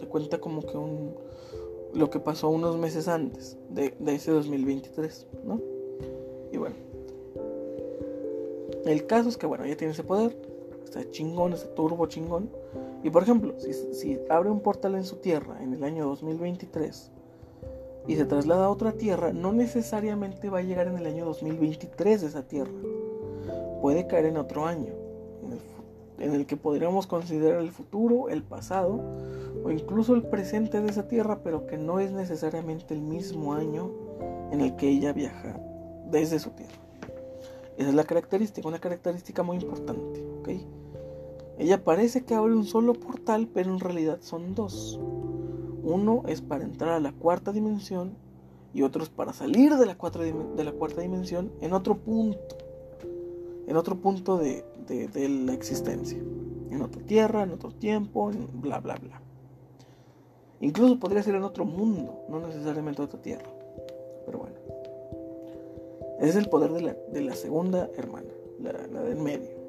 Te 0.00 0.08
cuenta 0.08 0.40
como 0.40 0.62
que 0.62 0.76
un... 0.76 1.14
Lo 1.94 2.10
que 2.10 2.18
pasó 2.18 2.48
unos 2.48 2.76
meses 2.76 3.06
antes 3.06 3.56
de, 3.68 3.94
ese 4.08 4.32
2023, 4.32 5.28
¿no? 5.44 5.60
Y 6.50 6.56
bueno. 6.56 6.74
El 8.84 9.06
caso 9.06 9.28
es 9.28 9.36
que, 9.36 9.46
bueno, 9.46 9.62
ella 9.62 9.76
tiene 9.76 9.92
ese 9.92 10.02
poder. 10.02 10.36
Está 10.82 11.08
chingón, 11.08 11.52
ese 11.52 11.68
turbo 11.68 12.04
chingón. 12.06 12.50
Y 13.04 13.10
por 13.10 13.22
ejemplo, 13.22 13.54
si, 13.60 13.72
si 13.72 14.18
abre 14.28 14.50
un 14.50 14.58
portal 14.58 14.96
en 14.96 15.04
su 15.04 15.18
tierra 15.18 15.62
en 15.62 15.72
el 15.72 15.84
año 15.84 16.08
2023 16.08 17.12
y 18.08 18.16
se 18.16 18.24
traslada 18.24 18.64
a 18.64 18.70
otra 18.70 18.90
tierra, 18.90 19.32
no 19.32 19.52
necesariamente 19.52 20.50
va 20.50 20.58
a 20.58 20.62
llegar 20.62 20.88
en 20.88 20.98
el 20.98 21.06
año 21.06 21.26
2023 21.26 22.22
de 22.22 22.26
esa 22.26 22.42
tierra. 22.42 22.72
Puede 23.80 24.08
caer 24.08 24.26
en 24.26 24.36
otro 24.36 24.66
año, 24.66 25.01
en 26.22 26.34
el, 26.34 26.46
que 26.46 26.56
podríamos 26.56 27.06
considerar 27.06 27.60
el 27.60 27.70
futuro, 27.70 28.28
el 28.28 28.42
pasado 28.42 29.00
o 29.64 29.70
incluso 29.70 30.14
el 30.14 30.22
presente 30.22 30.80
de 30.80 30.90
esa 30.90 31.08
tierra, 31.08 31.40
pero 31.42 31.66
que 31.66 31.76
no 31.76 32.00
es 32.00 32.12
necesariamente 32.12 32.94
el 32.94 33.00
mismo 33.00 33.54
año 33.54 33.90
en 34.50 34.60
el 34.60 34.76
que 34.76 34.88
ella 34.88 35.12
viaja 35.12 35.58
desde 36.10 36.38
su 36.38 36.50
tierra. 36.50 36.76
Esa 37.76 37.88
es 37.88 37.94
la 37.94 38.04
característica, 38.04 38.68
una 38.68 38.80
característica 38.80 39.42
muy 39.42 39.56
importante. 39.56 40.22
Ella 41.58 41.84
parece 41.84 42.24
que 42.24 42.34
abre 42.34 42.54
un 42.54 42.64
solo 42.64 42.94
portal, 42.94 43.48
pero 43.52 43.72
en 43.72 43.78
realidad 43.78 44.18
son 44.20 44.54
dos. 44.54 44.98
Uno 45.82 46.22
es 46.26 46.40
para 46.40 46.64
entrar 46.64 46.90
a 46.90 47.00
la 47.00 47.12
cuarta 47.12 47.52
dimensión 47.52 48.16
y 48.74 48.82
otro 48.82 49.02
es 49.02 49.10
para 49.10 49.32
salir 49.32 49.76
de 49.76 49.86
la, 49.86 49.96
de 50.56 50.64
la 50.64 50.72
cuarta 50.72 51.02
dimensión 51.02 51.52
en 51.60 51.72
otro 51.72 51.98
punto. 51.98 52.56
En 53.66 53.76
otro 53.76 53.96
punto 53.96 54.38
de, 54.38 54.64
de, 54.86 55.28
la 55.28 55.52
existencia. 55.52 56.18
En 56.70 56.82
otra 56.82 57.02
tierra, 57.02 57.42
en 57.42 57.52
otro 57.52 57.70
tiempo, 57.70 58.30
en 58.30 58.48
bla, 58.60 58.80
bla, 58.80 58.96
bla. 58.96 59.20
Incluso 60.60 60.98
podría 60.98 61.22
ser 61.22 61.34
en 61.34 61.42
otro 61.42 61.64
mundo, 61.64 62.24
no 62.28 62.40
necesariamente 62.46 63.02
otra 63.02 63.20
tierra. 63.20 63.50
Pero 64.26 64.38
bueno. 64.38 64.56
Es 66.20 66.36
el 66.36 66.48
poder 66.48 66.72
de 66.72 66.80
la, 66.82 66.96
de 67.12 67.20
la 67.20 67.34
segunda 67.34 67.90
hermana, 67.96 68.30
la, 68.60 68.72
la 68.72 69.02
del 69.02 69.18
medio. 69.18 69.62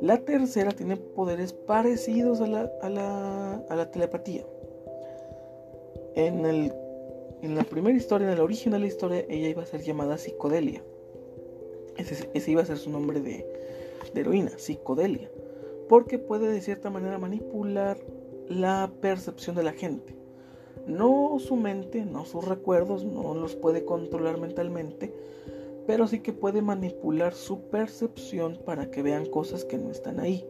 La 0.00 0.18
tercera 0.18 0.70
tiene 0.72 0.96
poderes 0.96 1.52
parecidos 1.52 2.40
a 2.40 2.46
la, 2.46 2.70
a 2.82 2.88
la, 2.88 3.54
a 3.68 3.76
la 3.76 3.90
telepatía. 3.90 4.44
En, 6.14 6.46
el, 6.46 6.72
en 7.42 7.54
la 7.56 7.64
primera 7.64 7.96
historia, 7.96 8.28
en 8.28 8.34
el 8.34 8.40
origen 8.40 8.72
de 8.72 8.78
la 8.78 8.86
historia, 8.86 9.24
ella 9.28 9.48
iba 9.48 9.62
a 9.62 9.66
ser 9.66 9.82
llamada 9.82 10.16
Psicodelia. 10.16 10.82
Ese, 11.98 12.50
iba 12.50 12.62
a 12.62 12.66
ser 12.66 12.78
su 12.78 12.90
nombre 12.90 13.20
de, 13.20 13.46
de 14.14 14.20
heroína, 14.20 14.58
Psicodelia. 14.58 15.30
Porque 15.88 16.18
puede 16.18 16.48
de 16.48 16.60
cierta 16.60 16.90
manera 16.90 17.18
manipular 17.18 17.98
la 18.48 18.90
percepción 19.00 19.56
de 19.56 19.64
la 19.64 19.72
gente. 19.72 20.16
No 20.86 21.36
su 21.38 21.56
mente, 21.56 22.04
no 22.06 22.24
sus 22.24 22.46
recuerdos, 22.46 23.04
no 23.04 23.34
los 23.34 23.56
puede 23.56 23.84
controlar 23.84 24.38
mentalmente, 24.38 25.12
pero 25.86 26.06
sí 26.06 26.20
que 26.20 26.32
puede 26.32 26.62
manipular 26.62 27.34
su 27.34 27.60
percepción 27.68 28.58
para 28.64 28.90
que 28.90 29.02
vean 29.02 29.26
cosas 29.26 29.64
que 29.64 29.76
no 29.76 29.90
están 29.90 30.18
ahí 30.18 30.46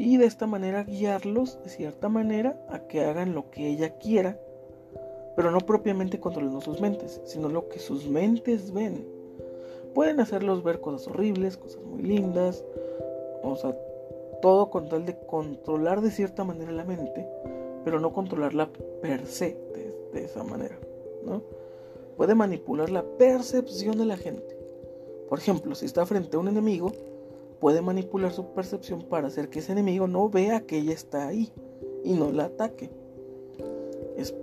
y 0.00 0.16
de 0.16 0.24
esta 0.24 0.46
manera 0.46 0.82
guiarlos 0.82 1.62
de 1.62 1.68
cierta 1.68 2.08
manera 2.08 2.58
a 2.70 2.86
que 2.86 3.04
hagan 3.04 3.34
lo 3.34 3.50
que 3.50 3.68
ella 3.68 3.98
quiera, 3.98 4.40
pero 5.36 5.50
no 5.50 5.58
propiamente 5.58 6.18
controlando 6.18 6.62
sus 6.62 6.80
mentes, 6.80 7.20
sino 7.26 7.50
lo 7.50 7.68
que 7.68 7.78
sus 7.78 8.08
mentes 8.08 8.72
ven. 8.72 9.06
Pueden 9.94 10.20
hacerlos 10.20 10.62
ver 10.62 10.80
cosas 10.80 11.08
horribles, 11.08 11.56
cosas 11.56 11.82
muy 11.82 12.02
lindas, 12.02 12.64
o 13.42 13.56
sea, 13.56 13.76
todo 14.40 14.70
con 14.70 14.88
tal 14.88 15.04
de 15.06 15.16
controlar 15.26 16.00
de 16.00 16.10
cierta 16.10 16.44
manera 16.44 16.72
la 16.72 16.84
mente, 16.84 17.26
pero 17.84 18.00
no 18.00 18.12
controlarla 18.12 18.70
per 19.00 19.26
se 19.26 19.56
de, 20.12 20.24
esa 20.24 20.42
manera, 20.42 20.78
¿no? 21.24 21.42
Puede 22.16 22.34
manipular 22.34 22.90
la 22.90 23.02
percepción 23.02 23.96
de 23.96 24.04
la 24.04 24.16
gente. 24.16 24.58
Por 25.28 25.38
ejemplo, 25.38 25.74
si 25.74 25.86
está 25.86 26.04
frente 26.04 26.36
a 26.36 26.40
un 26.40 26.48
enemigo, 26.48 26.92
puede 27.60 27.80
manipular 27.80 28.32
su 28.32 28.46
percepción 28.46 29.02
para 29.02 29.28
hacer 29.28 29.48
que 29.48 29.60
ese 29.60 29.72
enemigo 29.72 30.06
no 30.06 30.28
vea 30.28 30.60
que 30.62 30.78
ella 30.78 30.92
está 30.92 31.28
ahí 31.28 31.52
y 32.04 32.14
no 32.14 32.32
la 32.32 32.44
ataque. 32.44 32.90
Es, 34.16 34.34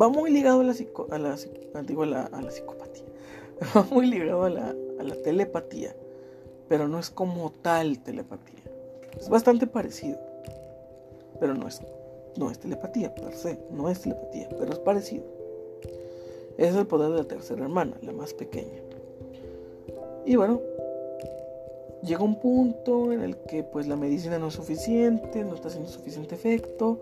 va 0.00 0.08
muy 0.08 0.30
ligado 0.30 0.60
a 0.60 0.64
la, 0.64 0.74
la, 1.18 1.34
a 1.34 2.06
la, 2.06 2.22
a 2.24 2.42
la 2.42 2.50
psicopatía. 2.50 3.09
Va 3.76 3.82
muy 3.90 4.06
ligado 4.06 4.44
a 4.44 4.50
la, 4.50 4.74
a 4.98 5.02
la 5.02 5.14
telepatía. 5.22 5.94
Pero 6.68 6.88
no 6.88 6.98
es 6.98 7.10
como 7.10 7.50
tal 7.62 7.98
telepatía. 8.00 8.62
Es 9.18 9.28
bastante 9.28 9.66
parecido. 9.66 10.18
Pero 11.38 11.54
no 11.54 11.66
es, 11.68 11.80
no 12.36 12.50
es 12.50 12.58
telepatía 12.58 13.14
per 13.14 13.34
se. 13.34 13.58
No 13.70 13.88
es 13.88 14.00
telepatía, 14.00 14.48
pero 14.58 14.72
es 14.72 14.78
parecido. 14.78 15.24
Es 16.58 16.74
el 16.74 16.86
poder 16.86 17.10
de 17.10 17.16
la 17.18 17.24
tercera 17.24 17.62
hermana, 17.62 17.96
la 18.02 18.12
más 18.12 18.34
pequeña. 18.34 18.82
Y 20.26 20.36
bueno, 20.36 20.60
llega 22.02 22.22
un 22.22 22.38
punto 22.38 23.12
en 23.12 23.22
el 23.22 23.36
que 23.36 23.62
pues 23.62 23.86
la 23.86 23.96
medicina 23.96 24.38
no 24.38 24.48
es 24.48 24.54
suficiente, 24.54 25.42
no 25.44 25.54
está 25.54 25.68
haciendo 25.68 25.90
suficiente 25.90 26.34
efecto 26.34 27.00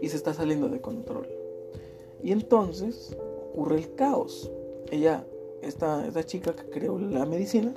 y 0.00 0.08
se 0.08 0.16
está 0.16 0.34
saliendo 0.34 0.68
de 0.68 0.80
control. 0.80 1.28
Y 2.22 2.32
entonces 2.32 3.16
ocurre 3.52 3.76
el 3.76 3.94
caos. 3.94 4.50
Ella, 4.90 5.24
esta, 5.66 6.06
esta 6.06 6.24
chica 6.24 6.54
que 6.54 6.70
creó 6.70 6.98
la 6.98 7.26
medicina, 7.26 7.72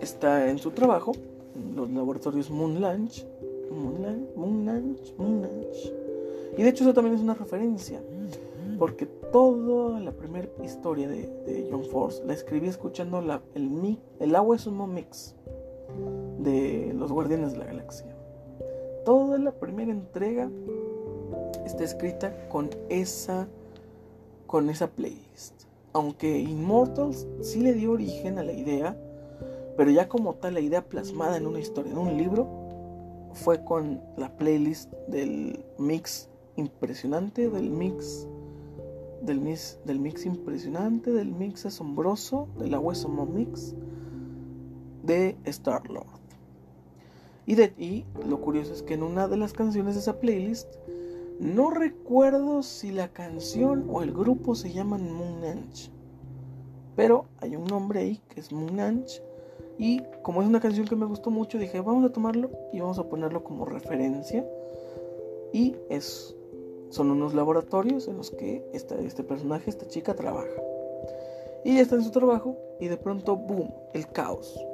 está 0.00 0.48
en 0.48 0.58
su 0.58 0.70
trabajo, 0.70 1.12
en 1.54 1.76
los 1.76 1.90
laboratorios 1.90 2.50
Moon 2.50 2.80
Lunch, 2.80 3.26
Moon 3.70 4.02
Lunch, 4.02 5.14
Moon 5.16 5.42
Lunch, 5.42 5.92
Y 6.56 6.62
de 6.62 6.68
hecho 6.68 6.84
eso 6.84 6.94
también 6.94 7.16
es 7.16 7.22
una 7.22 7.34
referencia, 7.34 8.00
porque 8.78 9.06
toda 9.06 10.00
la 10.00 10.12
primera 10.12 10.48
historia 10.62 11.08
de, 11.08 11.26
de 11.46 11.68
John 11.70 11.84
Force 11.84 12.24
la 12.24 12.32
escribí 12.32 12.68
escuchando 12.68 13.20
la, 13.20 13.42
el, 13.54 13.98
el 14.20 14.36
agua 14.36 14.56
es 14.56 14.66
un 14.66 14.94
mix 14.94 15.34
de 16.38 16.92
los 16.94 17.12
Guardianes 17.12 17.52
de 17.52 17.58
la 17.58 17.66
Galaxia. 17.66 18.14
Toda 19.04 19.38
la 19.38 19.52
primera 19.52 19.90
entrega 19.90 20.48
está 21.64 21.84
escrita 21.84 22.48
con 22.48 22.70
esa 22.88 23.48
con 24.46 24.68
esa 24.68 24.86
playlist. 24.86 25.64
Aunque 25.92 26.38
Immortals 26.38 27.26
sí 27.40 27.60
le 27.60 27.74
dio 27.74 27.92
origen 27.92 28.38
a 28.38 28.42
la 28.42 28.52
idea, 28.52 28.96
pero 29.76 29.90
ya 29.90 30.08
como 30.08 30.34
tal 30.34 30.54
la 30.54 30.60
idea 30.60 30.82
plasmada 30.82 31.36
en 31.36 31.46
una 31.46 31.60
historia, 31.60 31.92
en 31.92 31.98
un 31.98 32.16
libro, 32.16 32.48
fue 33.34 33.64
con 33.64 34.00
la 34.16 34.36
playlist 34.36 34.92
del 35.08 35.64
mix 35.78 36.28
impresionante, 36.56 37.48
del 37.48 37.70
mix 37.70 38.26
del 39.22 39.40
mix, 39.40 39.78
del 39.84 40.00
mix 40.00 40.26
impresionante, 40.26 41.12
del 41.12 41.32
mix 41.32 41.64
asombroso, 41.64 42.48
del 42.58 42.74
Awesomo 42.74 43.24
Mix 43.24 43.74
de 45.04 45.36
Star 45.44 45.88
Lord. 45.88 46.06
Y, 47.46 48.04
lo 48.26 48.40
curioso 48.40 48.72
es 48.72 48.82
que 48.82 48.94
en 48.94 49.02
una 49.02 49.28
de 49.28 49.36
las 49.36 49.52
canciones 49.52 49.94
de 49.94 50.00
esa 50.00 50.20
playlist, 50.20 50.68
no 51.42 51.70
recuerdo 51.70 52.62
si 52.62 52.92
la 52.92 53.08
canción 53.08 53.86
o 53.90 54.02
el 54.02 54.12
grupo 54.12 54.54
se 54.54 54.72
llaman 54.72 55.12
Moonanch. 55.12 55.90
Pero 56.94 57.24
hay 57.40 57.56
un 57.56 57.64
nombre 57.64 57.98
ahí 57.98 58.20
que 58.28 58.38
es 58.38 58.52
Moonanch. 58.52 59.20
Y 59.76 60.02
como 60.22 60.40
es 60.42 60.48
una 60.48 60.60
canción 60.60 60.86
que 60.86 60.94
me 60.94 61.04
gustó 61.04 61.30
mucho, 61.30 61.58
dije, 61.58 61.80
vamos 61.80 62.04
a 62.04 62.12
tomarlo 62.12 62.48
y 62.72 62.78
vamos 62.78 63.00
a 63.00 63.08
ponerlo 63.08 63.42
como 63.42 63.64
referencia. 63.64 64.46
Y 65.52 65.74
es, 65.90 66.36
son 66.90 67.10
unos 67.10 67.34
laboratorios 67.34 68.06
en 68.06 68.18
los 68.18 68.30
que 68.30 68.64
esta, 68.72 68.94
este 69.00 69.24
personaje, 69.24 69.68
esta 69.68 69.88
chica, 69.88 70.14
trabaja. 70.14 70.62
Y 71.64 71.78
está 71.78 71.96
en 71.96 72.04
su 72.04 72.12
trabajo 72.12 72.56
y 72.78 72.86
de 72.86 72.96
pronto, 72.96 73.34
boom, 73.34 73.68
el 73.94 74.06
caos 74.06 74.64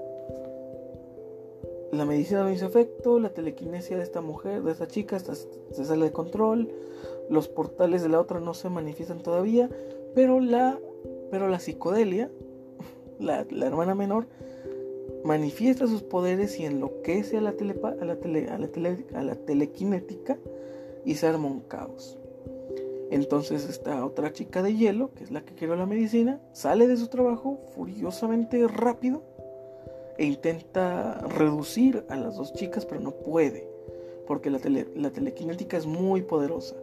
la 1.91 2.05
medicina 2.05 2.43
no 2.43 2.51
hizo 2.51 2.67
efecto, 2.67 3.19
la 3.19 3.31
telequinesia 3.31 3.97
de 3.97 4.03
esta 4.03 4.21
mujer, 4.21 4.63
de 4.63 4.73
esta 4.73 4.87
chica, 4.87 5.19
se 5.19 5.85
sale 5.85 6.07
de 6.07 6.13
control, 6.13 6.71
los 7.31 7.49
portales 7.49 8.03
de 8.03 8.09
la 8.09 8.21
otra 8.21 8.41
no 8.41 8.55
se 8.55 8.69
manifiestan 8.69 9.23
todavía, 9.23 9.69
pero 10.15 10.41
la 10.41 10.79
Pero 11.31 11.49
la 11.49 11.59
psicodelia, 11.59 12.31
la, 13.19 13.47
hermana 13.67 13.95
menor, 13.95 14.27
manifiesta 15.25 15.87
sus 15.87 16.03
poderes 16.03 16.59
y 16.59 16.65
enloquece 16.65 17.39
a 17.39 17.41
la, 17.41 17.53
telepa, 17.53 17.95
a, 18.01 18.05
la 18.05 18.17
tele, 18.17 18.49
a, 18.49 18.59
la 18.59 18.69
tele, 18.69 19.05
a 19.15 19.23
la 19.23 19.35
telequinética 19.35 20.39
y 21.05 21.15
se 21.15 21.27
arma 21.27 21.49
un 21.49 21.61
caos. 21.61 22.19
Entonces 23.11 23.69
esta 23.69 24.05
otra 24.05 24.33
chica 24.33 24.63
de 24.63 24.75
hielo, 24.75 25.11
que 25.15 25.25
es 25.25 25.31
la 25.31 25.43
que 25.43 25.55
creó 25.55 25.77
la 25.77 25.87
medicina, 25.87 26.41
sale 26.53 26.87
de 26.87 26.97
su 26.97 27.09
trabajo 27.09 27.59
furiosamente 27.75 28.67
rápido 28.69 29.23
e 30.19 30.25
intenta 30.25 31.21
reducir 31.21 32.05
a 32.09 32.17
las 32.17 32.37
dos 32.37 32.53
chicas, 32.53 32.85
pero 32.85 33.01
no 33.01 33.13
puede, 33.13 33.69
porque 34.27 34.51
la, 34.51 34.61
la 34.95 35.11
telequinética 35.11 35.77
es 35.77 35.87
muy 35.87 36.23
poderosa. 36.23 36.77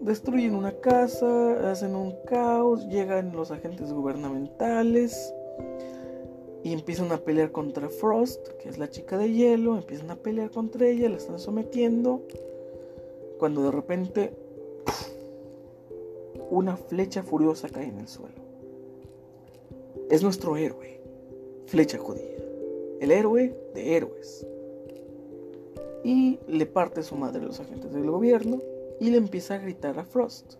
Destruyen 0.00 0.54
una 0.54 0.72
casa, 0.72 1.70
hacen 1.70 1.94
un 1.94 2.16
caos, 2.26 2.88
llegan 2.88 3.32
los 3.36 3.50
agentes 3.50 3.92
gubernamentales 3.92 5.32
y 6.64 6.72
empiezan 6.72 7.12
a 7.12 7.18
pelear 7.18 7.52
contra 7.52 7.88
Frost, 7.88 8.48
que 8.60 8.68
es 8.68 8.78
la 8.78 8.90
chica 8.90 9.16
de 9.16 9.32
hielo, 9.32 9.76
empiezan 9.76 10.10
a 10.10 10.16
pelear 10.16 10.50
contra 10.50 10.86
ella, 10.86 11.08
la 11.08 11.16
están 11.16 11.38
sometiendo, 11.38 12.22
cuando 13.38 13.62
de 13.62 13.70
repente 13.70 14.34
una 16.50 16.76
flecha 16.76 17.22
furiosa 17.22 17.68
cae 17.68 17.86
en 17.86 17.98
el 17.98 18.08
suelo. 18.08 18.42
Es 20.10 20.22
nuestro 20.22 20.56
héroe, 20.56 20.99
flecha 21.70 21.98
judía, 21.98 22.36
el 23.00 23.12
héroe 23.12 23.54
de 23.74 23.96
héroes. 23.96 24.44
Y 26.02 26.40
le 26.48 26.66
parte 26.66 27.04
su 27.04 27.14
madre 27.14 27.42
a 27.42 27.46
los 27.46 27.60
agentes 27.60 27.92
del 27.92 28.10
gobierno 28.10 28.60
y 28.98 29.10
le 29.10 29.18
empieza 29.18 29.54
a 29.54 29.58
gritar 29.58 29.96
a 30.00 30.04
Frost, 30.04 30.54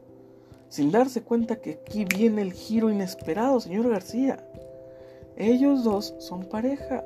sin 0.68 0.92
darse 0.92 1.22
cuenta 1.22 1.56
que 1.56 1.72
aquí 1.72 2.04
viene 2.04 2.42
el 2.42 2.52
giro 2.52 2.90
inesperado, 2.90 3.58
señor 3.58 3.90
García. 3.90 4.46
Ellos 5.36 5.82
dos 5.82 6.14
son 6.18 6.44
pareja, 6.44 7.04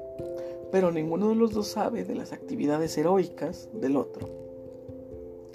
pero 0.71 0.93
ninguno 0.93 1.31
de 1.31 1.37
los 1.37 1.55
dos 1.55 1.69
sabe 1.69 2.05
de 2.05 2.15
las 2.15 2.35
actividades 2.35 2.99
heroicas 2.99 3.71
del 3.73 3.97
otro. 3.97 4.29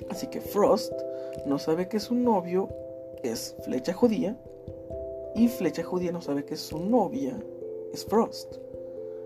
Así 0.09 0.25
que 0.25 0.41
Frost 0.41 0.93
no 1.45 1.59
sabe 1.59 1.87
que 1.87 1.99
su 1.99 2.15
novio 2.15 2.69
es 3.21 3.55
Flecha 3.63 3.93
Judía 3.93 4.41
y 5.35 5.49
Flecha 5.49 5.83
Judía 5.83 6.11
no 6.11 6.21
sabe 6.21 6.45
que 6.45 6.55
su 6.55 6.79
novia 6.79 7.39
es 7.93 8.05
Frost. 8.05 8.55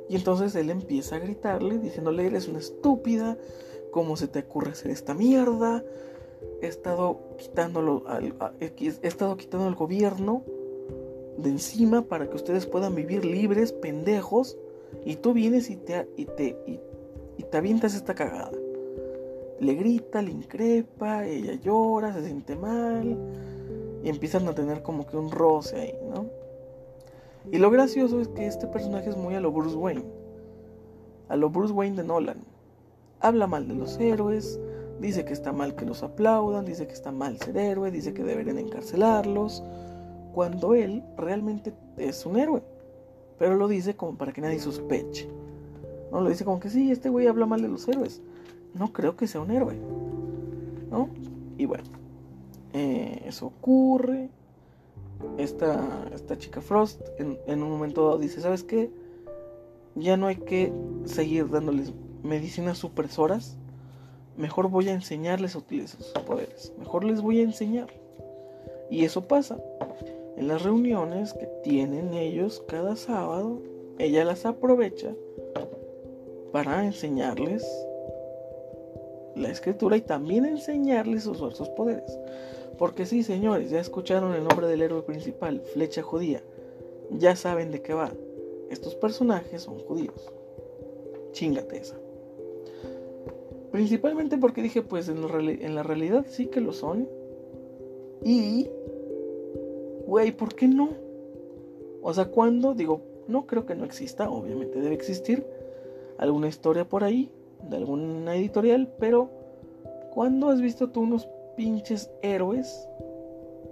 Y 0.09 0.15
entonces 0.15 0.55
él 0.55 0.69
empieza 0.69 1.15
a 1.15 1.19
gritarle 1.19 1.79
diciéndole, 1.79 2.25
eres 2.25 2.47
una 2.47 2.59
estúpida, 2.59 3.37
¿cómo 3.91 4.17
se 4.17 4.27
te 4.27 4.39
ocurre 4.39 4.71
hacer 4.71 4.91
esta 4.91 5.13
mierda? 5.13 5.83
He 6.61 6.67
estado 6.67 7.19
quitándolo 7.37 8.03
al, 8.07 8.33
he 8.59 8.73
estado 9.07 9.37
quitando 9.37 9.67
al 9.67 9.75
gobierno 9.75 10.43
de 11.37 11.49
encima 11.49 12.03
para 12.03 12.29
que 12.29 12.35
ustedes 12.35 12.65
puedan 12.65 12.95
vivir 12.95 13.25
libres, 13.25 13.71
pendejos, 13.71 14.57
y 15.05 15.15
tú 15.15 15.33
vienes 15.33 15.69
y 15.69 15.77
te, 15.77 16.07
y 16.17 16.25
te, 16.25 16.57
y 17.37 17.43
te 17.43 17.57
avientas 17.57 17.95
esta 17.95 18.13
cagada. 18.13 18.51
Le 19.59 19.73
grita, 19.75 20.21
le 20.21 20.31
increpa, 20.31 21.25
ella 21.25 21.53
llora, 21.55 22.13
se 22.13 22.25
siente 22.25 22.55
mal 22.55 23.17
y 24.03 24.09
empiezan 24.09 24.47
a 24.47 24.53
tener 24.53 24.83
como 24.83 25.07
que 25.07 25.17
un 25.17 25.31
roce 25.31 25.77
ahí, 25.77 25.95
¿no? 26.09 26.29
Y 27.51 27.57
lo 27.57 27.69
gracioso 27.69 28.21
es 28.21 28.27
que 28.29 28.47
este 28.47 28.67
personaje 28.67 29.09
es 29.09 29.17
muy 29.17 29.35
a 29.35 29.41
lo 29.41 29.51
Bruce 29.51 29.75
Wayne, 29.75 30.05
a 31.29 31.35
lo 31.35 31.49
Bruce 31.49 31.73
Wayne 31.73 31.97
de 31.97 32.03
Nolan. 32.03 32.37
Habla 33.19 33.47
mal 33.47 33.67
de 33.67 33.75
los 33.75 33.99
héroes, 33.99 34.59
dice 34.99 35.25
que 35.25 35.33
está 35.33 35.51
mal 35.51 35.75
que 35.75 35.85
los 35.85 36.03
aplaudan, 36.03 36.65
dice 36.65 36.87
que 36.87 36.93
está 36.93 37.11
mal 37.11 37.37
ser 37.39 37.57
héroe, 37.57 37.91
dice 37.91 38.13
que 38.13 38.23
deberían 38.23 38.57
encarcelarlos, 38.57 39.63
cuando 40.33 40.73
él 40.73 41.03
realmente 41.17 41.73
es 41.97 42.25
un 42.25 42.37
héroe, 42.37 42.63
pero 43.37 43.55
lo 43.55 43.67
dice 43.67 43.95
como 43.95 44.17
para 44.17 44.33
que 44.33 44.41
nadie 44.41 44.59
sospeche. 44.59 45.29
No 46.11 46.21
lo 46.21 46.29
dice 46.29 46.45
como 46.45 46.59
que 46.59 46.69
sí, 46.69 46.91
este 46.91 47.09
güey 47.09 47.27
habla 47.27 47.45
mal 47.45 47.61
de 47.61 47.67
los 47.67 47.87
héroes. 47.87 48.21
No 48.73 48.93
creo 48.93 49.15
que 49.15 49.27
sea 49.27 49.41
un 49.41 49.51
héroe. 49.51 49.75
¿No? 50.91 51.09
Y 51.57 51.65
bueno. 51.65 51.85
Eh, 52.73 53.23
eso 53.25 53.47
ocurre. 53.47 54.29
Esta, 55.37 56.07
esta 56.13 56.37
chica 56.37 56.61
Frost 56.61 57.01
en, 57.17 57.63
un 57.63 57.69
momento 57.69 58.05
dado 58.05 58.17
dice, 58.17 58.41
¿sabes 58.41 58.63
qué? 58.63 58.91
Ya 59.95 60.17
no 60.17 60.27
hay 60.27 60.37
que 60.37 60.73
seguir 61.05 61.49
dándoles 61.49 61.93
medicinas 62.23 62.77
supresoras. 62.77 63.57
Mejor 64.37 64.69
voy 64.69 64.89
a 64.89 64.93
enseñarles 64.93 65.55
a 65.55 65.59
utilizar 65.59 66.01
sus 66.01 66.23
poderes. 66.23 66.73
Mejor 66.79 67.03
les 67.03 67.21
voy 67.21 67.39
a 67.39 67.43
enseñar. 67.43 67.87
Y 68.89 69.05
eso 69.05 69.27
pasa. 69.27 69.57
En 70.37 70.47
las 70.47 70.63
reuniones 70.63 71.33
que 71.33 71.47
tienen 71.63 72.13
ellos 72.13 72.63
cada 72.67 72.95
sábado, 72.95 73.61
ella 73.99 74.25
las 74.25 74.45
aprovecha 74.45 75.13
para 76.51 76.85
enseñarles 76.85 77.65
la 79.35 79.49
escritura 79.49 79.97
y 79.97 80.01
también 80.01 80.45
enseñarles 80.45 81.25
a 81.25 81.31
usar 81.31 81.53
sus 81.53 81.69
poderes. 81.69 82.17
Porque 82.77 83.05
sí, 83.05 83.23
señores, 83.23 83.69
ya 83.69 83.79
escucharon 83.79 84.33
el 84.33 84.43
nombre 84.43 84.67
del 84.67 84.81
héroe 84.81 85.03
principal, 85.03 85.61
Flecha 85.73 86.01
Judía. 86.01 86.43
Ya 87.11 87.35
saben 87.35 87.71
de 87.71 87.81
qué 87.81 87.93
va. 87.93 88.11
Estos 88.69 88.95
personajes 88.95 89.61
son 89.61 89.79
judíos. 89.79 90.31
Chingate 91.31 91.77
esa. 91.77 91.95
Principalmente 93.71 94.37
porque 94.37 94.61
dije, 94.61 94.81
pues 94.81 95.09
en, 95.09 95.21
la 95.75 95.83
realidad 95.83 96.25
sí 96.29 96.47
que 96.47 96.61
lo 96.61 96.73
son. 96.73 97.07
Y, 98.23 98.69
güey, 100.05 100.31
¿por 100.31 100.55
qué 100.55 100.67
no? 100.67 100.89
O 102.01 102.13
sea, 102.13 102.25
¿cuándo? 102.25 102.73
Digo, 102.73 103.01
no 103.27 103.47
creo 103.47 103.65
que 103.65 103.75
no 103.75 103.85
exista, 103.85 104.29
obviamente 104.29 104.79
debe 104.79 104.95
existir 104.95 105.45
alguna 106.17 106.47
historia 106.47 106.85
por 106.85 107.03
ahí, 107.03 107.31
de 107.69 107.77
alguna 107.77 108.35
editorial, 108.35 108.93
pero 108.99 109.29
¿cuándo 110.13 110.49
has 110.49 110.61
visto 110.61 110.89
tú 110.89 111.01
unos 111.01 111.27
pinches 111.55 112.09
héroes 112.21 112.87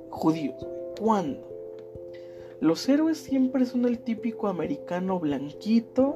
judíos, 0.10 0.68
¿Cuándo? 1.00 1.52
Los 2.60 2.88
héroes 2.88 3.18
siempre 3.18 3.66
son 3.66 3.86
el 3.86 4.00
típico 4.00 4.48
americano 4.48 5.20
blanquito 5.20 6.16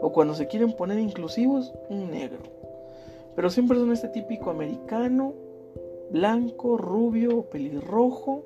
o 0.00 0.12
cuando 0.12 0.34
se 0.34 0.46
quieren 0.46 0.72
poner 0.72 0.98
inclusivos, 0.98 1.74
un 1.90 2.10
negro. 2.10 2.38
Pero 3.36 3.50
siempre 3.50 3.78
son 3.78 3.92
este 3.92 4.08
típico 4.08 4.50
americano, 4.50 5.34
blanco, 6.10 6.78
rubio, 6.78 7.42
pelirrojo, 7.50 8.44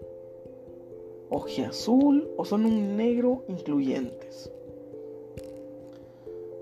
ojiazul 1.31 2.29
o 2.37 2.45
son 2.45 2.67
un 2.67 2.97
negro 2.97 3.45
incluyentes. 3.49 4.51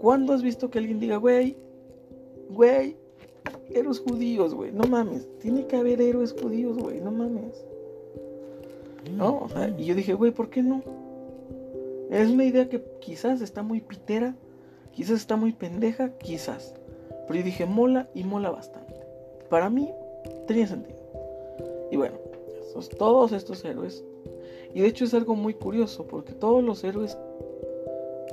¿Cuándo 0.01 0.33
has 0.33 0.43
visto 0.43 0.71
que 0.71 0.79
alguien 0.79 1.01
diga, 1.01 1.16
güey, 1.16 1.57
güey, 2.51 2.97
héroes 3.70 4.00
judíos, 4.00 4.55
güey. 4.55 4.72
No 4.72 4.85
mames. 4.85 5.29
Tiene 5.38 5.66
que 5.66 5.76
haber 5.76 6.00
héroes 6.00 6.33
judíos, 6.33 6.76
güey. 6.76 7.00
No 7.00 7.11
mames. 7.11 7.64
¿No? 9.16 9.40
O 9.40 9.48
sea, 9.48 9.74
y 9.79 9.85
yo 9.85 9.94
dije, 9.94 10.14
güey, 10.14 10.31
¿por 10.31 10.50
qué 10.50 10.62
no? 10.62 10.83
Es 12.11 12.29
una 12.29 12.44
idea 12.44 12.68
que 12.68 12.83
quizás 13.00 13.40
está 13.40 13.62
muy 13.62 13.81
pitera, 13.81 14.35
quizás 14.92 15.16
está 15.16 15.37
muy 15.37 15.53
pendeja, 15.53 16.11
quizás. 16.18 16.74
Pero 17.26 17.38
yo 17.38 17.44
dije, 17.44 17.66
mola 17.66 18.09
y 18.14 18.24
mola 18.24 18.50
bastante. 18.50 18.94
Para 19.48 19.70
mí, 19.70 19.90
tenía 20.46 20.66
sentido. 20.66 20.98
Y 21.90 21.96
bueno, 21.96 22.16
todos 22.98 23.33
estos 23.33 23.64
héroes. 23.64 24.05
Y 24.74 24.81
de 24.81 24.88
hecho 24.88 25.05
es 25.05 25.14
algo 25.14 25.35
muy 25.35 25.55
curioso, 25.55 26.07
porque 26.07 26.33
todos 26.33 26.62
los 26.62 26.85
héroes... 26.85 27.16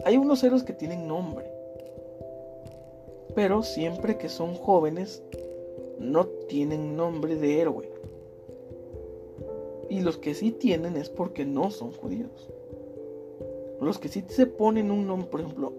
Hay 0.05 0.17
unos 0.17 0.43
héroes 0.43 0.63
que 0.63 0.73
tienen 0.73 1.07
nombre 1.07 1.56
pero 3.38 3.62
siempre 3.62 4.17
que 4.17 4.30
son 4.30 4.56
jóvenes 4.56 5.21
no 6.00 6.26
tienen 6.26 6.97
nombre 6.97 7.36
de 7.36 7.62
héroe. 7.62 7.88
Y 9.91 10.02
los 10.02 10.17
que 10.17 10.34
sí 10.34 10.52
tienen 10.52 10.97
es 10.97 11.12
porque 11.12 11.45
no 11.45 11.69
son 11.69 11.91
judíos. 11.91 12.50
Los 13.80 14.00
que 14.00 14.10
sí 14.10 14.23
se 14.28 14.47
ponen 14.47 14.89
un 14.89 15.06
nombre, 15.06 15.30
por 15.30 15.41
ejemplo, 15.41 15.71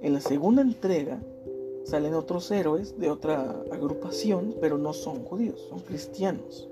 en 0.00 0.14
la, 0.14 0.20
segunda 0.22 0.62
entrega 0.62 1.20
salen 1.84 2.14
otros 2.14 2.50
héroes 2.50 2.98
de 2.98 3.10
otra 3.10 3.62
agrupación, 3.70 4.54
pero 4.58 4.78
no 4.78 4.94
son 4.94 5.24
judíos, 5.24 5.60
son 5.68 5.80
cristianos. 5.80 6.66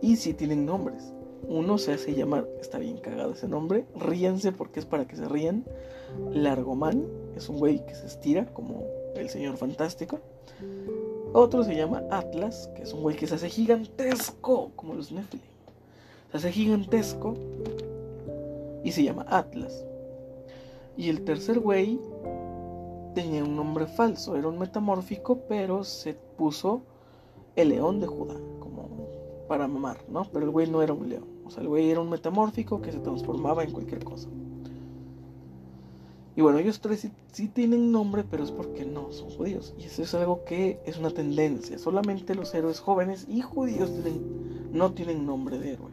Y 0.00 0.16
sí 0.16 0.32
tienen 0.32 0.64
nombres. 0.64 1.12
Uno 1.46 1.76
se 1.76 1.92
hace 1.92 2.14
llamar, 2.14 2.48
está 2.62 2.78
bien 2.78 2.96
cagado 2.96 3.32
ese 3.32 3.46
nombre, 3.46 3.84
ríanse 3.94 4.52
porque 4.52 4.80
es 4.80 4.86
para 4.86 5.06
que 5.06 5.16
se 5.16 5.28
rían, 5.28 5.66
Largoman, 6.32 7.23
es 7.36 7.48
un 7.48 7.58
güey 7.58 7.84
que 7.86 7.94
se 7.94 8.06
estira 8.06 8.46
como 8.46 8.84
el 9.16 9.28
señor 9.28 9.56
fantástico. 9.56 10.20
Otro 11.32 11.64
se 11.64 11.74
llama 11.74 12.02
Atlas, 12.10 12.70
que 12.76 12.82
es 12.82 12.92
un 12.92 13.02
güey 13.02 13.16
que 13.16 13.26
se 13.26 13.34
hace 13.34 13.48
gigantesco, 13.48 14.70
como 14.76 14.94
los 14.94 15.10
Nephilim. 15.10 15.44
Se 16.30 16.36
hace 16.36 16.52
gigantesco 16.52 17.34
y 18.84 18.92
se 18.92 19.02
llama 19.02 19.26
Atlas. 19.28 19.84
Y 20.96 21.08
el 21.08 21.24
tercer 21.24 21.58
güey 21.58 21.98
tenía 23.14 23.42
un 23.42 23.56
nombre 23.56 23.86
falso, 23.86 24.36
era 24.36 24.48
un 24.48 24.58
metamórfico, 24.58 25.40
pero 25.48 25.82
se 25.84 26.14
puso 26.14 26.82
el 27.56 27.70
león 27.70 28.00
de 28.00 28.06
Judá, 28.06 28.34
como 28.60 28.88
para 29.48 29.66
mamar, 29.66 29.98
¿no? 30.08 30.24
Pero 30.32 30.44
el 30.46 30.50
güey 30.50 30.68
no 30.68 30.82
era 30.82 30.92
un 30.92 31.08
león, 31.08 31.24
O 31.44 31.50
sea, 31.50 31.62
el 31.62 31.68
güey 31.68 31.90
era 31.90 32.00
un 32.00 32.10
metamórfico 32.10 32.80
que 32.80 32.92
se 32.92 32.98
transformaba 32.98 33.64
en 33.64 33.72
cualquier 33.72 34.04
cosa. 34.04 34.28
Y 36.36 36.42
bueno, 36.42 36.58
ellos 36.58 36.80
tres 36.80 37.08
sí, 37.32 37.48
tienen 37.48 37.92
nombre, 37.92 38.24
pero 38.28 38.42
es 38.42 38.50
porque 38.50 38.84
no 38.84 39.12
son 39.12 39.30
judíos. 39.30 39.72
Y 39.78 39.84
eso 39.84 40.02
es 40.02 40.14
algo 40.14 40.44
que 40.44 40.80
es 40.84 40.98
una 40.98 41.10
tendencia. 41.10 41.78
Solamente 41.78 42.34
los 42.34 42.52
héroes 42.54 42.80
jóvenes 42.80 43.26
y 43.28 43.40
judíos 43.40 43.90
no 44.72 44.92
tienen 44.92 45.26
nombre 45.26 45.58
de 45.58 45.74
héroe. 45.74 45.90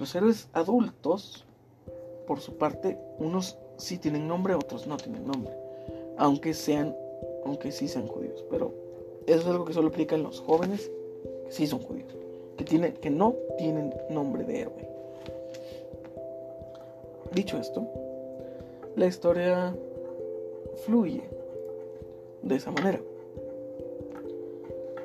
Los 0.00 0.14
héroes 0.14 0.48
adultos, 0.52 1.44
por 2.26 2.40
su 2.40 2.56
parte, 2.56 2.98
unos 3.18 3.58
sí 3.76 3.96
tienen 3.96 4.26
nombre, 4.26 4.54
otros 4.54 4.88
no 4.88 4.96
tienen 4.96 5.24
nombre. 5.24 5.54
Aunque 6.18 6.52
sean, 6.52 6.94
aunque 7.44 7.70
sí 7.70 7.86
sean 7.86 8.08
judíos. 8.08 8.44
Pero 8.50 8.74
eso 9.26 9.40
es 9.40 9.46
algo 9.46 9.64
que 9.64 9.72
solo 9.72 9.88
aplica 9.88 10.16
los 10.16 10.40
jóvenes 10.40 10.90
que 11.44 11.52
sí 11.52 11.68
son 11.68 11.78
judíos. 11.78 12.12
Que, 12.56 12.64
tienen, 12.64 12.94
que 12.94 13.10
no 13.10 13.36
tienen 13.56 13.94
nombre 14.10 14.42
de 14.42 14.62
héroe. 14.62 14.88
Dicho 17.32 17.58
esto, 17.58 17.86
la 18.96 19.06
historia 19.06 19.76
fluye 20.84 21.22
de 22.42 22.56
esa 22.56 22.70
manera. 22.70 23.00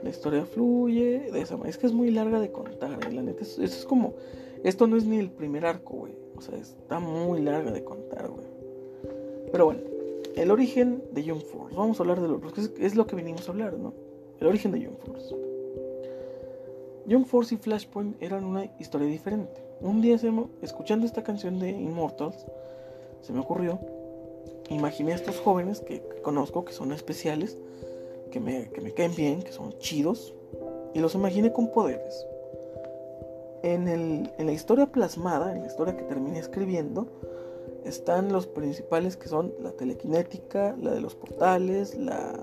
La 0.04 0.10
historia 0.10 0.46
fluye 0.46 1.32
de 1.32 1.42
esa 1.42 1.56
manera. 1.56 1.70
Es 1.70 1.78
que 1.78 1.88
es 1.88 1.94
muy 1.94 2.10
larga 2.10 2.40
de 2.40 2.52
contar, 2.52 3.00
eh, 3.06 3.14
la 3.14 3.22
neta. 3.22 3.44
Eso 3.44 3.62
es 3.62 3.86
como. 3.86 4.16
Esto 4.64 4.88
no 4.88 4.98
es 4.98 5.06
ni 5.06 5.20
el 5.20 5.30
primer 5.30 5.66
arco, 5.66 5.98
güey. 5.98 6.14
O 6.38 6.42
sea, 6.42 6.58
está 6.58 7.00
muy 7.00 7.42
larga 7.42 7.72
de 7.72 7.84
contar, 7.84 8.30
güey. 8.30 8.48
Pero 9.52 9.66
bueno, 9.66 9.82
el 10.36 10.50
origen 10.50 11.04
de 11.12 11.24
Young 11.24 11.42
Force. 11.42 11.76
Vamos 11.76 12.00
a 12.00 12.04
hablar 12.04 12.22
de 12.22 12.28
lo. 12.28 12.40
Porque 12.40 12.62
es, 12.80 12.96
lo 12.96 13.06
que 13.06 13.16
venimos 13.16 13.48
a 13.48 13.52
hablar, 13.52 13.78
¿no? 13.78 13.94
El 14.40 14.48
origen 14.48 14.72
de 14.72 14.80
Young 14.80 14.98
Force. 15.06 15.36
Young 17.06 17.26
Force 17.26 17.54
y 17.54 17.58
Flashpoint 17.58 18.22
eran 18.22 18.46
una 18.46 18.66
historia 18.80 19.08
diferente. 19.08 19.62
Un 19.82 20.02
día, 20.02 20.18
escuchando 20.62 21.06
esta 21.06 21.24
canción 21.24 21.60
de 21.60 21.72
Immortals, 21.72 22.46
se 23.22 23.34
me 23.34 23.40
ocurrió, 23.40 23.80
imaginé 24.70 25.14
a 25.14 25.16
estos 25.16 25.40
jóvenes 25.40 25.82
que, 25.82 26.02
conozco, 26.24 26.66
que 26.66 26.74
son 26.74 26.92
especiales, 26.92 27.58
que 28.32 28.40
me, 28.40 28.70
caen 28.94 29.16
bien, 29.16 29.42
que 29.42 29.52
son 29.52 29.78
chidos, 29.80 30.34
y 30.94 31.00
los 31.00 31.16
imaginé 31.16 31.52
con 31.52 31.72
poderes. 31.72 32.26
En, 33.64 33.88
el, 33.88 34.32
en 34.38 34.46
la 34.46 34.54
historia 34.54 34.88
plasmada, 34.88 35.54
en 35.54 35.62
la 35.62 35.68
historia 35.68 35.96
que 35.96 36.04
terminé 36.04 36.40
escribiendo, 36.40 37.08
están 37.86 38.32
los 38.32 38.48
principales 38.48 39.18
que 39.18 39.28
son 39.28 39.54
la 39.62 39.72
telequinética, 39.72 40.76
la 40.82 40.92
de 40.92 41.02
los 41.02 41.16
portales, 41.16 41.96
la, 41.96 42.40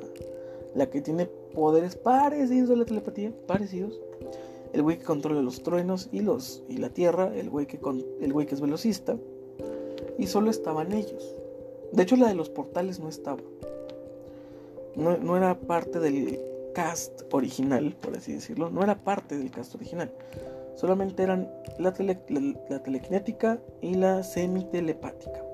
la 0.74 0.90
que 0.90 1.00
tiene 1.00 1.26
poderes 1.26 1.96
parecidos 1.96 2.70
a 2.70 2.76
la 2.76 2.84
telepatía, 2.84 3.32
parecidos. 3.46 4.00
El 4.72 4.82
güey 4.82 4.98
que 4.98 5.04
controla 5.04 5.40
los 5.40 5.62
truenos 5.62 6.08
y, 6.12 6.20
los, 6.20 6.62
y 6.68 6.76
la 6.76 6.90
tierra, 6.90 7.34
el 7.34 7.48
güey 7.50 7.66
que, 7.66 7.80
el 8.20 8.32
güey 8.32 8.46
que 8.46 8.54
es 8.54 8.60
velocista, 8.60 9.16
y 10.18 10.26
solo 10.26 10.50
estaban 10.50 10.92
ellos. 10.92 11.34
De 11.92 12.02
hecho, 12.02 12.16
la 12.16 12.28
de 12.28 12.34
los 12.34 12.50
portales 12.50 13.00
no 13.00 13.08
estaba. 13.08 13.40
No, 14.96 15.36
era 15.36 15.58
parte 15.58 16.00
del 16.00 16.40
cast 16.74 17.22
original, 17.32 17.96
por 18.00 18.16
así 18.16 18.32
decirlo. 18.32 18.68
No 18.68 18.82
era 18.82 18.96
parte 18.96 19.38
del 19.38 19.50
cast 19.50 19.74
original. 19.76 20.10
Solamente 20.74 21.22
eran 21.22 21.48
la, 21.78 21.94
la, 22.68 22.82
telequinética 22.82 23.60
y 23.80 23.94
la 23.94 24.22
semitelepática. 24.24 25.44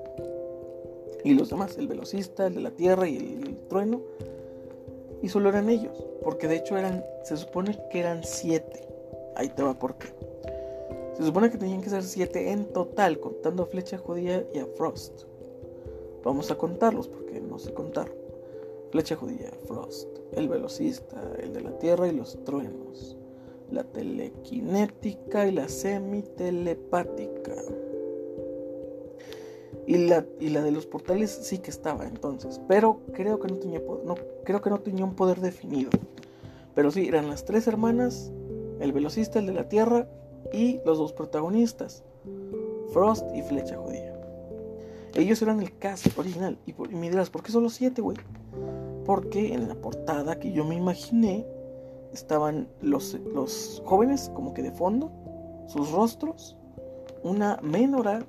Y 1.23 1.35
los 1.35 1.49
demás, 1.49 1.77
el 1.77 1.87
velocista, 1.87 2.47
el 2.47 2.55
de 2.55 2.61
la 2.61 2.71
tierra 2.71 3.07
y 3.07 3.17
el, 3.17 3.47
el 3.47 3.57
trueno. 3.67 4.01
Y 5.21 5.29
solo 5.29 5.49
eran 5.49 5.69
ellos. 5.69 6.05
Porque 6.23 6.47
de 6.47 6.55
hecho 6.55 6.75
eran, 6.75 7.03
se 7.23 7.37
supone 7.37 7.77
que 7.91 7.99
eran 7.99 8.23
siete. 8.23 8.87
Ahí 9.35 9.49
te 9.49 9.61
va 9.61 9.77
por 9.77 9.95
qué. 9.97 10.14
Se 11.15 11.23
supone 11.23 11.49
que 11.49 11.57
tenían 11.57 11.81
que 11.81 11.89
ser 11.89 12.03
siete 12.03 12.51
en 12.51 12.65
total, 12.65 13.21
contando 13.21 13.63
a 13.63 13.65
Flecha 13.67 13.97
Judía 13.97 14.45
y 14.53 14.59
a 14.59 14.65
Frost. 14.65 15.23
Vamos 16.25 16.51
a 16.51 16.57
contarlos 16.57 17.07
porque 17.07 17.39
no 17.39 17.57
sé 17.57 17.73
contar. 17.73 18.11
Flecha 18.91 19.15
Judía, 19.15 19.49
Frost, 19.65 20.09
el 20.33 20.49
velocista, 20.49 21.21
el 21.41 21.53
de 21.53 21.61
la 21.61 21.77
tierra 21.79 22.09
y 22.09 22.11
los 22.11 22.43
truenos, 22.43 23.15
la 23.71 23.85
telequinética 23.85 25.47
y 25.47 25.53
la 25.53 25.69
semitelepática. 25.69 27.55
Y 29.87 29.97
la, 30.07 30.25
y 30.39 30.49
la 30.49 30.63
de 30.63 30.71
los 30.71 30.85
portales 30.85 31.31
sí 31.31 31.59
que 31.59 31.71
estaba 31.71 32.05
entonces, 32.05 32.59
pero 32.67 32.99
creo 33.13 33.39
que 33.39 33.47
no 33.47 33.55
tenía, 33.57 33.79
no, 33.79 34.15
creo 34.43 34.61
que 34.61 34.69
no 34.69 34.81
tenía 34.81 35.05
un 35.05 35.15
poder 35.15 35.39
definido. 35.39 35.91
Pero 36.73 36.91
sí, 36.91 37.07
eran 37.07 37.29
las 37.29 37.45
tres 37.45 37.67
hermanas, 37.67 38.33
el 38.81 38.91
velocista, 38.91 39.39
el 39.39 39.45
de 39.45 39.53
la 39.53 39.69
tierra 39.69 40.09
y 40.53 40.79
los 40.85 40.97
dos 40.97 41.13
protagonistas, 41.13 42.03
Frost 42.91 43.25
y 43.35 43.41
Flecha 43.41 43.77
Judía. 43.77 44.13
Ellos 45.15 45.41
eran 45.41 45.61
el 45.61 45.77
cast 45.77 46.07
original. 46.17 46.57
Y, 46.65 46.73
me 46.73 47.09
dirás, 47.09 47.29
¿por 47.29 47.41
qué 47.41 47.51
solo 47.51 47.69
siete, 47.69 48.01
güey? 48.01 48.17
Porque 49.05 49.53
en 49.53 49.67
la 49.67 49.75
portada 49.75 50.39
que 50.39 50.51
yo 50.51 50.65
me 50.65 50.75
imaginé 50.75 51.45
estaban 52.11 52.67
los, 52.81 53.17
los 53.33 53.81
jóvenes 53.85 54.31
como 54.33 54.53
que 54.53 54.61
de 54.61 54.71
fondo, 54.71 55.11
sus 55.67 55.91
rostros, 55.91 56.57
una 57.23 57.59
menorá 57.61 58.25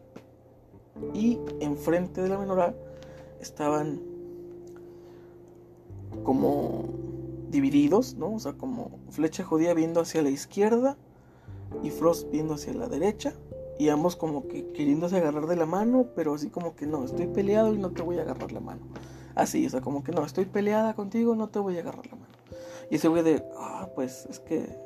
y 1.12 1.38
enfrente 1.60 2.22
de 2.22 2.28
la 2.28 2.38
menorá 2.38 2.74
estaban 3.40 4.00
como 6.24 6.84
divididos, 7.50 8.14
¿no? 8.14 8.34
O 8.34 8.38
sea, 8.38 8.54
como 8.54 8.98
flecha 9.10 9.44
judía 9.44 9.74
viendo 9.74 10.00
hacia 10.00 10.22
la 10.22 10.30
izquierda 10.30 10.96
y 11.82 11.90
Frost 11.90 12.30
viendo 12.30 12.54
hacia 12.54 12.72
la 12.74 12.88
derecha 12.88 13.34
y 13.78 13.88
ambos 13.88 14.16
como 14.16 14.48
que 14.48 14.72
queriéndose 14.72 15.16
agarrar 15.16 15.46
de 15.46 15.56
la 15.56 15.66
mano, 15.66 16.06
pero 16.14 16.34
así 16.34 16.48
como 16.48 16.74
que 16.76 16.86
no, 16.86 17.04
estoy 17.04 17.26
peleado 17.26 17.74
y 17.74 17.78
no 17.78 17.90
te 17.90 18.02
voy 18.02 18.18
a 18.18 18.22
agarrar 18.22 18.52
la 18.52 18.60
mano. 18.60 18.80
Así, 19.34 19.66
o 19.66 19.70
sea, 19.70 19.82
como 19.82 20.02
que 20.02 20.12
no, 20.12 20.24
estoy 20.24 20.46
peleada 20.46 20.94
contigo, 20.94 21.34
no 21.34 21.48
te 21.48 21.58
voy 21.58 21.76
a 21.76 21.80
agarrar 21.80 22.06
la 22.06 22.16
mano. 22.16 22.32
Y 22.90 22.96
ese 22.96 23.08
güey 23.08 23.22
de, 23.22 23.44
ah, 23.56 23.90
pues 23.94 24.26
es 24.30 24.40
que 24.40 24.78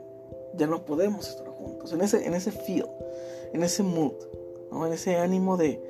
ya 0.57 0.67
no 0.67 0.85
podemos 0.85 1.29
estar 1.29 1.47
juntos. 1.47 1.93
En 1.93 2.01
ese, 2.01 2.27
en 2.27 2.35
ese 2.35 2.51
feel, 2.51 2.87
en 3.53 3.63
ese 3.63 3.85
mood, 3.85 4.15
¿no? 4.73 4.87
en 4.87 4.93
ese 4.93 5.17
ánimo 5.17 5.57
de, 5.57 5.81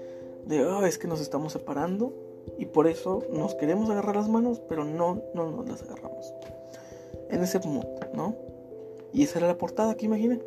de, 0.47 0.61
ah, 0.69 0.87
es 0.87 0.99
que 0.99 1.09
nos 1.09 1.21
estamos 1.21 1.55
separando 1.55 2.13
y 2.59 2.67
por 2.67 2.87
eso 2.87 3.23
nos 3.33 3.55
queremos 3.55 3.89
agarrar 3.89 4.17
las 4.17 4.29
manos, 4.29 4.61
pero 4.69 4.85
no, 4.85 5.23
no 5.35 5.51
nos 5.51 5.67
las 5.67 5.83
agarramos. 5.83 6.35
En 7.31 7.43
ese 7.43 7.61
mood, 7.61 7.87
¿no? 8.13 8.35
Y 9.13 9.23
esa 9.23 9.39
era 9.39 9.49
la 9.49 9.57
portada 9.57 9.95
que 9.95 10.05
imaginé. 10.05 10.41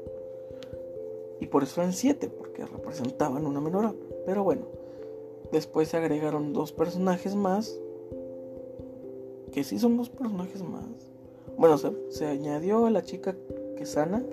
Y 1.44 1.48
por 1.48 1.62
eso 1.62 1.82
eran 1.82 1.92
siete, 1.92 2.30
porque 2.30 2.66
representaban 2.66 3.46
una 3.46 3.60
menorá. 3.60 3.94
Pero 4.26 4.46
bueno, 4.46 4.62
después 5.52 5.90
se 5.90 5.98
agregaron 5.98 6.54
dos 6.54 6.72
personajes 6.72 7.36
más. 7.36 7.78
Que 9.52 9.66
sí 9.66 9.78
son 9.78 9.98
dos 9.98 10.10
personajes 10.10 10.64
más. 10.64 10.86
Bueno, 11.58 11.78
se, 11.78 11.92
se 12.12 12.28
añadió 12.28 12.86
a 12.86 12.92
la 12.92 13.04
chica 13.04 13.36
que 13.76 13.86
sana. 13.86 14.24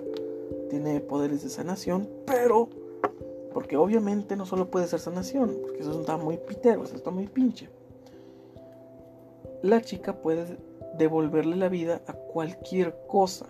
Tiene 0.69 1.01
poderes 1.01 1.43
de 1.43 1.49
sanación, 1.49 2.07
pero 2.25 2.69
porque 3.53 3.75
obviamente 3.75 4.37
no 4.37 4.45
solo 4.45 4.71
puede 4.71 4.87
ser 4.87 5.01
sanación, 5.01 5.57
porque 5.61 5.79
eso 5.79 5.99
está 5.99 6.15
muy 6.15 6.37
pitero, 6.37 6.85
eso 6.85 6.95
está 6.95 7.11
muy 7.11 7.27
pinche. 7.27 7.67
La 9.63 9.81
chica 9.81 10.21
puede 10.21 10.45
devolverle 10.97 11.57
la 11.57 11.67
vida 11.67 12.01
a 12.07 12.13
cualquier 12.13 12.95
cosa. 13.09 13.47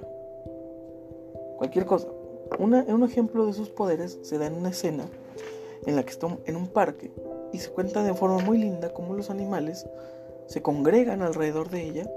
Cualquier 1.60 1.86
cosa 1.86 2.08
un 2.60 3.04
ejemplo 3.04 3.46
de 3.46 3.54
sus 3.54 3.70
poderes 3.70 4.20
se 4.22 4.38
da 4.38 4.48
en 4.48 4.56
una 4.56 4.70
escena 4.70 5.06
en 5.86 5.96
la 5.96 6.04
que 6.04 6.12
está 6.12 6.28
en 6.46 6.56
un 6.56 6.68
parque 6.68 7.12
y 7.52 7.60
se 7.60 7.70
cuenta 7.70 8.04
de 8.04 8.14
forma 8.14 8.40
muy 8.40 8.58
linda 8.58 8.94
cómo 8.94 9.14
los 9.14 9.30
animales 9.30 9.86
se 10.48 10.62
congregan 10.62 11.22
alrededor 11.22 11.70
de 11.70 11.84
ella, 11.84 12.12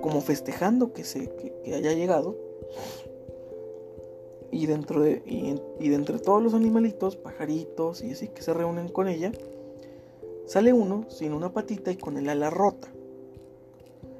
como 0.00 0.20
festejando 0.20 0.92
que, 0.92 1.04
se, 1.04 1.30
haya 1.66 1.92
llegado. 1.92 2.36
Y 4.52 4.66
dentro 4.66 5.00
de, 5.00 5.22
y, 5.26 5.88
de 5.88 5.94
entre 5.94 6.18
todos 6.18 6.42
los 6.42 6.54
animalitos, 6.54 7.16
pajaritos 7.16 8.02
y 8.02 8.12
así 8.12 8.28
que 8.28 8.42
se 8.42 8.54
reúnen 8.54 8.88
con 8.88 9.08
ella, 9.08 9.32
sale 10.46 10.72
uno 10.72 11.06
sin 11.08 11.32
una 11.32 11.52
patita 11.52 11.90
y 11.90 11.96
con 11.96 12.16
el 12.16 12.28
ala 12.28 12.50
rota. 12.50 12.88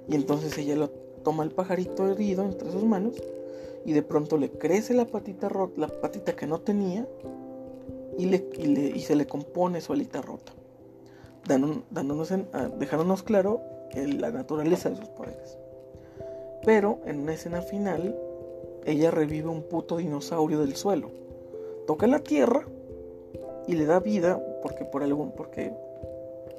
Y 0.09 0.15
entonces 0.15 0.57
ella 0.59 0.77
lo 0.77 0.91
toma 1.23 1.45
el 1.45 1.51
pajarito 1.51 2.09
herido 2.09 2.45
entre 2.45 2.71
sus 2.71 2.85
manos 2.85 3.23
y 3.85 3.93
de 3.93 4.03
pronto 4.03 4.37
le 4.37 4.51
crece 4.51 4.95
la 4.95 5.07
patita 5.07 5.49
rota, 5.49 5.81
la 5.81 5.89
patita 5.89 6.35
que 6.35 6.47
no 6.47 6.61
tenía 6.61 7.07
y, 8.19 8.27
le, 8.27 8.49
y, 8.59 9.01
se 9.01 9.17
le 9.17 9.27
compone 9.27 9.81
su 9.81 9.93
alita 9.93 10.21
rota, 10.21 10.53
dándonos, 11.47 12.33
ah, 12.33 12.69
dejándonos 12.79 13.23
claro 13.23 13.63
la 13.95 14.31
naturaleza 14.31 14.91
de 14.91 14.97
sus 14.97 15.09
poderes. 15.09 15.59
Pero 16.65 17.01
en 17.07 17.21
una 17.21 17.33
escena 17.33 17.63
final, 17.63 18.17
ella 18.85 19.11
revive 19.11 19.49
un 19.49 19.63
puto 19.63 19.97
dinosaurio 19.97 20.61
del 20.61 20.77
suelo, 20.77 21.11
toca 21.87 22.07
la 22.07 22.21
tierra 22.21 22.67
y 23.67 23.75
le 23.75 23.87
da 23.87 24.01
vida 24.01 24.43
porque 24.63 24.85
por 24.85 25.03
algún, 25.03 25.33
porque, 25.33 25.73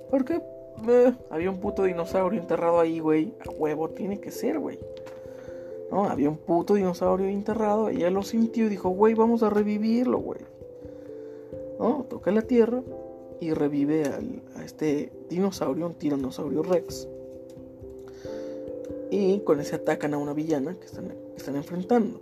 porque 0.09 0.41
eh, 0.87 1.13
había 1.29 1.51
un 1.51 1.59
puto 1.59 1.83
dinosaurio 1.83 2.39
enterrado 2.39 2.79
ahí, 2.79 2.99
güey, 2.99 3.33
a 3.45 3.51
huevo 3.51 3.89
tiene 3.89 4.19
que 4.19 4.31
ser, 4.31 4.59
güey. 4.59 4.79
Había 5.91 6.29
un 6.29 6.37
puto 6.37 6.75
dinosaurio 6.75 7.27
enterrado, 7.27 7.89
ella 7.89 8.09
lo 8.09 8.23
sintió 8.23 8.65
y 8.65 8.69
dijo, 8.69 8.89
güey, 8.89 9.13
vamos 9.13 9.43
a 9.43 9.49
revivirlo, 9.49 10.19
güey. 10.19 10.39
Toca 12.09 12.31
la 12.31 12.43
tierra 12.43 12.83
y 13.39 13.53
revive 13.53 14.03
a 14.55 14.63
este 14.63 15.11
dinosaurio, 15.29 15.87
un 15.87 15.95
tiranosaurio 15.95 16.61
rex. 16.61 17.07
Y 19.09 19.39
con 19.39 19.59
ese 19.59 19.75
atacan 19.75 20.13
a 20.13 20.17
una 20.17 20.33
villana 20.33 20.75
que 20.75 20.85
están, 20.85 21.13
están 21.35 21.55
enfrentando. 21.55 22.21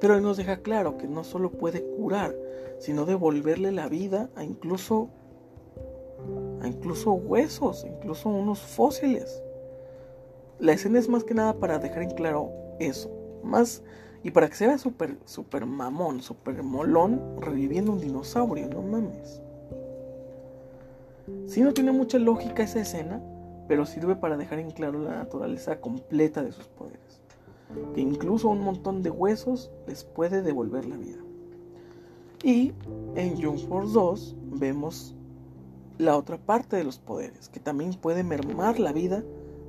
Pero 0.00 0.16
él 0.16 0.22
nos 0.22 0.36
deja 0.36 0.58
claro 0.58 0.98
que 0.98 1.06
no 1.06 1.24
solo 1.24 1.50
puede 1.50 1.82
curar, 1.82 2.34
sino 2.78 3.06
devolverle 3.06 3.72
la 3.72 3.88
vida 3.88 4.28
a 4.34 4.44
incluso 4.44 5.08
a 6.60 6.66
incluso 6.66 7.12
huesos, 7.12 7.84
incluso 7.84 8.28
unos 8.28 8.58
fósiles. 8.58 9.42
La 10.58 10.72
escena 10.72 10.98
es 10.98 11.08
más 11.08 11.24
que 11.24 11.34
nada 11.34 11.54
para 11.54 11.78
dejar 11.78 12.02
en 12.02 12.10
claro 12.10 12.50
eso. 12.78 13.10
Más 13.42 13.82
y 14.26 14.32
para 14.32 14.48
que 14.48 14.56
se 14.56 14.66
vea 14.66 14.76
súper 14.76 15.16
super 15.24 15.66
mamón, 15.66 16.20
súper 16.20 16.60
molón, 16.64 17.40
reviviendo 17.40 17.92
un 17.92 18.00
dinosaurio, 18.00 18.68
no 18.68 18.82
mames. 18.82 19.40
Sí 21.46 21.60
no 21.60 21.72
tiene 21.72 21.92
mucha 21.92 22.18
lógica 22.18 22.64
esa 22.64 22.80
escena, 22.80 23.22
pero 23.68 23.86
sirve 23.86 24.16
para 24.16 24.36
dejar 24.36 24.58
en 24.58 24.72
claro 24.72 24.98
la 24.98 25.10
naturaleza 25.10 25.80
completa 25.80 26.42
de 26.42 26.50
sus 26.50 26.66
poderes. 26.66 27.20
Que 27.94 28.00
incluso 28.00 28.48
un 28.48 28.62
montón 28.62 29.04
de 29.04 29.10
huesos 29.10 29.70
les 29.86 30.02
puede 30.02 30.42
devolver 30.42 30.86
la 30.86 30.96
vida. 30.96 31.18
Y 32.42 32.72
en 33.14 33.40
Jump 33.40 33.58
Force 33.68 33.92
2 33.92 34.36
vemos 34.58 35.14
la 35.98 36.16
otra 36.16 36.36
parte 36.36 36.74
de 36.74 36.82
los 36.82 36.98
poderes, 36.98 37.48
que 37.48 37.60
también 37.60 37.94
puede 37.94 38.24
mermar 38.24 38.80
la 38.80 38.92
vida 38.92 39.22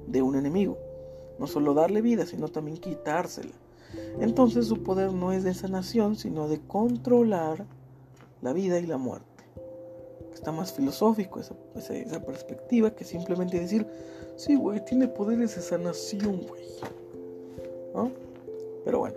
de 0.08 0.24
un 0.24 0.36
enemigo. 0.36 0.80
No 1.40 1.48
solo 1.48 1.74
darle 1.74 2.02
vida, 2.02 2.26
sino 2.26 2.48
también 2.48 2.78
quitársela. 2.78 3.54
Entonces 4.20 4.68
su 4.68 4.84
poder 4.84 5.14
no 5.14 5.32
es 5.32 5.44
de 5.44 5.54
sanación, 5.54 6.16
sino 6.16 6.48
de 6.48 6.60
controlar 6.60 7.66
la 8.42 8.54
vida 8.54 8.80
y 8.80 8.86
la 8.86 8.98
muerte. 8.98 9.26
Está 10.34 10.52
más 10.52 10.74
filosófico 10.74 11.40
esa, 11.40 11.56
esa, 11.76 12.24
perspectiva 12.24 12.92
que 12.92 13.04
simplemente 13.04 13.60
decir, 13.60 13.88
sí, 14.36 14.56
güey, 14.56 14.84
tiene 14.86 15.08
poderes 15.08 15.56
de 15.56 15.62
sanación, 15.62 16.42
güey. 16.48 16.64
¿No? 17.94 18.12
Pero 18.86 19.00
bueno. 19.00 19.16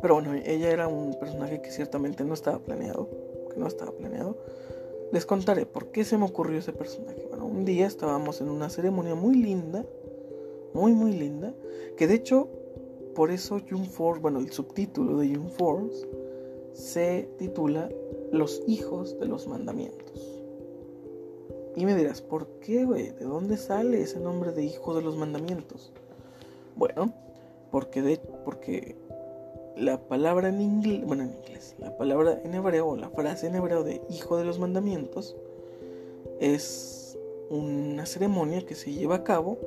Pero 0.00 0.14
bueno, 0.14 0.34
ella 0.34 0.70
era 0.70 0.86
un 0.86 1.14
personaje 1.18 1.60
que 1.60 1.70
ciertamente 1.70 2.24
no 2.24 2.34
estaba 2.34 2.58
planeado. 2.60 3.08
Que 3.52 3.58
no 3.58 3.66
estaba 3.66 3.90
planeado. 3.90 4.36
Les 5.12 5.24
contaré 5.24 5.66
por 5.66 5.92
qué 5.92 6.04
se 6.04 6.18
me 6.18 6.24
ocurrió 6.24 6.58
ese 6.58 6.72
personaje. 6.72 7.26
Bueno, 7.28 7.46
un 7.46 7.64
día 7.64 7.86
estábamos 7.86 8.40
en 8.40 8.48
una 8.48 8.68
ceremonia 8.68 9.14
muy 9.14 9.36
linda. 9.36 9.84
Muy, 10.74 10.92
muy 10.92 11.12
linda. 11.12 11.54
Que 11.96 12.06
de 12.06 12.14
hecho, 12.14 12.48
por 13.14 13.30
eso 13.30 13.60
June 13.68 13.86
Force, 13.86 14.20
bueno, 14.20 14.40
el 14.40 14.50
subtítulo 14.50 15.18
de 15.18 15.34
June 15.34 15.50
Force 15.50 16.06
se 16.72 17.28
titula 17.38 17.88
Los 18.32 18.62
hijos 18.66 19.18
de 19.18 19.26
los 19.26 19.46
mandamientos. 19.46 20.36
Y 21.76 21.84
me 21.84 21.94
dirás, 21.94 22.22
¿por 22.22 22.46
qué, 22.60 22.84
güey? 22.84 23.10
¿De 23.10 23.24
dónde 23.24 23.56
sale 23.56 24.00
ese 24.00 24.18
nombre 24.18 24.52
de 24.52 24.64
hijo 24.64 24.94
de 24.94 25.02
los 25.02 25.16
mandamientos? 25.16 25.92
Bueno, 26.74 27.12
porque, 27.70 28.02
de, 28.02 28.18
porque 28.44 28.96
la 29.76 29.98
palabra 29.98 30.48
en 30.48 30.60
inglés, 30.62 31.76
la 31.78 31.96
palabra 31.98 32.40
en 32.42 32.54
hebreo, 32.54 32.96
la 32.96 33.10
frase 33.10 33.46
en 33.46 33.56
hebreo 33.56 33.84
de 33.84 34.00
hijo 34.08 34.38
de 34.38 34.44
los 34.44 34.58
mandamientos, 34.58 35.36
es 36.40 37.18
una 37.50 38.06
ceremonia 38.06 38.64
que 38.64 38.74
se 38.74 38.92
lleva 38.92 39.16
a 39.16 39.24
cabo 39.24 39.58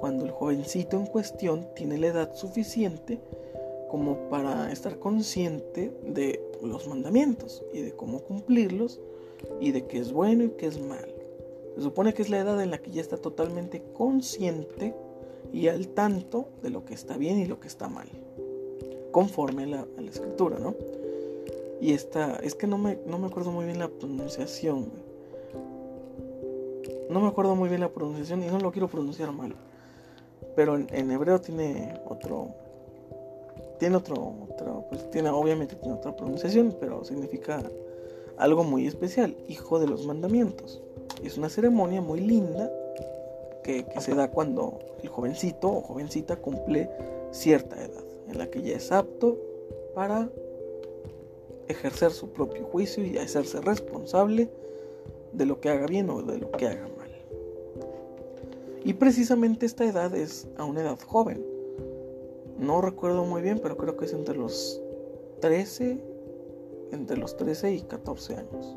cuando 0.00 0.24
el 0.24 0.32
jovencito 0.32 0.96
en 0.96 1.06
cuestión 1.06 1.68
tiene 1.74 1.96
la 1.96 2.08
edad 2.08 2.34
suficiente 2.34 3.20
como 3.88 4.28
para 4.28 4.72
estar 4.72 4.98
consciente 4.98 5.92
de 6.04 6.42
los 6.62 6.88
mandamientos 6.88 7.64
y 7.72 7.82
de 7.82 7.92
cómo 7.92 8.20
cumplirlos 8.20 9.00
y 9.60 9.70
de 9.70 9.86
qué 9.86 9.98
es 9.98 10.12
bueno 10.12 10.44
y 10.44 10.50
qué 10.50 10.66
es 10.66 10.80
malo. 10.80 11.14
Se 11.76 11.82
supone 11.82 12.14
que 12.14 12.22
es 12.22 12.30
la 12.30 12.38
edad 12.38 12.60
en 12.60 12.72
la 12.72 12.78
que 12.78 12.90
ya 12.90 13.00
está 13.00 13.16
totalmente 13.16 13.80
consciente 13.94 14.94
y 15.52 15.68
al 15.68 15.88
tanto 15.88 16.48
de 16.62 16.70
lo 16.70 16.84
que 16.84 16.94
está 16.94 17.16
bien 17.16 17.38
y 17.38 17.46
lo 17.46 17.60
que 17.60 17.68
está 17.68 17.88
mal 17.88 18.08
conforme 19.16 19.62
a 19.62 19.66
la, 19.66 20.10
escritura, 20.10 20.58
¿no? 20.58 20.74
Y 21.80 21.94
esta, 21.94 22.36
es 22.42 22.54
que 22.54 22.66
no 22.66 22.76
me, 22.76 22.98
no 23.06 23.18
me 23.18 23.28
acuerdo 23.28 23.50
muy 23.50 23.64
bien 23.64 23.78
la 23.78 23.88
pronunciación, 23.88 24.90
No 27.08 27.20
me 27.20 27.26
acuerdo 27.26 27.56
muy 27.56 27.70
bien 27.70 27.80
la 27.80 27.88
pronunciación 27.88 28.42
y 28.42 28.48
no 28.48 28.60
lo 28.60 28.70
quiero 28.72 28.88
pronunciar 28.88 29.32
mal. 29.32 29.56
Pero 30.54 30.76
en, 30.76 31.10
hebreo 31.10 31.40
tiene 31.40 31.98
otro. 32.06 32.48
Tiene 33.78 33.96
otro. 33.96 34.34
Pues 34.90 35.10
tiene, 35.10 35.30
obviamente 35.30 35.76
tiene 35.76 35.94
otra 35.94 36.14
pronunciación, 36.14 36.76
pero 36.78 37.02
significa 37.02 37.62
algo 38.36 38.64
muy 38.64 38.86
especial, 38.86 39.34
hijo 39.48 39.78
de 39.78 39.86
los 39.86 40.04
mandamientos. 40.04 40.82
Es 41.24 41.38
una 41.38 41.48
ceremonia 41.48 42.02
muy 42.02 42.20
linda 42.20 42.70
que 43.64 43.86
se 43.98 44.14
da 44.14 44.30
cuando 44.30 44.78
el 45.02 45.08
jovencito 45.08 45.68
o 45.72 45.80
jovencita 45.80 46.36
cumple 46.36 46.90
cierta 47.30 47.82
edad 47.82 48.05
en 48.28 48.38
la 48.38 48.50
que 48.50 48.62
ya 48.62 48.76
es 48.76 48.92
apto 48.92 49.38
para 49.94 50.30
ejercer 51.68 52.12
su 52.12 52.28
propio 52.30 52.64
juicio 52.64 53.04
y 53.04 53.18
hacerse 53.18 53.60
responsable 53.60 54.50
de 55.32 55.46
lo 55.46 55.60
que 55.60 55.68
haga 55.68 55.86
bien 55.86 56.10
o 56.10 56.22
de 56.22 56.38
lo 56.38 56.50
que 56.52 56.66
haga 56.66 56.88
mal. 56.96 57.10
Y 58.84 58.94
precisamente 58.94 59.66
esta 59.66 59.84
edad 59.84 60.14
es 60.14 60.46
a 60.56 60.64
una 60.64 60.82
edad 60.82 60.98
joven. 61.06 61.44
No 62.58 62.80
recuerdo 62.80 63.24
muy 63.24 63.42
bien, 63.42 63.58
pero 63.62 63.76
creo 63.76 63.96
que 63.96 64.04
es 64.04 64.12
entre 64.12 64.36
los 64.36 64.80
13, 65.40 65.98
entre 66.92 67.16
los 67.16 67.36
13 67.36 67.72
y 67.72 67.80
14 67.82 68.36
años. 68.36 68.76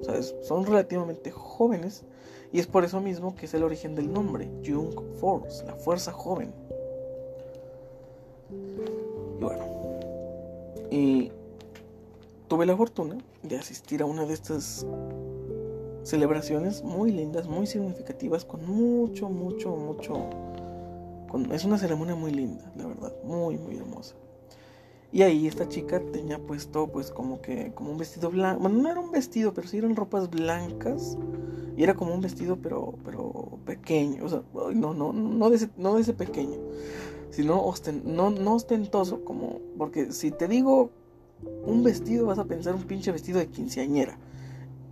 O 0.00 0.04
sea, 0.04 0.22
son 0.42 0.66
relativamente 0.66 1.30
jóvenes 1.30 2.04
y 2.52 2.60
es 2.60 2.66
por 2.66 2.84
eso 2.84 3.00
mismo 3.00 3.34
que 3.34 3.46
es 3.46 3.54
el 3.54 3.62
origen 3.62 3.94
del 3.94 4.12
nombre, 4.12 4.50
Young 4.62 4.94
Force, 5.20 5.64
la 5.64 5.74
fuerza 5.74 6.12
joven. 6.12 6.52
Bueno, 9.42 9.64
y 10.90 11.32
tuve 12.48 12.64
la 12.64 12.76
fortuna 12.76 13.18
de 13.42 13.56
asistir 13.56 14.02
a 14.02 14.06
una 14.06 14.24
de 14.24 14.34
estas 14.34 14.86
celebraciones 16.04 16.82
muy 16.82 17.12
lindas, 17.12 17.48
muy 17.48 17.66
significativas, 17.66 18.44
con 18.44 18.64
mucho, 18.66 19.28
mucho, 19.28 19.74
mucho... 19.74 20.28
es 21.52 21.64
una 21.64 21.78
ceremonia 21.78 22.14
muy 22.14 22.32
linda, 22.32 22.70
la 22.76 22.86
verdad, 22.86 23.12
muy, 23.24 23.56
muy 23.58 23.76
hermosa. 23.76 24.14
Y 25.12 25.22
ahí 25.22 25.46
esta 25.46 25.68
chica 25.68 26.00
tenía 26.12 26.38
puesto 26.38 26.86
pues 26.86 27.10
como 27.10 27.42
que 27.42 27.72
como 27.74 27.90
un 27.90 27.98
vestido 27.98 28.30
blanco, 28.30 28.62
bueno, 28.62 28.82
no 28.82 28.90
era 28.90 29.00
un 29.00 29.10
vestido, 29.10 29.52
pero 29.52 29.68
sí 29.68 29.76
eran 29.76 29.94
ropas 29.94 30.30
blancas 30.30 31.18
y 31.76 31.82
era 31.82 31.94
como 31.94 32.14
un 32.14 32.22
vestido 32.22 32.56
pero 32.56 32.94
pero 33.04 33.58
pequeño, 33.66 34.24
o 34.24 34.28
sea, 34.28 34.42
no 34.54 34.94
no 34.94 35.12
no 35.12 35.50
no 35.76 35.94
de 35.94 36.00
ese 36.00 36.12
pequeño, 36.14 36.56
sino 37.32 37.64
no, 38.04 38.30
no 38.30 38.54
ostentoso, 38.54 39.24
como, 39.24 39.60
porque 39.78 40.12
si 40.12 40.30
te 40.30 40.46
digo 40.46 40.90
un 41.64 41.82
vestido 41.82 42.26
vas 42.26 42.38
a 42.38 42.44
pensar 42.44 42.74
un 42.74 42.84
pinche 42.84 43.10
vestido 43.10 43.38
de 43.38 43.48
quinceañera. 43.48 44.18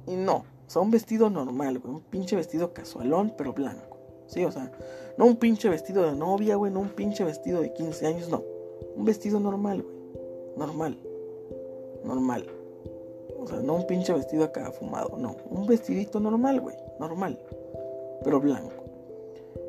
Y 0.07 0.17
no, 0.17 0.37
o 0.37 0.45
sea, 0.67 0.83
un 0.83 0.91
vestido 0.91 1.31
normal, 1.31 1.79
güey, 1.79 1.95
un 1.95 2.01
pinche 2.01 2.35
vestido 2.35 2.73
casualón, 2.73 3.35
pero 3.37 3.53
blanco. 3.53 3.99
Sí, 4.27 4.45
o 4.45 4.51
sea, 4.51 4.73
no 5.19 5.27
un 5.27 5.37
pinche 5.37 5.69
vestido 5.69 6.05
de 6.05 6.17
novia, 6.17 6.57
güey, 6.57 6.73
no 6.73 6.81
un 6.81 6.89
pinche 6.89 7.25
vestido 7.25 7.61
de 7.61 7.73
15 7.73 8.07
años, 8.07 8.29
no. 8.31 8.43
Un 8.97 9.05
vestido 9.05 9.39
normal, 9.39 9.83
güey. 9.83 9.97
Normal. 10.57 10.97
Normal. 12.05 12.47
O 13.39 13.47
sea, 13.47 13.59
no 13.61 13.75
un 13.75 13.87
pinche 13.87 14.13
vestido 14.13 14.45
acá 14.45 14.71
fumado, 14.71 15.17
no. 15.19 15.37
Un 15.51 15.67
vestidito 15.67 16.21
normal, 16.21 16.61
güey. 16.61 16.77
Normal. 16.99 17.39
Pero 18.25 18.41
blanco. 18.41 18.85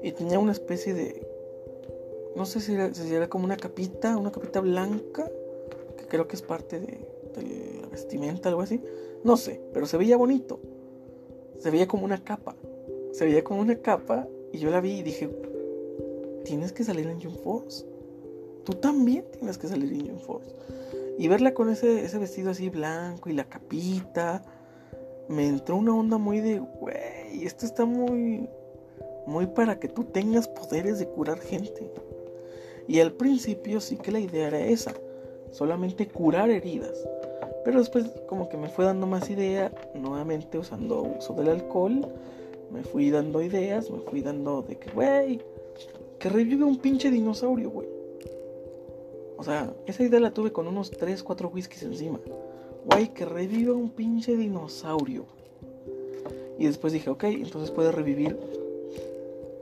Y 0.04 0.12
tenía 0.12 0.40
una 0.40 0.52
especie 0.52 0.94
de 0.94 1.31
no 2.36 2.46
sé 2.46 2.60
si 2.60 2.74
era, 2.74 3.30
como 3.30 3.46
una 3.46 3.58
capita, 3.58 4.18
una 4.18 4.32
capita 4.32 4.62
blanca, 4.62 5.30
que 5.98 6.06
creo 6.08 6.28
que 6.28 6.36
es 6.36 6.42
parte 6.42 6.80
de, 6.80 7.82
la 7.82 7.88
vestimenta, 7.88 8.50
algo 8.50 8.62
así. 8.62 8.82
No 9.24 9.38
sé, 9.38 9.62
pero 9.74 9.86
se 9.86 9.98
veía 9.98 10.18
bonito. 10.18 10.60
Se 11.60 11.70
veía 11.70 11.88
como 11.88 12.06
una 12.06 12.24
capa. 12.24 12.56
Se 13.12 13.26
veía 13.26 13.44
como 13.44 13.62
una 13.62 13.76
capa 13.76 14.28
y 14.52 14.60
yo 14.60 14.70
la 14.70 14.82
vi 14.82 15.00
y 15.00 15.04
dije, 15.04 15.30
tienes 16.46 16.72
que 16.72 16.84
salir 16.84 17.08
en 17.08 17.22
Jump 17.22 17.38
Force. 17.44 17.86
Tú 18.64 18.74
también 18.74 19.26
tienes 19.32 19.58
que 19.58 19.68
salir 19.68 19.92
en 19.94 20.08
Jump 20.08 20.22
Force. 20.22 20.56
Y 21.18 21.28
verla 21.28 21.54
con 21.54 21.70
ese, 21.70 22.04
ese 22.04 22.18
vestido 22.18 22.52
así 22.52 22.70
blanco 22.70 23.30
y 23.30 23.34
la 23.34 23.44
capita, 23.44 24.44
me 25.28 25.48
entró 25.48 25.78
una 25.78 25.96
onda 25.96 26.18
muy 26.18 26.40
de, 26.42 26.60
güey, 26.60 27.46
esto 27.46 27.66
está 27.66 27.86
muy, 27.86 28.50
muy 29.26 29.48
para 29.48 29.80
que 29.80 29.88
tú 29.88 30.04
tengas 30.04 30.48
poderes 30.48 31.00
de 31.00 31.08
curar 31.08 31.40
gente. 31.40 31.92
Y 32.88 33.00
al 33.00 33.14
principio 33.14 33.80
sí 33.80 33.98
que 33.98 34.12
la 34.12 34.20
idea 34.20 34.48
era 34.48 34.60
esa, 34.60 34.94
solamente 35.52 36.08
curar 36.08 36.50
heridas. 36.50 37.08
Pero 37.64 37.80
después 37.80 38.06
como 38.28 38.50
que 38.50 38.58
me 38.58 38.70
fue 38.70 38.86
dando 38.86 39.08
más 39.08 39.30
idea, 39.30 39.72
nuevamente 39.94 40.58
usando 40.58 41.02
uso 41.02 41.34
del 41.34 41.50
alcohol 41.50 42.08
me 42.72 42.84
fui 42.84 43.12
dando 43.12 43.42
ideas, 43.42 43.90
me 43.92 44.00
fui 44.00 44.22
dando 44.22 44.62
de 44.62 44.78
que, 44.78 44.90
güey, 44.92 45.42
que 46.20 46.30
revive 46.30 46.64
un 46.64 46.78
pinche 46.78 47.12
dinosaurio, 47.12 47.70
güey. 47.70 47.88
O 49.38 49.44
sea, 49.44 49.74
esa 49.88 50.04
idea 50.04 50.20
la 50.20 50.32
tuve 50.32 50.52
con 50.52 50.68
unos 50.68 50.92
3, 50.92 51.22
4 51.24 51.50
whiskies 51.50 51.84
encima. 51.84 52.20
Güey, 52.86 53.14
que 53.14 53.26
reviva 53.26 53.74
un 53.74 53.90
pinche 53.90 54.38
dinosaurio. 54.38 55.26
Y 56.58 56.66
después 56.66 56.94
dije, 56.94 57.10
ok, 57.10 57.24
entonces 57.24 57.72
puede 57.72 57.92
revivir. 57.92 58.38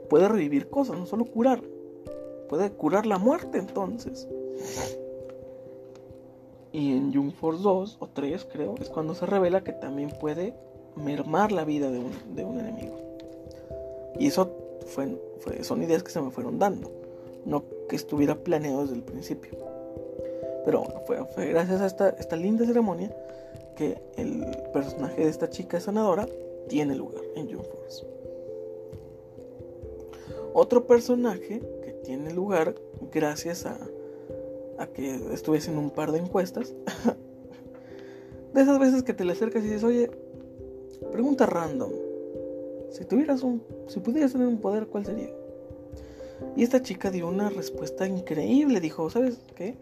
Puede 0.08 0.28
revivir 0.28 0.68
cosas, 0.68 0.98
no 0.98 1.06
solo 1.06 1.24
curar. 1.24 1.62
Puede 2.50 2.72
curar 2.72 3.06
la 3.06 3.16
muerte 3.16 3.58
entonces. 3.58 4.26
Y 6.72 6.96
en 6.96 7.14
Jung 7.14 7.32
Force 7.32 7.62
2 7.62 7.98
o 8.00 8.08
3 8.08 8.44
creo 8.52 8.74
es 8.80 8.90
cuando 8.90 9.14
se 9.14 9.24
revela 9.24 9.62
que 9.62 9.72
también 9.72 10.10
puede 10.20 10.54
mermar 10.96 11.52
la 11.52 11.64
vida 11.64 11.92
de 11.92 12.00
un, 12.00 12.10
de 12.34 12.44
un 12.44 12.58
enemigo. 12.58 12.98
Y 14.18 14.26
eso 14.26 14.50
fue, 14.86 15.16
son 15.62 15.80
ideas 15.84 16.02
que 16.02 16.10
se 16.10 16.20
me 16.20 16.32
fueron 16.32 16.58
dando. 16.58 16.90
No 17.44 17.62
que 17.88 17.94
estuviera 17.94 18.34
planeado 18.34 18.82
desde 18.82 18.96
el 18.96 19.04
principio. 19.04 19.52
Pero 20.64 20.82
fue, 21.06 21.24
fue 21.26 21.46
gracias 21.50 21.80
a 21.80 21.86
esta, 21.86 22.08
esta 22.10 22.34
linda 22.34 22.66
ceremonia 22.66 23.14
que 23.76 23.96
el 24.16 24.44
personaje 24.72 25.22
de 25.22 25.30
esta 25.30 25.48
chica 25.50 25.78
sanadora 25.78 26.26
tiene 26.68 26.96
lugar 26.96 27.22
en 27.36 27.48
Jump 27.48 27.64
Force. 27.64 28.04
Otro 30.52 30.84
personaje 30.84 31.62
tiene 32.04 32.32
lugar 32.32 32.74
gracias 33.12 33.66
a, 33.66 33.78
a 34.78 34.86
que 34.86 35.14
estuve 35.32 35.58
haciendo 35.58 35.80
un 35.80 35.90
par 35.90 36.12
de 36.12 36.18
encuestas. 36.18 36.74
de 38.54 38.60
esas 38.60 38.78
veces 38.78 39.02
que 39.02 39.14
te 39.14 39.24
le 39.24 39.32
acercas 39.32 39.62
y 39.62 39.66
dices, 39.66 39.84
oye, 39.84 40.10
pregunta 41.12 41.46
random. 41.46 41.92
Si 42.90 43.04
tuvieras 43.04 43.42
un. 43.42 43.62
Si 43.88 44.00
pudieras 44.00 44.32
tener 44.32 44.48
un 44.48 44.58
poder, 44.58 44.86
¿cuál 44.86 45.06
sería? 45.06 45.30
Y 46.56 46.64
esta 46.64 46.82
chica 46.82 47.10
dio 47.10 47.28
una 47.28 47.50
respuesta 47.50 48.06
increíble. 48.06 48.80
Dijo, 48.80 49.08
¿sabes 49.10 49.38
qué? 49.54 49.76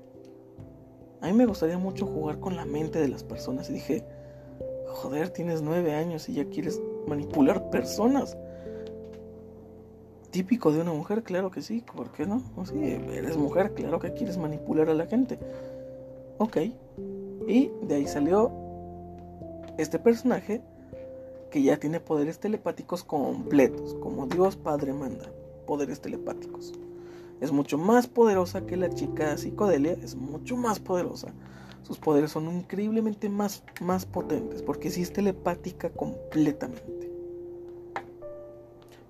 A 1.20 1.26
mí 1.26 1.32
me 1.32 1.46
gustaría 1.46 1.78
mucho 1.78 2.06
jugar 2.06 2.38
con 2.38 2.56
la 2.56 2.64
mente 2.64 2.98
de 2.98 3.08
las 3.08 3.24
personas. 3.24 3.70
Y 3.70 3.74
dije, 3.74 4.04
joder, 4.86 5.30
tienes 5.30 5.62
nueve 5.62 5.94
años 5.94 6.28
y 6.28 6.34
ya 6.34 6.44
quieres 6.44 6.80
manipular 7.06 7.70
personas. 7.70 8.36
Típico 10.30 10.72
de 10.72 10.80
una 10.80 10.92
mujer, 10.92 11.22
claro 11.22 11.50
que 11.50 11.62
sí, 11.62 11.82
¿por 11.94 12.10
qué 12.12 12.26
no? 12.26 12.42
O 12.56 12.66
sí, 12.66 12.78
eres 12.84 13.36
mujer, 13.36 13.72
claro 13.72 13.98
que 13.98 14.12
quieres 14.12 14.36
manipular 14.36 14.90
a 14.90 14.94
la 14.94 15.06
gente. 15.06 15.38
Ok. 16.38 16.58
Y 17.46 17.70
de 17.82 17.94
ahí 17.94 18.06
salió 18.06 18.52
este 19.78 19.98
personaje 19.98 20.60
que 21.50 21.62
ya 21.62 21.78
tiene 21.78 22.00
poderes 22.00 22.38
telepáticos 22.38 23.04
completos, 23.04 23.94
como 23.94 24.26
Dios 24.26 24.56
Padre 24.56 24.92
manda, 24.92 25.30
poderes 25.66 26.00
telepáticos. 26.00 26.74
Es 27.40 27.52
mucho 27.52 27.78
más 27.78 28.06
poderosa 28.06 28.66
que 28.66 28.76
la 28.76 28.90
chica 28.90 29.36
psicodelia, 29.38 29.92
es 29.92 30.16
mucho 30.16 30.56
más 30.56 30.80
poderosa. 30.80 31.32
Sus 31.82 31.98
poderes 31.98 32.32
son 32.32 32.52
increíblemente 32.52 33.28
más, 33.28 33.62
más 33.80 34.04
potentes, 34.04 34.62
porque 34.62 34.90
sí 34.90 35.02
es 35.02 35.12
telepática 35.12 35.90
completamente. 35.90 37.07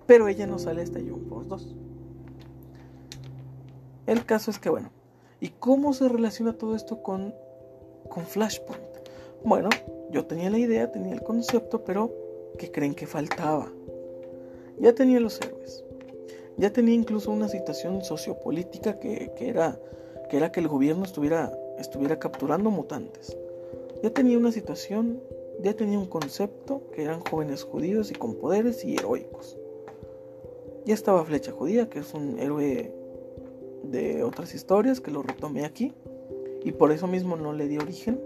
Pero 0.09 0.27
ella 0.27 0.47
no 0.47 0.57
sale 0.57 0.81
hasta 0.81 0.97
Young 0.97 1.29
Force 1.29 1.47
2. 1.47 1.75
El 4.07 4.25
caso 4.25 4.49
es 4.49 4.57
que, 4.57 4.71
bueno, 4.71 4.89
¿y 5.39 5.49
cómo 5.49 5.93
se 5.93 6.09
relaciona 6.09 6.53
todo 6.53 6.75
esto 6.75 7.03
con, 7.03 7.35
con 8.09 8.25
Flashpoint? 8.25 8.81
Bueno, 9.43 9.69
yo 10.09 10.25
tenía 10.25 10.49
la 10.49 10.57
idea, 10.57 10.91
tenía 10.91 11.13
el 11.13 11.21
concepto, 11.21 11.83
pero 11.83 12.11
¿qué 12.57 12.71
creen 12.71 12.95
que 12.95 13.05
faltaba? 13.05 13.71
Ya 14.79 14.95
tenía 14.95 15.19
los 15.19 15.39
héroes 15.41 15.83
ya 16.57 16.73
tenía 16.73 16.95
incluso 16.95 17.31
una 17.31 17.47
situación 17.47 18.03
sociopolítica 18.03 18.99
que, 18.99 19.31
era, 19.37 19.79
que 20.27 20.37
era 20.37 20.51
que 20.51 20.59
el 20.59 20.67
gobierno 20.67 21.05
estuviera, 21.05 21.55
estuviera 21.77 22.17
capturando 22.17 22.71
mutantes. 22.71 23.37
Ya 24.01 24.09
tenía 24.09 24.39
una 24.39 24.51
situación, 24.51 25.21
ya 25.61 25.75
tenía 25.75 25.99
un 25.99 26.07
concepto 26.07 26.81
que 26.95 27.03
eran 27.03 27.21
jóvenes 27.21 27.63
judíos 27.63 28.09
y 28.09 28.15
con 28.15 28.33
poderes 28.33 28.83
y 28.83 28.95
heroicos. 28.95 29.58
Ya 30.89 30.95
estaba 30.95 31.23
Flecha 31.23 31.51
Judía, 31.51 31.87
que 31.87 31.99
es 31.99 32.15
un 32.15 32.39
héroe 32.39 32.91
de 33.83 34.23
otras 34.23 34.55
historias, 34.55 34.99
que 34.99 35.11
lo 35.11 35.21
retomé 35.21 35.63
aquí. 35.63 35.93
Y 36.63 36.71
por 36.71 36.91
eso 36.91 37.05
mismo 37.05 37.35
no 37.35 37.53
le 37.53 37.67
di 37.67 37.77
origen. 37.77 38.19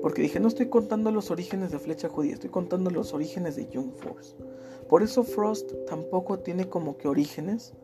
Porque 0.00 0.22
dije, 0.22 0.38
no 0.38 0.46
estoy 0.46 0.68
contando 0.68 1.10
los 1.10 1.32
orígenes 1.32 1.72
de 1.72 1.80
Flecha 1.80 2.08
Judía, 2.08 2.34
estoy 2.34 2.50
contando 2.50 2.88
los 2.90 3.12
orígenes 3.14 3.56
de 3.56 3.66
Young 3.66 3.94
Force. 3.96 4.36
Por 4.88 5.02
eso 5.02 5.24
Frost 5.24 5.72
tampoco 5.88 6.38
tiene 6.38 6.68
como 6.68 6.98
que 6.98 7.08
orígenes, 7.08 7.74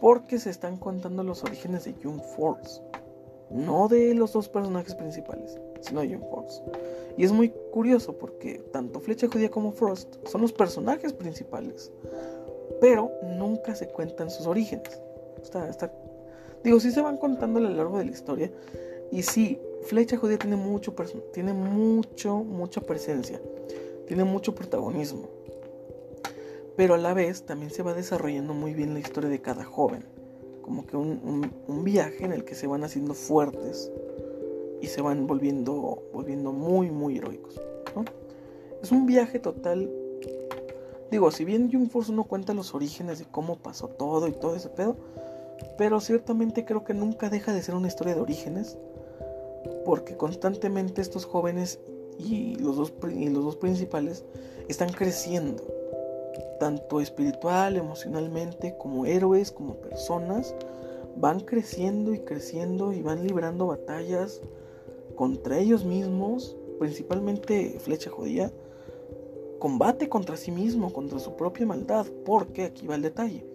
porque 0.00 0.38
se 0.38 0.48
están 0.48 0.78
contando 0.78 1.22
los 1.22 1.44
orígenes 1.44 1.84
de 1.84 1.94
Young 2.02 2.22
Force, 2.36 2.80
no 3.50 3.88
de 3.88 4.14
los 4.14 4.32
dos 4.32 4.48
personajes 4.48 4.94
principales, 4.94 5.60
sino 5.82 6.00
de 6.00 6.08
Young 6.08 6.24
Force. 6.30 6.62
Y 7.18 7.24
es 7.24 7.32
muy 7.32 7.50
curioso 7.70 8.16
porque 8.16 8.64
tanto 8.72 8.98
Flecha 8.98 9.28
Judía 9.30 9.50
como 9.50 9.72
Frost 9.72 10.26
son 10.26 10.40
los 10.40 10.54
personajes 10.54 11.12
principales, 11.12 11.92
pero 12.80 13.10
nunca 13.22 13.74
se 13.74 13.88
cuentan 13.88 14.30
sus 14.30 14.46
orígenes. 14.46 15.00
Digo, 16.64 16.80
sí 16.80 16.90
se 16.90 17.00
van 17.00 17.16
contando 17.16 17.58
a 17.58 17.62
lo 17.62 17.70
largo 17.70 17.98
de 17.98 18.06
la 18.06 18.10
historia, 18.10 18.50
y 19.12 19.22
sí, 19.22 19.60
Flecha 19.82 20.16
Judía 20.16 20.38
tiene 20.38 20.56
mucho, 20.56 20.94
tiene 21.32 21.52
mucho, 21.52 22.38
mucha 22.38 22.80
presencia, 22.80 23.40
tiene 24.06 24.24
mucho 24.24 24.54
protagonismo 24.54 25.28
pero 26.76 26.94
a 26.94 26.98
la 26.98 27.14
vez 27.14 27.42
también 27.42 27.70
se 27.70 27.82
va 27.82 27.94
desarrollando 27.94 28.52
muy 28.52 28.74
bien 28.74 28.92
la 28.92 29.00
historia 29.00 29.30
de 29.30 29.40
cada 29.40 29.64
joven, 29.64 30.04
como 30.62 30.86
que 30.86 30.96
un, 30.96 31.50
viaje 31.82 32.24
en 32.24 32.32
el 32.32 32.44
que 32.44 32.54
se 32.54 32.66
van 32.66 32.84
haciendo 32.84 33.14
fuertes 33.14 33.90
y 34.82 34.86
se 34.88 35.00
van 35.00 35.26
volviendo, 35.26 36.02
volviendo 36.12 36.52
muy, 36.52 36.90
muy 36.90 37.16
heroicos. 37.16 37.60
Es 38.82 38.92
un 38.92 39.06
viaje 39.06 39.38
total. 39.38 39.90
Digo, 41.10 41.30
si 41.30 41.44
bien 41.44 41.70
Jung 41.70 41.88
Force 41.88 42.12
no 42.12 42.24
cuenta 42.24 42.54
los 42.54 42.74
orígenes 42.74 43.18
de 43.18 43.26
cómo 43.26 43.56
pasó 43.56 43.88
todo 43.88 44.28
y 44.28 44.32
todo 44.32 44.56
ese 44.56 44.68
pedo, 44.68 44.96
pero 45.78 46.00
ciertamente 46.00 46.64
creo 46.64 46.84
que 46.84 46.94
nunca 46.94 47.30
deja 47.30 47.52
de 47.52 47.62
ser 47.62 47.74
una 47.74 47.88
historia 47.88 48.14
de 48.14 48.20
orígenes, 48.20 48.76
porque 49.84 50.16
constantemente 50.16 51.00
estos 51.00 51.24
jóvenes 51.24 51.80
y 52.18 52.56
los 52.56 52.76
dos, 52.76 52.92
y 53.14 53.28
los 53.28 53.44
dos 53.44 53.56
principales 53.56 54.24
están 54.68 54.90
creciendo 54.92 55.62
tanto 56.58 57.00
espiritual, 57.00 57.76
emocionalmente, 57.76 58.76
como 58.78 59.06
héroes, 59.06 59.52
como 59.52 59.74
personas, 59.74 60.54
van 61.16 61.40
creciendo 61.40 62.14
y 62.14 62.20
creciendo 62.20 62.92
y 62.92 63.02
van 63.02 63.26
librando 63.26 63.66
batallas 63.66 64.40
contra 65.14 65.58
ellos 65.58 65.84
mismos, 65.84 66.56
principalmente 66.78 67.78
Flecha 67.80 68.10
Judía, 68.10 68.52
combate 69.58 70.08
contra 70.08 70.36
sí 70.36 70.50
mismo, 70.50 70.92
contra 70.92 71.18
su 71.18 71.36
propia 71.36 71.66
maldad, 71.66 72.06
porque 72.24 72.64
aquí 72.64 72.86
va 72.86 72.94
el 72.94 73.02
detalle. 73.02 73.46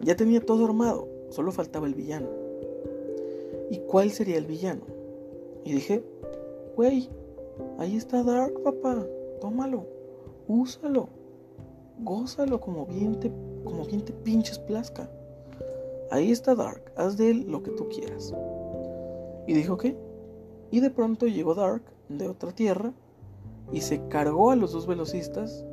Ya 0.00 0.16
tenía 0.16 0.40
todo 0.40 0.64
armado, 0.64 1.08
solo 1.30 1.52
faltaba 1.52 1.86
el 1.86 1.94
villano. 1.94 2.28
¿Y 3.70 3.78
cuál 3.78 4.10
sería 4.10 4.38
el 4.38 4.46
villano? 4.46 4.82
Y 5.64 5.72
dije, 5.72 6.04
güey, 6.76 7.08
ahí 7.78 7.96
está 7.96 8.22
Dark, 8.22 8.62
papá, 8.62 9.06
tómalo, 9.40 9.86
úsalo 10.46 11.08
gózalo 12.00 12.60
como 12.60 12.86
bien 12.86 13.18
te, 13.20 13.30
como 13.64 13.84
bien 13.84 14.04
te 14.04 14.12
pinches 14.12 14.58
plazca. 14.58 15.08
Ahí 16.10 16.30
está 16.30 16.54
Dark, 16.54 16.92
haz 16.96 17.16
de 17.16 17.30
él 17.30 17.46
lo 17.48 17.62
que 17.62 17.70
tú 17.70 17.88
quieras. 17.88 18.34
Y 19.46 19.54
dijo 19.54 19.76
que. 19.76 19.96
Y 20.70 20.80
de 20.80 20.90
pronto 20.90 21.26
llegó 21.26 21.54
Dark 21.54 21.82
de 22.08 22.28
otra 22.28 22.52
tierra 22.52 22.92
y 23.72 23.80
se 23.80 24.06
cargó 24.08 24.50
a 24.50 24.56
los 24.56 24.72
dos 24.72 24.86
velocistas, 24.86 25.64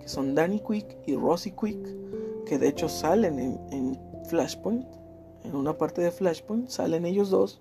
que 0.00 0.08
son 0.08 0.34
Danny 0.34 0.60
Quick 0.60 0.98
y 1.06 1.16
Rosie 1.16 1.54
Quick, 1.54 2.44
que 2.44 2.58
de 2.58 2.68
hecho 2.68 2.88
salen 2.88 3.38
en, 3.38 3.98
Flashpoint. 4.28 4.86
En 5.44 5.54
una 5.54 5.78
parte 5.78 6.02
de 6.02 6.10
Flashpoint 6.10 6.68
salen 6.68 7.06
ellos 7.06 7.30
dos 7.30 7.60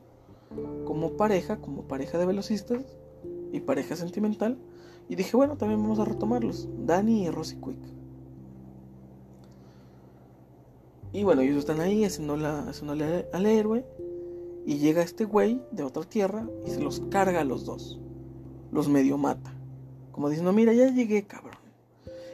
como 0.86 1.12
pareja, 1.12 1.58
como 1.58 1.84
pareja 1.84 2.18
de 2.18 2.26
velocistas 2.26 2.84
y 3.52 3.60
pareja 3.60 3.96
sentimental. 3.96 4.58
Y 5.08 5.16
dije, 5.16 5.38
bueno, 5.38 5.58
también 5.58 5.82
vamos 5.82 6.00
a 6.00 6.06
retomarlos. 6.06 6.68
Danny 6.86 7.26
y 7.26 7.30
Rosie 7.30 7.60
Quick. 7.60 7.78
Y 11.14 11.24
bueno, 11.24 11.44
ellos 11.44 11.58
están 11.58 11.80
ahí 11.80 12.04
haciéndole 12.04 13.28
al 13.32 13.46
héroe. 13.46 13.86
Y 14.66 14.80
llega 14.80 15.04
este 15.04 15.26
güey 15.26 15.62
de 15.72 15.84
otra 15.84 16.04
tierra 16.04 16.50
y 16.66 16.72
se 16.72 16.82
los 16.82 17.00
carga 17.12 17.42
a 17.42 17.46
los 17.46 17.66
dos. 17.66 18.00
Los 18.72 18.90
medio 18.90 19.18
mata. 19.18 19.55
Como 20.16 20.30
diciendo, 20.30 20.54
mira, 20.54 20.72
ya 20.72 20.88
llegué, 20.88 21.28
cabrón. 21.28 21.58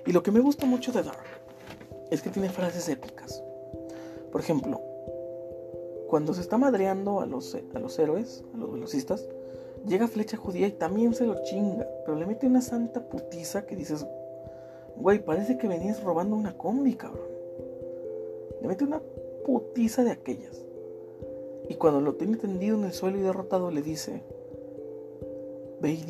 Y 0.05 0.11
lo 0.11 0.21
que 0.21 0.29
me 0.29 0.39
gusta 0.39 0.67
mucho 0.67 0.91
de 0.91 1.01
Dark 1.01 1.17
es 2.11 2.21
que 2.21 2.29
tiene 2.29 2.47
frases 2.47 2.88
épicas. 2.88 3.43
Por 4.32 4.39
ejemplo, 4.39 4.79
cuando 6.07 6.36
se 6.36 6.41
está 6.41 6.59
madreando 6.59 7.21
a 7.21 7.25
los, 7.25 7.57
a 7.73 7.79
los 7.79 7.97
héroes, 7.97 8.43
a 8.53 8.57
los 8.57 8.71
velocistas, 8.71 9.27
llega 9.88 10.07
Flecha 10.07 10.38
Judía 10.38 10.67
y 10.67 10.73
también 10.73 11.15
se 11.15 11.25
lo 11.25 11.41
chinga. 11.43 11.88
Pero 12.05 12.19
le 12.19 12.27
mete 12.27 12.45
una 12.45 12.61
santa 12.61 13.09
putiza 13.09 13.65
que 13.65 13.75
dices, 13.75 14.05
Güey, 14.95 15.25
parece 15.25 15.57
que 15.57 15.67
venías 15.67 16.03
robando 16.03 16.36
una 16.36 16.55
combi, 16.55 16.93
cabrón. 16.93 17.32
Le 18.61 18.67
mete 18.67 18.84
una 18.84 19.01
putiza 19.43 20.03
de 20.03 20.11
aquellas. 20.11 20.63
Y 21.67 21.73
cuando 21.73 21.99
lo 21.99 22.13
tiene 22.13 22.38
tendido 22.38 22.77
en 22.77 22.84
el 22.84 22.93
suelo 22.93 23.17
y 23.17 23.21
derrotado, 23.21 23.71
le 23.71 23.82
dice: 23.82 24.21
Ve 25.82 25.93
y 25.93 26.03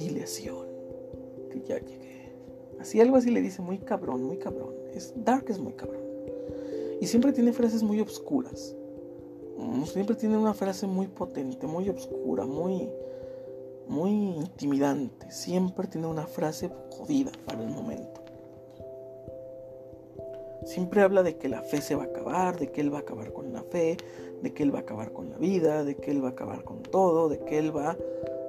que 1.52 1.62
ya 1.62 1.80
llegué. 1.80 2.34
Así 2.80 3.00
algo 3.00 3.18
así 3.18 3.30
le 3.30 3.42
dice, 3.42 3.62
muy 3.62 3.78
cabrón, 3.78 4.24
muy 4.24 4.38
cabrón. 4.38 4.74
Es, 4.94 5.14
Dark 5.16 5.46
es 5.50 5.60
muy 5.60 5.74
cabrón. 5.74 6.02
Y 7.00 7.08
siempre 7.08 7.32
tiene 7.32 7.54
frases 7.54 7.84
muy 7.84 8.00
obscuras. 8.00 8.76
Mm, 9.58 9.84
siempre 9.84 10.16
tiene 10.16 10.38
una 10.38 10.54
frase 10.54 10.88
muy 10.88 11.08
potente, 11.08 11.68
muy 11.68 11.90
obscura, 11.90 12.46
muy, 12.46 12.90
muy 13.88 14.12
intimidante. 14.12 15.30
Siempre 15.32 15.88
tiene 15.88 16.08
una 16.08 16.26
frase 16.26 16.72
jodida 16.90 17.32
para 17.46 17.62
el 17.62 17.70
momento. 17.70 18.22
Siempre 20.66 21.02
habla 21.02 21.24
de 21.24 21.38
que 21.38 21.50
la 21.50 21.64
fe 21.64 21.82
se 21.82 21.96
va 21.96 22.04
a 22.04 22.08
acabar, 22.08 22.60
de 22.60 22.72
que 22.72 22.82
él 22.82 22.94
va 22.94 23.00
a 23.00 23.02
acabar 23.02 23.34
con 23.34 23.52
la 23.52 23.64
fe, 23.64 23.98
de 24.42 24.54
que 24.54 24.64
él 24.64 24.74
va 24.74 24.80
a 24.80 24.82
acabar 24.82 25.12
con 25.12 25.30
la 25.30 25.38
vida, 25.38 25.84
de 25.84 25.96
que 25.96 26.12
él 26.12 26.24
va 26.24 26.30
a 26.30 26.32
acabar 26.32 26.64
con 26.64 26.84
todo, 26.84 27.30
de 27.30 27.40
que 27.40 27.58
él 27.58 27.76
va 27.76 27.98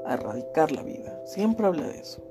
a 0.05 0.15
erradicar 0.15 0.73
la 0.73 0.83
vida. 0.83 1.23
Siempre 1.27 1.67
habla 1.67 1.89
de 1.89 1.99
eso. 1.99 2.23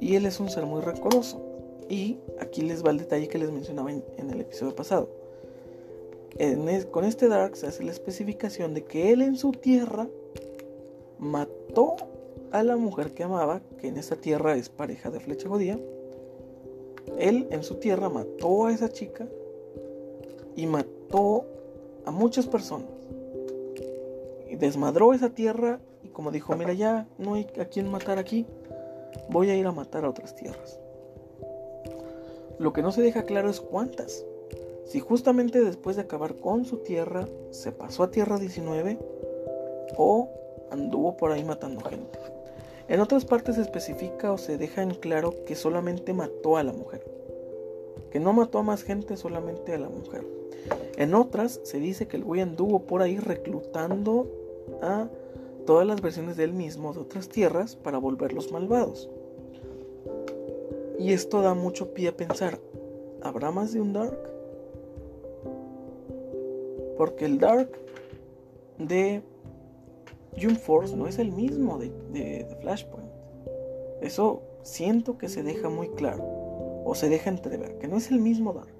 Y 0.00 0.16
él 0.16 0.26
es 0.26 0.40
un 0.40 0.50
ser 0.50 0.66
muy 0.66 0.80
rencoroso. 0.80 1.40
Y 1.88 2.18
aquí 2.40 2.62
les 2.62 2.84
va 2.84 2.90
el 2.90 2.98
detalle 2.98 3.28
que 3.28 3.38
les 3.38 3.50
mencionaba 3.50 3.92
en, 3.92 4.30
el 4.30 4.40
episodio 4.40 4.74
pasado. 4.74 5.08
con 6.90 7.04
este 7.04 7.28
Dark 7.28 7.56
se 7.56 7.66
hace 7.66 7.84
la 7.84 7.92
especificación 7.92 8.74
de 8.74 8.84
que 8.84 9.12
él 9.12 9.22
en 9.22 9.36
su 9.36 9.52
tierra 9.52 10.08
mató 11.18 11.96
a 12.50 12.62
la 12.62 12.76
mujer 12.76 13.12
que 13.12 13.22
amaba, 13.22 13.60
que 13.78 13.88
en 13.88 13.96
esta 13.96 14.16
tierra 14.16 14.56
es 14.56 14.68
pareja 14.68 15.10
de 15.10 15.20
Flecha 15.20 15.48
Judía. 15.48 15.78
Él 17.18 17.46
en 17.50 17.62
su 17.62 17.76
tierra 17.76 18.08
mató 18.08 18.66
a 18.66 18.72
esa 18.72 18.88
chica 18.88 19.26
y 20.56 20.66
mató 20.66 21.44
a 22.04 22.10
muchas 22.10 22.46
personas. 22.46 22.88
Y 24.48 24.56
desmadró 24.56 25.12
esa 25.12 25.30
tierra 25.30 25.80
y 26.02 26.08
como 26.08 26.30
dijo, 26.30 26.56
mira 26.56 26.72
ya 26.72 27.08
no 27.18 27.34
hay 27.34 27.46
a 27.60 27.66
quien 27.66 27.90
matar 27.90 28.18
aquí, 28.18 28.46
voy 29.28 29.50
a 29.50 29.56
ir 29.56 29.66
a 29.66 29.72
matar 29.72 30.04
a 30.04 30.10
otras 30.10 30.34
tierras. 30.34 30.78
Lo 32.58 32.72
que 32.72 32.82
no 32.82 32.92
se 32.92 33.02
deja 33.02 33.24
claro 33.24 33.50
es 33.50 33.60
cuántas. 33.60 34.24
Si 34.86 35.00
justamente 35.00 35.62
después 35.62 35.96
de 35.96 36.02
acabar 36.02 36.36
con 36.36 36.64
su 36.64 36.78
tierra 36.78 37.28
se 37.50 37.72
pasó 37.72 38.04
a 38.04 38.10
Tierra 38.10 38.38
19 38.38 38.98
o 39.96 40.30
anduvo 40.70 41.16
por 41.16 41.32
ahí 41.32 41.44
matando 41.44 41.82
gente. 41.84 42.18
En 42.88 43.00
otras 43.00 43.24
partes 43.24 43.56
se 43.56 43.62
especifica 43.62 44.32
o 44.32 44.38
se 44.38 44.58
deja 44.58 44.82
en 44.82 44.94
claro 44.94 45.34
que 45.44 45.56
solamente 45.56 46.12
mató 46.12 46.56
a 46.56 46.62
la 46.62 46.72
mujer. 46.72 47.04
Que 48.10 48.20
no 48.20 48.32
mató 48.32 48.58
a 48.58 48.62
más 48.62 48.84
gente, 48.84 49.16
solamente 49.16 49.74
a 49.74 49.78
la 49.78 49.88
mujer. 49.88 50.24
En 50.96 51.14
otras 51.14 51.60
se 51.64 51.80
dice 51.80 52.06
que 52.06 52.16
el 52.16 52.24
güey 52.24 52.40
anduvo 52.40 52.86
por 52.86 53.02
ahí 53.02 53.18
reclutando 53.18 54.30
a 54.82 55.08
todas 55.66 55.86
las 55.86 56.00
versiones 56.00 56.36
de 56.36 56.44
él 56.44 56.54
mismo 56.54 56.94
de 56.94 57.00
otras 57.00 57.28
tierras 57.28 57.76
para 57.76 57.98
volverlos 57.98 58.50
malvados. 58.52 59.10
Y 60.98 61.12
esto 61.12 61.42
da 61.42 61.52
mucho 61.52 61.92
pie 61.92 62.08
a 62.08 62.16
pensar, 62.16 62.58
¿habrá 63.22 63.50
más 63.50 63.74
de 63.74 63.80
un 63.82 63.92
Dark? 63.92 64.18
Porque 66.96 67.26
el 67.26 67.38
Dark 67.38 67.70
de 68.78 69.22
Jump 70.40 70.58
Force 70.58 70.96
no 70.96 71.06
es 71.06 71.18
el 71.18 71.32
mismo 71.32 71.78
de, 71.78 71.90
de, 72.12 72.46
Flashpoint. 72.60 73.10
Eso 74.00 74.42
siento 74.62 75.18
que 75.18 75.28
se 75.28 75.42
deja 75.42 75.68
muy 75.68 75.88
claro, 75.90 76.24
o 76.84 76.94
se 76.94 77.10
deja 77.10 77.28
entrever, 77.28 77.76
que 77.78 77.88
no 77.88 77.98
es 77.98 78.10
el 78.10 78.20
mismo 78.20 78.54
Dark. 78.54 78.74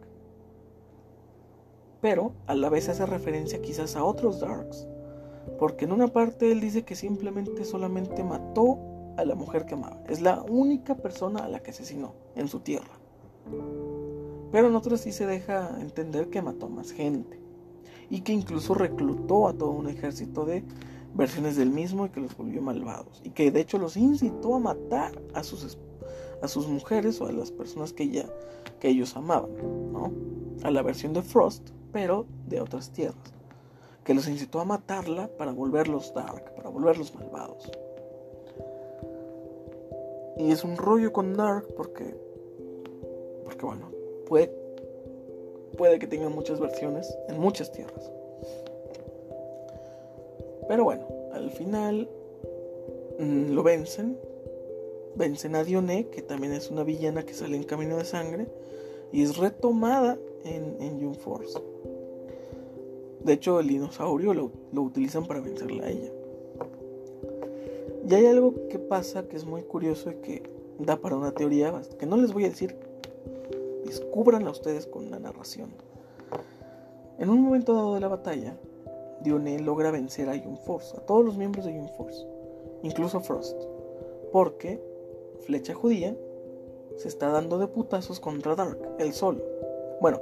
Pero 2.01 2.33
a 2.47 2.55
la 2.55 2.71
vez 2.71 2.89
hace 2.89 3.05
referencia 3.05 3.61
quizás 3.61 3.97
a 3.97 4.05
otros 4.05 4.41
Darks, 4.41 4.87
porque 5.59 5.85
en 5.85 5.93
una 5.93 6.09
parte 6.09 6.53
él 6.53 6.61
dice 6.61 6.85
que 6.85 6.95
simplemente 6.95 7.65
solamente 7.65 8.23
mató 8.25 8.79
a 9.17 9.25
la 9.25 9.35
mujer 9.35 9.67
que 9.67 9.75
amaba. 9.75 10.03
Es 10.09 10.21
la 10.21 10.43
única 10.43 10.97
persona 10.97 11.45
a 11.45 11.49
la 11.49 11.61
que 11.61 11.71
asesinó 11.71 12.15
en 12.35 12.49
su 12.49 12.61
tierra. 12.61 12.99
Pero 14.53 14.69
en 14.69 14.77
otras 14.77 15.01
sí 15.01 15.13
se 15.13 15.27
deja 15.27 15.81
entender 15.81 16.29
que 16.29 16.43
mató 16.43 16.69
más 16.69 16.93
gente. 16.93 17.41
Y 18.09 18.21
que 18.21 18.33
incluso 18.33 18.75
reclutó 18.75 19.49
a 19.49 19.55
todo 19.55 19.71
un 19.71 19.89
ejército 19.89 20.45
de 20.45 20.65
versiones 21.15 21.57
del 21.57 21.71
mismo 21.71 22.07
y 22.07 22.11
que 22.11 22.21
los 22.21 22.37
volvió 22.37 22.63
malvados. 22.63 23.21
Y 23.25 23.31
que 23.31 23.51
de 23.51 23.61
hecho 23.61 23.79
los 23.79 23.97
incitó 23.97 24.55
a 24.55 24.61
matar 24.61 25.21
a 25.35 25.43
sus, 25.43 25.79
a 26.43 26.49
sus 26.49 26.69
mujeres 26.69 27.21
o 27.21 27.27
a 27.27 27.33
las 27.33 27.51
personas 27.51 27.93
que, 27.93 28.27
que 28.79 28.89
ellos 28.89 29.17
amaban. 29.17 29.51
¿no? 29.93 30.13
A 30.63 30.71
la 30.71 30.83
versión 30.83 31.13
de 31.13 31.23
Frost, 31.23 31.71
pero 31.93 32.27
de 32.47 32.61
otras 32.61 32.91
tierras. 32.91 33.36
Que 34.07 34.15
los 34.15 34.29
incitó 34.29 34.61
a 34.61 34.65
matarla 34.65 35.29
para 35.37 35.53
volverlos 35.53 36.15
dark, 36.15 36.55
para 36.55 36.71
volverlos 36.71 37.15
malvados. 37.15 37.71
Y 40.39 40.53
es 40.53 40.65
un 40.65 40.77
rollo 40.77 41.13
con 41.13 41.35
Dark 41.35 41.67
porque, 41.77 42.15
porque 43.45 43.65
bueno, 43.65 43.91
puede, 44.29 44.53
puede 45.77 45.99
que 45.99 46.07
tengan 46.07 46.33
muchas 46.33 46.61
versiones 46.61 47.13
en 47.29 47.41
muchas 47.41 47.73
tierras. 47.73 48.13
Pero 50.69 50.85
bueno, 50.85 51.07
al 51.33 51.51
final 51.51 52.09
mm, 53.19 53.53
lo 53.53 53.63
vencen. 53.63 54.19
Vencen 55.15 55.57
a 55.57 55.65
Dioné, 55.65 56.09
que 56.09 56.21
también 56.21 56.53
es 56.53 56.71
una 56.71 56.85
villana 56.85 57.25
que 57.25 57.33
sale 57.33 57.57
en 57.57 57.65
Camino 57.65 57.97
de 57.97 58.05
Sangre. 58.05 58.47
Y 59.11 59.23
es 59.23 59.37
retomada 59.37 60.19
en, 60.45 60.77
en 60.81 61.15
Force. 61.15 61.59
De 63.27 63.33
hecho, 63.33 63.59
el 63.59 63.67
dinosaurio 63.67 64.33
lo, 64.33 64.53
lo 64.73 64.83
utilizan 64.83 65.27
para 65.27 65.41
vencerla 65.41 65.87
a 65.87 65.91
ella. 65.91 66.13
Y 68.09 68.15
hay 68.15 68.27
algo 68.27 68.55
que 68.69 68.79
pasa 68.79 69.27
que 69.27 69.37
es 69.37 69.45
muy 69.45 69.63
curioso 69.63 70.13
y 70.13 70.15
que 70.23 70.49
da 70.79 70.97
para 70.97 71.17
una 71.17 71.33
teoría 71.33 71.73
que 71.99 72.07
no 72.07 72.17
les 72.19 72.33
voy 72.33 72.45
a 72.45 72.51
decir. 72.51 72.77
Descúbranla 73.85 74.53
ustedes 74.53 74.87
con 74.87 75.11
la 75.11 75.19
narración. 75.19 75.71
En 77.19 77.29
un 77.29 77.41
momento 77.41 77.75
dado 77.75 77.95
de 77.95 78.01
la 78.01 78.07
batalla, 78.07 78.57
Dione 79.23 79.59
logra 79.59 79.91
vencer 79.91 80.29
a 80.29 80.41
Force, 80.65 80.97
a 80.97 81.01
todos 81.01 81.25
los 81.25 81.37
miembros 81.37 81.65
de 81.65 81.89
Force, 81.97 82.25
incluso 82.85 83.19
Frost, 83.19 83.61
porque 84.31 84.81
Flecha 85.47 85.75
Judía 85.75 86.17
se 86.97 87.09
está 87.09 87.31
dando 87.31 87.59
de 87.59 87.67
putazos 87.67 88.21
contra 88.21 88.55
Dark, 88.55 88.79
el 89.01 89.13
sol. 89.13 89.43
Bueno, 90.01 90.21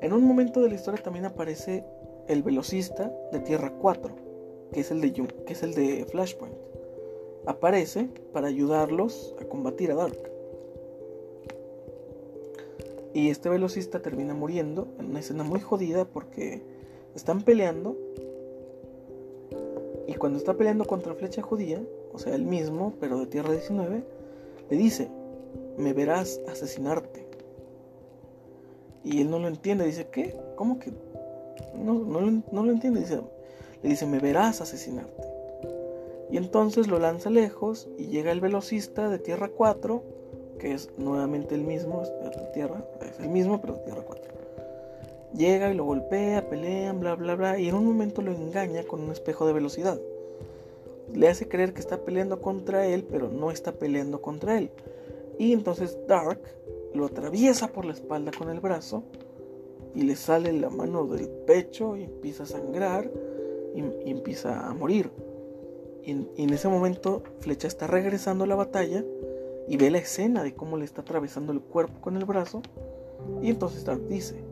en 0.00 0.14
un 0.14 0.22
momento 0.22 0.62
de 0.62 0.70
la 0.70 0.74
historia 0.74 1.02
también 1.02 1.26
aparece 1.26 1.84
el 2.28 2.42
velocista 2.42 3.12
de 3.32 3.40
Tierra 3.40 3.72
4, 3.80 4.14
que 4.72 4.80
es 4.80 4.90
el 4.90 5.00
de, 5.00 5.12
que 5.12 5.52
es 5.52 5.62
el 5.62 5.74
de 5.74 6.04
Flashpoint 6.06 6.66
aparece 7.46 8.08
para 8.32 8.48
ayudarlos 8.48 9.34
a 9.40 9.44
combatir 9.44 9.92
a 9.92 9.94
Dark. 9.94 10.18
Y 13.14 13.30
este 13.30 13.48
velocista 13.48 14.02
termina 14.02 14.34
muriendo 14.34 14.88
en 14.98 15.06
una 15.06 15.20
escena 15.20 15.42
muy 15.42 15.60
jodida 15.60 16.04
porque 16.04 16.60
están 17.14 17.42
peleando. 17.42 17.96
Y 20.06 20.14
cuando 20.14 20.38
está 20.38 20.54
peleando 20.54 20.84
contra 20.84 21.14
Flecha 21.14 21.40
Judía, 21.40 21.82
o 22.12 22.18
sea, 22.18 22.34
el 22.34 22.44
mismo, 22.44 22.92
pero 23.00 23.18
de 23.18 23.26
Tierra 23.26 23.52
19, 23.52 24.04
le 24.68 24.76
dice, 24.76 25.08
me 25.78 25.94
verás 25.94 26.40
asesinarte. 26.46 27.26
Y 29.02 29.22
él 29.22 29.30
no 29.30 29.38
lo 29.38 29.48
entiende, 29.48 29.86
dice, 29.86 30.08
¿qué? 30.10 30.36
¿Cómo 30.56 30.78
que? 30.78 30.92
No, 31.74 31.94
no, 31.94 32.64
lo 32.64 32.72
entiende, 32.72 33.00
dice, 33.00 33.20
le 33.82 33.88
dice, 33.88 34.06
me 34.06 34.18
verás 34.18 34.60
asesinarte. 34.60 35.22
Y 36.30 36.36
entonces 36.36 36.88
lo 36.88 36.98
lanza 36.98 37.30
lejos 37.30 37.88
y 37.98 38.06
llega 38.06 38.32
el 38.32 38.40
velocista 38.40 39.08
de 39.08 39.18
Tierra 39.18 39.48
4, 39.48 40.02
que 40.58 40.72
es 40.72 40.90
nuevamente 40.98 41.54
el 41.54 41.62
mismo, 41.62 42.02
de 42.02 42.30
Tierra, 42.52 42.84
es 43.00 43.20
el 43.20 43.28
mismo, 43.28 43.60
pero 43.60 43.74
de 43.74 43.84
Tierra 43.84 44.02
4. 44.04 44.24
Llega 45.34 45.70
y 45.70 45.74
lo 45.74 45.84
golpea, 45.84 46.48
pelean, 46.48 46.98
bla, 46.98 47.14
bla, 47.14 47.34
bla, 47.34 47.58
y 47.58 47.68
en 47.68 47.74
un 47.74 47.84
momento 47.84 48.22
lo 48.22 48.32
engaña 48.32 48.82
con 48.84 49.02
un 49.02 49.12
espejo 49.12 49.46
de 49.46 49.52
velocidad. 49.52 50.00
Le 51.12 51.28
hace 51.28 51.46
creer 51.46 51.72
que 51.72 51.80
está 51.80 51.98
peleando 51.98 52.40
contra 52.40 52.86
él, 52.86 53.04
pero 53.04 53.28
no 53.28 53.50
está 53.50 53.72
peleando 53.72 54.20
contra 54.20 54.58
él. 54.58 54.70
Y 55.38 55.52
entonces 55.52 55.98
Dark 56.08 56.40
lo 56.94 57.06
atraviesa 57.06 57.68
por 57.68 57.84
la 57.84 57.92
espalda 57.92 58.32
con 58.36 58.48
el 58.48 58.60
brazo 58.60 59.04
y 59.96 60.02
le 60.02 60.14
sale 60.14 60.52
la 60.52 60.68
mano 60.68 61.06
del 61.06 61.26
pecho 61.26 61.96
y 61.96 62.04
empieza 62.04 62.42
a 62.42 62.46
sangrar 62.46 63.10
y 63.74 64.10
empieza 64.10 64.68
a 64.68 64.74
morir. 64.74 65.10
Y 66.04 66.10
en, 66.10 66.50
ese 66.50 66.68
momento 66.68 67.22
Flecha 67.40 67.66
está 67.66 67.86
regresando 67.86 68.44
a 68.44 68.46
la 68.46 68.56
batalla 68.56 69.02
y 69.66 69.78
ve 69.78 69.90
la 69.90 69.96
escena 69.98 70.42
de 70.42 70.54
cómo 70.54 70.76
le 70.76 70.84
está 70.84 71.00
atravesando 71.00 71.52
el 71.52 71.62
cuerpo 71.62 71.98
con 72.02 72.18
el 72.18 72.26
brazo. 72.26 72.60
Y 73.40 73.48
entonces 73.48 73.86
dice, 74.06 74.44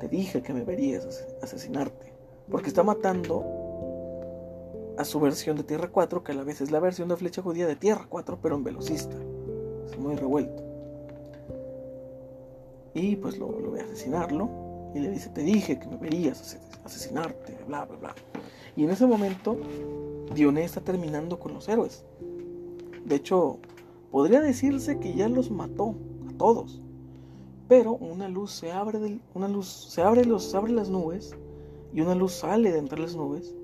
te 0.00 0.08
dije 0.08 0.42
que 0.42 0.52
me 0.52 0.64
verías 0.64 1.24
asesinarte. 1.40 2.12
Porque 2.50 2.68
está 2.68 2.82
matando 2.82 3.44
a 4.98 5.04
su 5.04 5.20
versión 5.20 5.56
de 5.56 5.62
Tierra 5.62 5.88
4, 5.90 6.24
que 6.24 6.32
a 6.32 6.34
la 6.34 6.42
vez 6.42 6.60
es 6.60 6.72
la 6.72 6.80
versión 6.80 7.08
de 7.08 7.16
Flecha 7.16 7.42
Judía 7.42 7.68
de 7.68 7.76
Tierra 7.76 8.06
4, 8.08 8.40
pero 8.42 8.56
en 8.56 8.64
velocista. 8.64 9.16
Es 9.86 9.96
muy 9.96 10.16
revuelto. 10.16 10.64
y 12.92 13.14
pues 13.16 13.38
lo, 13.38 13.58
lo 13.58 13.70
ve 13.70 13.80
a 13.80 13.84
asesinarlo 13.84 14.63
y 14.94 15.00
le 15.00 15.10
dice, 15.10 15.28
te 15.30 15.42
dije 15.42 15.78
que 15.78 15.88
me 15.88 15.96
verías 15.96 16.58
asesinarte, 16.84 17.58
bla, 17.66 17.84
bla, 17.84 17.96
bla. 17.96 18.14
Y 18.76 18.84
en 18.84 18.90
ese 18.90 19.06
momento, 19.06 19.56
Dioné 20.34 20.64
está 20.64 20.80
terminando 20.80 21.38
con 21.38 21.52
los 21.52 21.68
héroes. 21.68 22.04
De 23.04 23.16
hecho, 23.16 23.58
podría 24.10 24.40
decirse 24.40 24.98
que 24.98 25.14
ya 25.14 25.28
los 25.28 25.50
mató 25.50 25.96
a 26.28 26.32
todos. 26.38 26.80
Pero 27.68 27.92
una 27.92 28.28
luz 28.28 28.52
se 28.52 28.70
abre, 28.70 29.18
una 29.34 29.48
luz 29.48 29.66
se 29.66 30.02
abre, 30.02 30.24
los, 30.24 30.54
abre 30.54 30.72
las 30.72 30.90
nubes 30.90 31.34
y 31.92 32.00
una 32.00 32.14
luz 32.14 32.32
sale 32.32 32.70
de 32.70 32.78
entre 32.78 33.00
las 33.00 33.16
nubes 33.16 33.54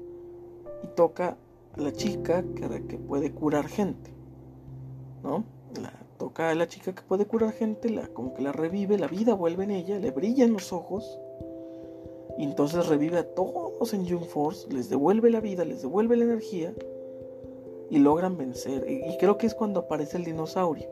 y 0.82 0.86
toca 0.96 1.36
a 1.76 1.80
la 1.80 1.92
chica 1.92 2.42
que 2.42 2.98
puede 2.98 3.30
curar 3.32 3.68
gente. 3.68 4.10
¿No? 5.22 5.44
Toca 6.20 6.50
a 6.50 6.54
la 6.54 6.68
chica 6.68 6.94
que 6.94 7.00
puede 7.00 7.24
curar 7.24 7.54
gente, 7.54 7.88
la, 7.88 8.06
como 8.08 8.34
que 8.34 8.42
la 8.42 8.52
revive, 8.52 8.98
la 8.98 9.06
vida 9.06 9.32
vuelve 9.32 9.64
en 9.64 9.70
ella, 9.70 9.98
le 9.98 10.10
brillan 10.10 10.52
los 10.52 10.70
ojos. 10.70 11.18
Y 12.36 12.44
entonces 12.44 12.88
revive 12.88 13.16
a 13.16 13.34
todos 13.34 13.94
en 13.94 14.06
June 14.06 14.26
Force, 14.26 14.68
les 14.70 14.90
devuelve 14.90 15.30
la 15.30 15.40
vida, 15.40 15.64
les 15.64 15.80
devuelve 15.80 16.18
la 16.18 16.24
energía 16.24 16.74
y 17.88 17.98
logran 18.00 18.36
vencer. 18.36 18.84
Y, 18.86 19.16
creo 19.16 19.38
que 19.38 19.46
es 19.46 19.54
cuando 19.54 19.80
aparece 19.80 20.18
el 20.18 20.24
dinosaurio. 20.24 20.90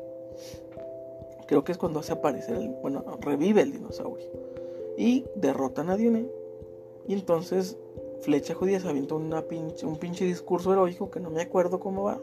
Creo 1.46 1.62
que 1.62 1.72
es 1.72 1.78
cuando 1.78 2.00
hace 2.00 2.12
aparecer, 2.12 2.56
el, 2.56 2.70
bueno, 2.80 3.04
revive 3.20 3.60
el 3.60 3.72
dinosaurio. 3.72 4.28
Y 4.96 5.26
derrotan 5.36 5.90
a 5.90 5.98
Dioné. 5.98 6.26
Y 7.06 7.12
entonces 7.12 7.76
Flecha 8.22 8.54
Judía 8.54 8.80
se 8.80 8.88
avienta 8.88 9.14
una 9.14 9.44
un 9.84 9.96
pinche 9.98 10.24
discurso 10.24 10.72
heroico 10.72 11.10
que 11.10 11.20
no 11.20 11.28
me 11.28 11.42
acuerdo 11.42 11.80
cómo 11.80 12.04
va. 12.04 12.18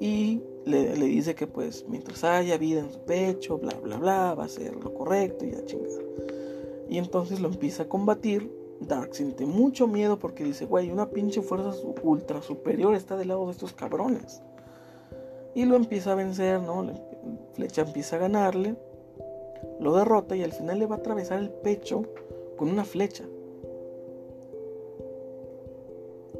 Y 0.00 0.42
le, 0.64 0.94
dice 0.94 1.34
que 1.34 1.46
pues 1.46 1.84
mientras 1.88 2.24
haya 2.24 2.56
vida 2.56 2.80
en 2.80 2.90
su 2.90 3.00
pecho, 3.00 3.58
bla, 3.58 3.74
bla, 3.82 3.98
bla, 3.98 4.34
va 4.34 4.44
a 4.44 4.48
ser 4.48 4.74
lo 4.76 4.94
correcto 4.94 5.44
y 5.44 5.54
a 5.54 5.64
chingar. 5.64 6.02
Y 6.88 6.98
entonces 6.98 7.40
lo 7.40 7.48
empieza 7.48 7.84
a 7.84 7.88
combatir. 7.88 8.50
Dark 8.80 9.14
siente 9.14 9.46
mucho 9.46 9.86
miedo 9.86 10.18
porque 10.18 10.44
dice, 10.44 10.66
güey, 10.66 10.90
una 10.90 11.10
pinche 11.10 11.42
fuerza 11.42 11.72
ultra 12.02 12.42
superior 12.42 12.94
está 12.94 13.16
del 13.16 13.28
lado 13.28 13.46
de 13.46 13.52
estos 13.52 13.72
cabrones. 13.72 14.42
Y 15.54 15.64
lo 15.64 15.76
empieza 15.76 16.12
a 16.12 16.16
vencer, 16.16 16.60
¿no? 16.60 16.86
Flecha 17.54 17.82
empieza 17.82 18.16
a 18.16 18.18
ganarle, 18.18 18.74
lo 19.80 19.96
derrota 19.96 20.34
y 20.36 20.42
al 20.42 20.52
final 20.52 20.78
le 20.80 20.86
va 20.86 20.96
a 20.96 20.98
atravesar 20.98 21.38
el 21.38 21.50
pecho 21.50 22.02
con 22.56 22.68
una 22.68 22.84
flecha. 22.84 23.24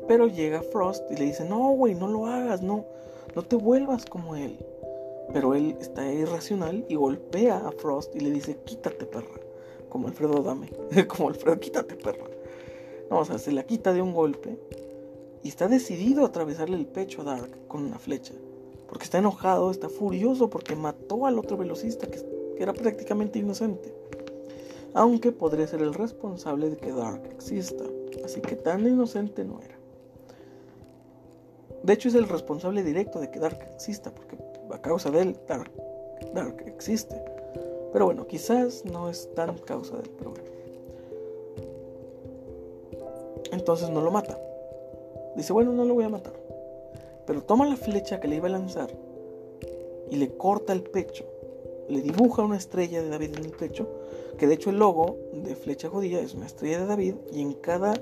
Pero 0.08 0.26
llega 0.26 0.62
Frost 0.62 1.10
y 1.10 1.16
le 1.16 1.26
dice, 1.26 1.44
no, 1.48 1.70
güey, 1.70 1.94
no 1.94 2.08
lo 2.08 2.26
hagas, 2.26 2.60
no, 2.62 2.84
no 3.34 3.42
te 3.42 3.56
vuelvas 3.56 4.04
como 4.06 4.36
él. 4.36 4.58
Pero 5.32 5.54
él 5.54 5.76
está 5.80 6.12
irracional 6.12 6.84
y 6.88 6.94
golpea 6.96 7.66
a 7.66 7.72
Frost 7.72 8.14
y 8.14 8.20
le 8.20 8.30
dice, 8.30 8.58
quítate, 8.64 9.06
perra. 9.06 9.40
Como 9.88 10.08
Alfredo 10.08 10.42
Dame. 10.42 10.70
como 11.08 11.28
Alfredo, 11.28 11.58
quítate, 11.58 11.96
perra. 11.96 12.26
No, 13.10 13.20
o 13.20 13.24
sea, 13.24 13.38
se 13.38 13.52
la 13.52 13.64
quita 13.64 13.92
de 13.92 14.02
un 14.02 14.12
golpe. 14.12 14.58
Y 15.42 15.48
está 15.48 15.68
decidido 15.68 16.22
a 16.22 16.28
atravesarle 16.28 16.76
el 16.76 16.86
pecho 16.86 17.22
a 17.22 17.24
Dark 17.24 17.66
con 17.68 17.84
una 17.84 17.98
flecha. 17.98 18.34
Porque 18.88 19.04
está 19.04 19.18
enojado, 19.18 19.70
está 19.70 19.88
furioso 19.88 20.50
porque 20.50 20.76
mató 20.76 21.26
al 21.26 21.38
otro 21.38 21.56
velocista 21.56 22.06
que, 22.06 22.20
era 22.58 22.72
prácticamente 22.72 23.38
inocente. 23.38 23.94
Aunque 24.94 25.32
podría 25.32 25.66
ser 25.66 25.82
el 25.82 25.92
responsable 25.92 26.70
de 26.70 26.76
que 26.76 26.92
Dark 26.92 27.26
exista. 27.30 27.84
Así 28.24 28.40
que 28.40 28.56
tan 28.56 28.86
inocente 28.86 29.44
no 29.44 29.60
era. 29.60 29.73
De 31.84 31.92
hecho, 31.92 32.08
es 32.08 32.14
el 32.14 32.26
responsable 32.26 32.82
directo 32.82 33.20
de 33.20 33.30
que 33.30 33.38
Dark 33.38 33.58
exista, 33.74 34.10
porque 34.10 34.38
a 34.72 34.80
causa 34.80 35.10
de 35.10 35.20
él, 35.20 35.36
Dark, 35.46 35.70
Dark 36.32 36.64
existe. 36.66 37.22
Pero 37.92 38.06
bueno, 38.06 38.26
quizás 38.26 38.86
no 38.86 39.10
es 39.10 39.28
tan 39.34 39.58
causa 39.58 39.96
de 39.98 40.04
él, 40.04 40.10
pero 40.16 40.30
bueno. 40.30 40.44
Entonces 43.52 43.90
no 43.90 44.00
lo 44.00 44.10
mata. 44.10 44.40
Dice, 45.36 45.52
bueno, 45.52 45.74
no 45.74 45.84
lo 45.84 45.92
voy 45.92 46.04
a 46.04 46.08
matar. 46.08 46.32
Pero 47.26 47.42
toma 47.42 47.66
la 47.66 47.76
flecha 47.76 48.18
que 48.18 48.28
le 48.28 48.36
iba 48.36 48.48
a 48.48 48.52
lanzar 48.52 48.88
y 50.10 50.16
le 50.16 50.34
corta 50.38 50.72
el 50.72 50.84
pecho. 50.84 51.26
Le 51.88 52.00
dibuja 52.00 52.42
una 52.42 52.56
estrella 52.56 53.02
de 53.02 53.10
David 53.10 53.36
en 53.36 53.44
el 53.44 53.52
pecho, 53.52 53.86
que 54.38 54.46
de 54.46 54.54
hecho 54.54 54.70
el 54.70 54.78
logo 54.78 55.18
de 55.34 55.54
flecha 55.54 55.90
judía 55.90 56.20
es 56.20 56.32
una 56.32 56.46
estrella 56.46 56.80
de 56.80 56.86
David 56.86 57.14
y 57.30 57.42
en 57.42 57.52
cada 57.52 57.92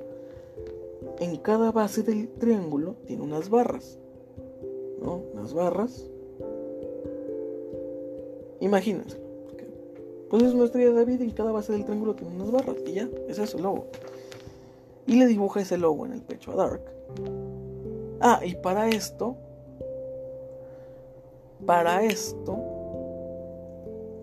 en 1.19 1.37
cada 1.37 1.73
base 1.73 2.03
del 2.03 2.29
triángulo 2.29 2.97
tiene 3.07 3.23
unas 3.23 3.49
barras. 3.49 3.99
¿No? 5.01 5.23
Unas 5.35 5.55
barras. 5.55 6.11
Imagínense. 8.61 9.21
Pues 10.31 10.45
es 10.45 10.55
una 10.55 10.65
estrella 10.65 10.91
de 10.91 10.95
David 10.95 11.21
y 11.21 11.33
cada 11.33 11.53
base 11.53 11.73
del 11.73 11.85
triángulo 11.85 12.15
tiene 12.15 12.35
unas 12.35 12.51
barras. 12.51 12.77
Y 12.87 12.93
ya, 12.93 13.09
ese 13.29 13.43
es 13.43 13.55
el 13.55 13.63
logo. 13.63 13.87
Y 15.07 15.17
le 15.17 15.27
dibuja 15.27 15.61
ese 15.61 15.77
logo 15.77 16.07
en 16.07 16.13
el 16.13 16.23
pecho 16.23 16.53
a 16.53 16.57
Dark. 16.57 16.83
Ah, 18.21 18.41
y 18.45 18.55
para 18.55 18.89
esto. 18.89 19.37
Para 21.67 22.05
esto. 22.05 22.57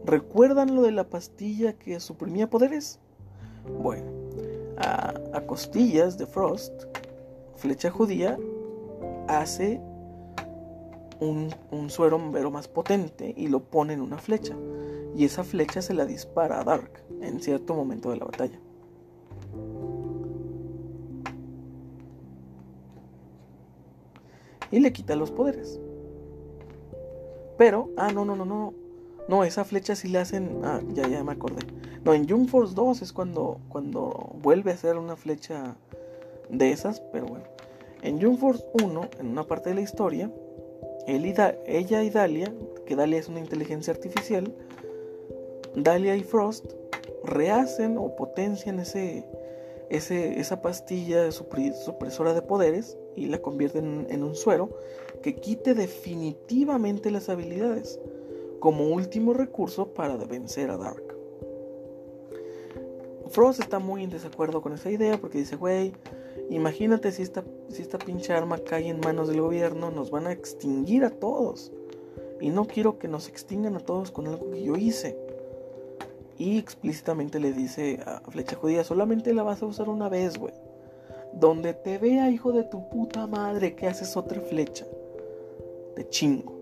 ¿Recuerdan 0.05 0.75
lo 0.75 0.81
de 0.81 0.91
la 0.91 1.03
pastilla 1.03 1.73
que 1.73 1.99
suprimía 1.99 2.49
poderes? 2.49 2.99
Bueno 3.81 4.18
a, 4.79 5.41
costillas 5.45 6.17
de 6.17 6.25
Frost, 6.25 6.73
Flecha 7.55 7.91
Judía 7.91 8.37
hace 9.27 9.81
un, 11.19 11.53
un 11.71 11.89
suero 11.89 12.17
más 12.19 12.67
potente 12.67 13.33
y 13.35 13.47
lo 13.47 13.59
pone 13.59 13.93
en 13.93 14.01
una 14.01 14.17
flecha. 14.17 14.55
Y 15.15 15.25
esa 15.25 15.43
flecha 15.43 15.81
se 15.81 15.93
la 15.93 16.05
dispara 16.05 16.61
a 16.61 16.63
Dark 16.63 17.03
en 17.21 17.39
cierto 17.41 17.75
momento 17.75 18.11
de 18.11 18.17
la 18.17 18.25
batalla. 18.25 18.59
Y 24.71 24.79
le 24.79 24.93
quita 24.93 25.15
los 25.15 25.31
poderes. 25.31 25.79
Pero, 27.57 27.89
ah, 27.97 28.11
no, 28.13 28.23
no, 28.23 28.35
no, 28.35 28.45
no. 28.45 28.73
No, 29.29 29.43
esa 29.43 29.63
flecha 29.63 29.95
sí 29.95 30.07
le 30.07 30.17
hacen. 30.17 30.61
Ah, 30.63 30.81
ya, 30.91 31.07
ya 31.07 31.23
me 31.23 31.33
acordé. 31.33 31.61
No, 32.03 32.15
en 32.15 32.27
Jump 32.27 32.49
Force 32.49 32.73
2 32.73 33.03
es 33.03 33.13
cuando, 33.13 33.59
cuando 33.69 34.31
vuelve 34.41 34.71
a 34.71 34.77
ser 34.77 34.97
una 34.97 35.15
flecha 35.15 35.75
de 36.49 36.71
esas, 36.71 36.99
pero 37.11 37.27
bueno. 37.27 37.45
En 38.01 38.19
Jump 38.19 38.39
Force 38.39 38.65
1, 38.81 39.09
en 39.19 39.27
una 39.27 39.43
parte 39.43 39.69
de 39.69 39.75
la 39.75 39.81
historia, 39.81 40.31
ella 41.05 42.03
y 42.03 42.09
Dalia, 42.09 42.51
que 42.87 42.95
Dalia 42.95 43.19
es 43.19 43.29
una 43.29 43.39
inteligencia 43.39 43.93
artificial, 43.93 44.51
Dalia 45.75 46.15
y 46.15 46.23
Frost 46.23 46.65
rehacen 47.23 47.99
o 47.99 48.15
potencian 48.15 48.79
ese, 48.79 49.27
ese, 49.91 50.39
esa 50.39 50.63
pastilla 50.63 51.31
supresora 51.31 52.33
de 52.33 52.41
poderes 52.41 52.97
y 53.15 53.27
la 53.27 53.43
convierten 53.43 54.07
en 54.09 54.23
un 54.23 54.33
suero 54.33 54.69
que 55.21 55.35
quite 55.35 55.75
definitivamente 55.75 57.11
las 57.11 57.29
habilidades 57.29 57.99
como 58.59 58.87
último 58.87 59.33
recurso 59.33 59.93
para 59.93 60.15
vencer 60.17 60.69
a 60.69 60.77
Dark. 60.77 61.09
Frost 63.29 63.59
está 63.59 63.79
muy 63.79 64.03
en 64.03 64.09
desacuerdo 64.09 64.61
con 64.61 64.73
esa 64.73 64.89
idea 64.89 65.19
porque 65.19 65.37
dice, 65.37 65.55
güey, 65.55 65.93
imagínate 66.49 67.11
si 67.11 67.21
esta, 67.21 67.43
si 67.69 67.81
esta 67.81 67.97
pinche 67.97 68.33
arma 68.33 68.57
cae 68.57 68.87
en 68.87 68.99
manos 68.99 69.27
del 69.27 69.41
gobierno, 69.41 69.91
nos 69.91 70.09
van 70.09 70.27
a 70.27 70.31
extinguir 70.31 71.03
a 71.03 71.11
todos. 71.11 71.71
Y 72.41 72.49
no 72.49 72.65
quiero 72.65 72.97
que 72.97 73.07
nos 73.07 73.27
extingan 73.27 73.75
a 73.75 73.79
todos 73.79 74.11
con 74.11 74.27
algo 74.27 74.49
que 74.49 74.63
yo 74.63 74.75
hice. 74.75 75.17
Y 76.37 76.57
explícitamente 76.57 77.39
le 77.39 77.51
dice 77.51 77.99
a 78.05 78.21
Flecha 78.31 78.55
Judía, 78.55 78.83
solamente 78.83 79.33
la 79.33 79.43
vas 79.43 79.61
a 79.61 79.65
usar 79.65 79.89
una 79.89 80.09
vez, 80.09 80.37
güey. 80.37 80.53
Donde 81.33 81.73
te 81.73 81.97
vea, 81.97 82.31
hijo 82.31 82.51
de 82.51 82.63
tu 82.63 82.89
puta 82.89 83.27
madre, 83.27 83.75
que 83.75 83.87
haces 83.87 84.17
otra 84.17 84.41
flecha. 84.41 84.87
Te 85.95 86.07
chingo. 86.07 86.57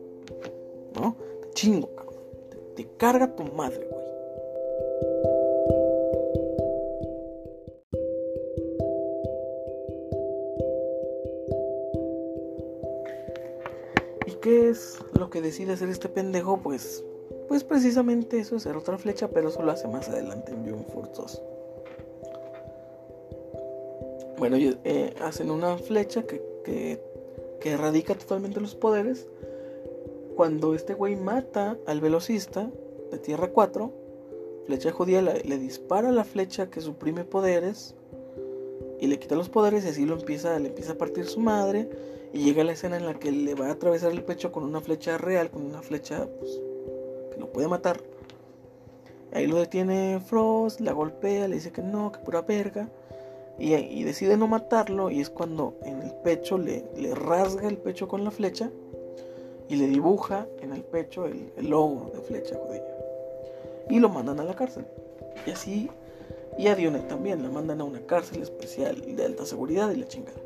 ¿No? 0.95 1.15
Chingo, 1.57 1.89
cabrón. 1.95 2.23
Te, 2.75 2.87
carga 2.97 3.35
tu 3.35 3.43
madre, 3.45 3.87
güey. 3.89 3.97
¿Qué 14.39 14.69
es 14.69 14.99
lo 15.13 15.31
que 15.31 15.41
decide 15.41 15.73
hacer 15.73 15.89
este 15.89 16.09
pendejo? 16.09 16.61
Pues, 16.61 17.03
pues 17.47 17.63
precisamente 17.63 18.39
eso, 18.39 18.57
hacer 18.57 18.77
otra 18.77 18.99
flecha, 18.99 19.27
pero 19.27 19.49
eso 19.49 19.63
lo 19.63 19.71
hace 19.71 19.87
más 19.87 20.07
adelante 20.09 20.51
en 20.51 20.63
June 20.63 20.85
Force 20.93 21.41
Bueno, 24.37 24.57
eh, 24.57 25.15
hacen 25.21 25.49
una 25.49 25.79
flecha 25.79 26.21
que, 26.21 26.39
que, 26.63 27.01
que 27.59 27.71
erradica 27.71 28.13
totalmente 28.13 28.61
los 28.61 28.75
poderes. 28.75 29.27
Cuando 30.37 30.75
este 30.75 30.93
güey 30.93 31.15
mata 31.15 31.79
al 31.87 31.99
velocista 31.99 32.69
de 33.09 33.17
Tierra 33.17 33.47
4, 33.47 33.91
Flecha 34.67 34.91
Judía 34.91 35.19
le, 35.19 35.57
dispara 35.57 36.11
la 36.11 36.23
flecha 36.23 36.69
que 36.69 36.79
suprime 36.79 37.23
poderes 37.23 37.95
y 38.99 39.07
le 39.07 39.17
quita 39.17 39.35
los 39.35 39.49
poderes 39.49 39.83
y 39.83 39.87
así 39.87 40.05
lo 40.05 40.13
empieza, 40.13 40.59
le 40.59 40.67
empieza 40.67 40.91
a 40.91 40.97
partir 40.99 41.25
su 41.25 41.39
madre 41.39 41.89
y 42.33 42.43
llega 42.43 42.63
la 42.63 42.73
escena 42.73 42.97
en 42.97 43.07
la 43.07 43.15
que 43.15 43.31
le 43.31 43.55
va 43.55 43.69
a 43.69 43.71
atravesar 43.71 44.11
el 44.11 44.23
pecho 44.23 44.51
con 44.51 44.63
una 44.63 44.79
flecha 44.79 45.17
real, 45.17 45.49
con 45.49 45.65
una 45.65 45.81
flecha 45.81 46.27
pues, 46.37 46.61
que 47.31 47.39
lo 47.39 47.51
puede 47.51 47.67
matar. 47.67 47.99
Ahí 49.33 49.47
lo 49.47 49.57
detiene 49.57 50.19
Frost, 50.23 50.81
la 50.81 50.91
golpea, 50.91 51.47
le 51.47 51.55
dice 51.55 51.71
que 51.71 51.81
no, 51.81 52.11
que 52.11 52.19
pura 52.19 52.43
verga. 52.43 52.91
Y, 53.57 54.03
decide 54.03 54.37
no 54.37 54.47
matarlo 54.47 55.09
y 55.09 55.19
es 55.19 55.31
cuando 55.31 55.79
en 55.81 56.03
el 56.03 56.11
pecho 56.23 56.59
le, 56.59 56.85
rasga 57.15 57.67
el 57.67 57.79
pecho 57.79 58.07
con 58.07 58.23
la 58.23 58.29
flecha 58.29 58.69
y 59.69 59.75
le 59.75 59.87
dibuja 59.87 60.47
en 60.61 60.73
el 60.73 60.83
pecho 60.83 61.25
el, 61.25 61.51
el 61.57 61.69
logo 61.69 62.11
de 62.13 62.21
flecha 62.21 62.55
judía. 62.55 62.83
Y 63.89 63.99
lo 63.99 64.09
mandan 64.09 64.39
a 64.39 64.43
la 64.43 64.55
cárcel. 64.55 64.85
Y 65.45 65.51
así, 65.51 65.89
y 66.57 66.67
a 66.67 66.75
Dionet 66.75 67.07
también, 67.07 67.43
la 67.43 67.49
mandan 67.49 67.81
a 67.81 67.83
una 67.83 68.01
cárcel 68.01 68.41
especial 68.41 69.15
de 69.15 69.23
alta 69.23 69.45
seguridad 69.45 69.91
y 69.91 69.97
la 69.97 70.07
chingada. 70.07 70.39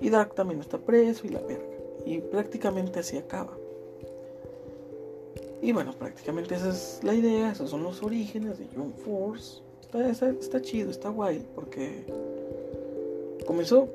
Y 0.00 0.10
Dark 0.10 0.34
también 0.34 0.60
está 0.60 0.78
preso 0.78 1.26
y 1.26 1.30
la 1.30 1.40
verga. 1.40 1.64
Y 2.04 2.18
prácticamente 2.18 3.00
así 3.00 3.16
acaba. 3.16 3.56
Y 5.62 5.70
bueno, 5.70 5.92
prácticamente 5.92 6.56
esa 6.56 6.70
es 6.70 6.98
la 7.04 7.14
idea, 7.14 7.52
esos 7.52 7.70
son 7.70 7.84
los 7.84 8.02
orígenes 8.02 8.58
de 8.58 8.66
Young 8.74 8.92
Force. 9.04 9.62
Está, 9.80 10.28
está, 10.28 10.60
chido, 10.60 10.90
está 10.90 11.08
guay, 11.10 11.46
porque 11.54 12.04
comenzó 13.46 13.88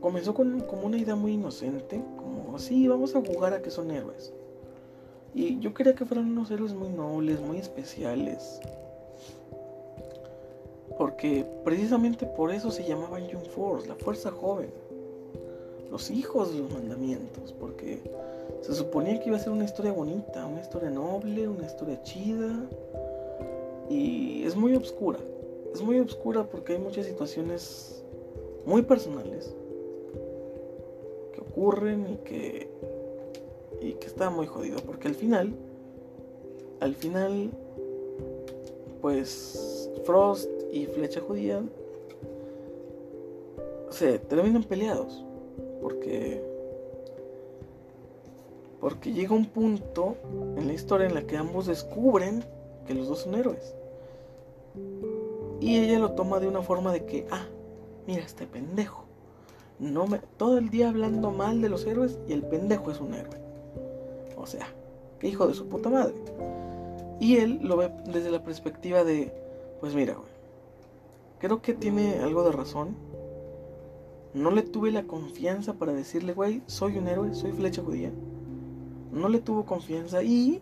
comenzó 0.00 0.34
con 0.34 0.60
como 0.60 0.86
una 0.86 0.96
idea 0.96 1.14
muy 1.14 1.32
inocente, 1.34 2.02
como 2.16 2.56
así, 2.56 2.88
vamos 2.88 3.14
a 3.14 3.22
jugar 3.24 3.52
a 3.52 3.62
que 3.62 3.70
son 3.70 3.90
héroes. 3.90 4.32
Y 5.34 5.60
yo 5.60 5.72
quería 5.74 5.94
que 5.94 6.04
fueran 6.04 6.30
unos 6.30 6.50
héroes 6.50 6.74
muy 6.74 6.88
nobles, 6.88 7.40
muy 7.40 7.58
especiales. 7.58 8.60
Porque 10.98 11.46
precisamente 11.64 12.26
por 12.26 12.52
eso 12.52 12.70
se 12.70 12.84
llamaban 12.84 13.28
Young 13.28 13.46
Force, 13.46 13.86
la 13.86 13.94
fuerza 13.94 14.30
joven. 14.30 14.70
Los 15.90 16.10
hijos 16.10 16.52
de 16.52 16.60
los 16.60 16.72
mandamientos, 16.72 17.52
porque 17.52 18.00
se 18.62 18.74
suponía 18.74 19.18
que 19.20 19.28
iba 19.28 19.36
a 19.36 19.40
ser 19.40 19.52
una 19.52 19.64
historia 19.64 19.92
bonita, 19.92 20.46
una 20.46 20.60
historia 20.60 20.90
noble, 20.90 21.48
una 21.48 21.66
historia 21.66 22.02
chida. 22.02 22.68
Y 23.88 24.44
es 24.44 24.56
muy 24.56 24.74
oscura. 24.74 25.18
Es 25.72 25.80
muy 25.80 25.98
oscura 26.00 26.44
porque 26.44 26.74
hay 26.74 26.78
muchas 26.80 27.06
situaciones 27.06 28.02
muy 28.66 28.82
personales 28.82 29.54
ocurren 31.60 32.06
y 32.08 32.16
que 32.18 32.70
y 33.82 33.92
que 33.92 34.06
está 34.06 34.30
muy 34.30 34.46
jodido 34.46 34.78
porque 34.80 35.08
al 35.08 35.14
final 35.14 35.54
al 36.80 36.94
final 36.94 37.50
pues 39.02 39.90
Frost 40.04 40.50
y 40.72 40.86
Flecha 40.86 41.20
Judía 41.20 41.62
se 43.90 44.18
terminan 44.18 44.64
peleados 44.64 45.22
porque 45.82 46.42
porque 48.80 49.12
llega 49.12 49.34
un 49.34 49.44
punto 49.44 50.16
en 50.56 50.66
la 50.66 50.72
historia 50.72 51.06
en 51.08 51.14
la 51.14 51.26
que 51.26 51.36
ambos 51.36 51.66
descubren 51.66 52.42
que 52.86 52.94
los 52.94 53.08
dos 53.08 53.20
son 53.20 53.34
héroes. 53.34 53.74
Y 55.60 55.76
ella 55.80 55.98
lo 55.98 56.12
toma 56.12 56.40
de 56.40 56.48
una 56.48 56.62
forma 56.62 56.90
de 56.90 57.04
que, 57.04 57.26
ah, 57.30 57.44
mira 58.06 58.22
este 58.22 58.46
pendejo. 58.46 59.09
No 59.80 60.06
me, 60.06 60.18
todo 60.36 60.58
el 60.58 60.70
día 60.70 60.88
hablando 60.88 61.30
mal 61.30 61.60
de 61.60 61.68
los 61.68 61.86
héroes 61.86 62.18
y 62.28 62.32
el 62.32 62.42
pendejo 62.42 62.90
es 62.90 63.00
un 63.00 63.14
héroe. 63.14 63.40
O 64.36 64.46
sea, 64.46 64.68
hijo 65.22 65.46
de 65.46 65.54
su 65.54 65.68
puta 65.68 65.88
madre. 65.88 66.14
Y 67.18 67.36
él 67.36 67.60
lo 67.62 67.76
ve 67.76 67.90
desde 68.06 68.30
la 68.30 68.44
perspectiva 68.44 69.04
de, 69.04 69.32
pues 69.80 69.94
mira, 69.94 70.14
güey, 70.14 70.30
creo 71.38 71.60
que 71.60 71.74
tiene 71.74 72.20
algo 72.20 72.44
de 72.44 72.52
razón. 72.52 72.94
No 74.34 74.50
le 74.50 74.62
tuve 74.62 74.92
la 74.92 75.02
confianza 75.02 75.74
para 75.74 75.92
decirle, 75.92 76.34
güey, 76.34 76.62
soy 76.66 76.98
un 76.98 77.08
héroe, 77.08 77.34
soy 77.34 77.52
flecha 77.52 77.82
judía 77.82 78.12
no 79.12 79.28
le 79.28 79.40
tuvo 79.40 79.64
confianza 79.64 80.22
y 80.22 80.60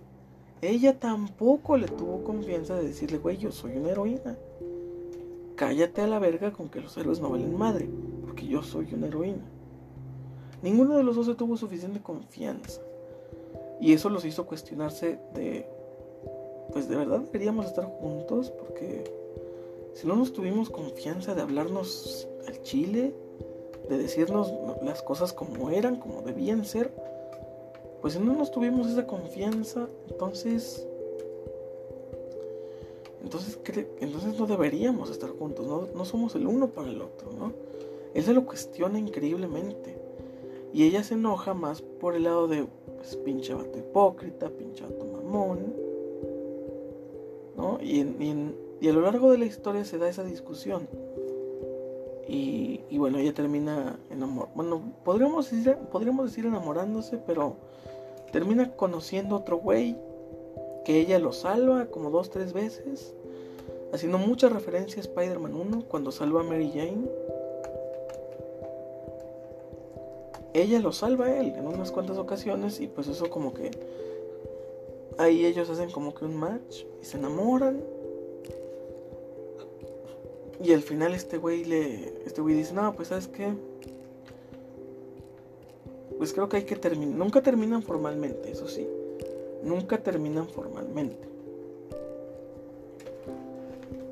ella 0.61 0.99
tampoco 0.99 1.77
le 1.77 1.87
tuvo 1.87 2.25
confianza 2.25 2.75
de 2.75 2.89
decirle, 2.89 3.19
güey, 3.19 3.37
yo 3.37 3.53
soy 3.53 3.77
una 3.77 3.91
heroína. 3.91 4.37
Cállate 5.55 6.03
a 6.03 6.07
la 6.07 6.19
verga 6.19 6.53
con 6.53 6.69
que 6.69 6.81
los 6.81 6.97
héroes 6.97 7.21
no 7.21 7.31
valen 7.31 7.57
madre, 7.57 7.89
porque 8.39 8.53
yo 8.53 8.63
soy 8.63 8.87
una 8.95 9.09
heroína. 9.09 9.43
Ninguno 10.63 10.97
de 10.97 11.03
los 11.03 11.17
dos 11.17 11.27
se 11.27 11.35
tuvo 11.35 11.57
suficiente 11.57 12.01
confianza. 12.01 12.81
Y 13.81 13.93
eso 13.93 14.11
los 14.11 14.25
hizo 14.25 14.47
cuestionarse 14.47 15.19
de, 15.35 15.67
pues 16.73 16.89
de 16.89 16.95
verdad 16.95 17.21
deberíamos 17.21 17.67
estar 17.67 17.85
juntos, 17.85 18.51
porque 18.51 19.03
si 19.95 20.07
no 20.07 20.15
nos 20.15 20.33
tuvimos 20.33 20.71
confianza 20.71 21.35
de 21.35 21.43
hablarnos 21.43 22.29
al 22.47 22.63
chile, 22.63 23.13
de 23.89 23.99
decirnos 23.99 24.53
las 24.85 25.03
cosas 25.03 25.33
como 25.33 25.71
eran, 25.71 25.97
como 25.97 26.23
debían 26.23 26.65
ser, 26.65 26.93
pues 28.01 28.15
si 28.15 28.21
no 28.21 28.35
nos 28.35 28.53
tuvimos 28.53 28.87
esa 28.87 29.05
confianza, 29.07 29.89
entonces 30.09 30.87
entonces, 33.23 33.59
entonces 34.01 34.39
no 34.39 34.47
deberíamos 34.47 35.11
estar 35.11 35.31
juntos, 35.31 35.67
no, 35.93 36.05
somos 36.05 36.35
el 36.37 36.47
uno 36.47 36.69
para 36.69 36.89
el 36.89 37.03
otro, 37.03 37.33
¿no? 37.33 37.53
Él 38.15 38.23
se 38.23 38.33
lo 38.35 38.45
cuestiona 38.45 38.99
increíblemente. 38.99 39.99
Y 40.73 40.85
ella 40.85 41.03
se 41.03 41.15
enoja 41.15 41.55
más 41.55 41.83
por 41.83 42.15
el 42.15 42.25
lado 42.25 42.47
de, 42.47 42.67
pues, 42.97 43.17
pinche 43.17 43.55
vato 43.55 43.79
hipócrita, 43.79 44.51
pinche 44.51 44.85
vato 44.85 45.07
mamón, 45.07 45.75
¿no? 47.57 47.79
Y, 47.81 48.01
y, 48.81 48.89
a 48.89 48.93
lo 48.93 49.01
largo 49.01 49.33
de 49.33 49.39
la 49.39 49.47
historia 49.47 49.85
se 49.85 49.99
da 49.99 50.09
esa 50.09 50.25
discusión. 50.25 50.89
Y, 52.29 52.83
y 52.91 52.99
bueno, 52.99 53.17
ella 53.17 53.33
termina 53.33 53.99
enamor 54.11 54.49
Bueno, 54.55 54.93
podríamos 55.03 55.51
decir, 55.51 55.77
podríamos 55.91 56.27
decir 56.27 56.45
enamorándose, 56.45 57.17
pero 57.17 57.57
termina 58.33 58.77
conociendo 58.77 59.37
otro 59.37 59.57
güey 59.57 59.97
que 60.85 61.01
ella 61.01 61.19
lo 61.19 61.33
salva 61.33 61.87
como 61.87 62.11
dos, 62.11 62.31
tres 62.31 62.53
veces, 62.53 63.15
haciendo 63.93 64.19
mucha 64.19 64.49
referencia 64.49 64.99
a 64.99 65.05
Spider-Man 65.05 65.55
1 65.55 65.85
cuando 65.89 66.13
salva 66.13 66.41
a 66.41 66.45
Mary 66.45 66.71
Jane. 66.75 67.09
Ella 70.59 70.81
lo 70.81 70.93
salva 70.93 71.27
a 71.27 71.41
él 71.41 71.55
en 71.57 71.67
unas 71.67 71.93
cuantas 71.93 72.19
ocasiones 72.19 72.81
y 72.81 72.87
pues 72.87 73.07
eso 73.09 73.31
como 73.31 73.55
que 73.55 73.71
ahí 75.19 75.47
ellos 75.47 75.71
hacen 75.71 75.91
como 75.91 76.15
que 76.15 76.25
un 76.25 76.37
match 76.37 76.85
y 77.01 77.05
se 77.05 77.17
enamoran. 77.17 77.81
Y 80.63 80.73
al 80.73 80.83
final 80.83 81.15
este 81.15 81.39
güey 81.39 81.65
le 81.65 82.25
este 82.27 82.41
güey 82.41 82.55
dice, 82.55 82.75
"No, 82.75 82.95
pues 82.95 83.09
sabes 83.09 83.29
qué? 83.29 83.53
pues 86.19 86.33
creo 86.33 86.49
que 86.49 86.59
hay 86.59 86.65
que 86.65 86.77
terminar. 86.77 87.17
Nunca 87.17 87.43
terminan 87.43 87.83
formalmente, 87.83 88.51
eso 88.51 88.69
sí. 88.69 88.87
Nunca 89.63 89.99
terminan 89.99 90.49
formalmente. 90.49 91.29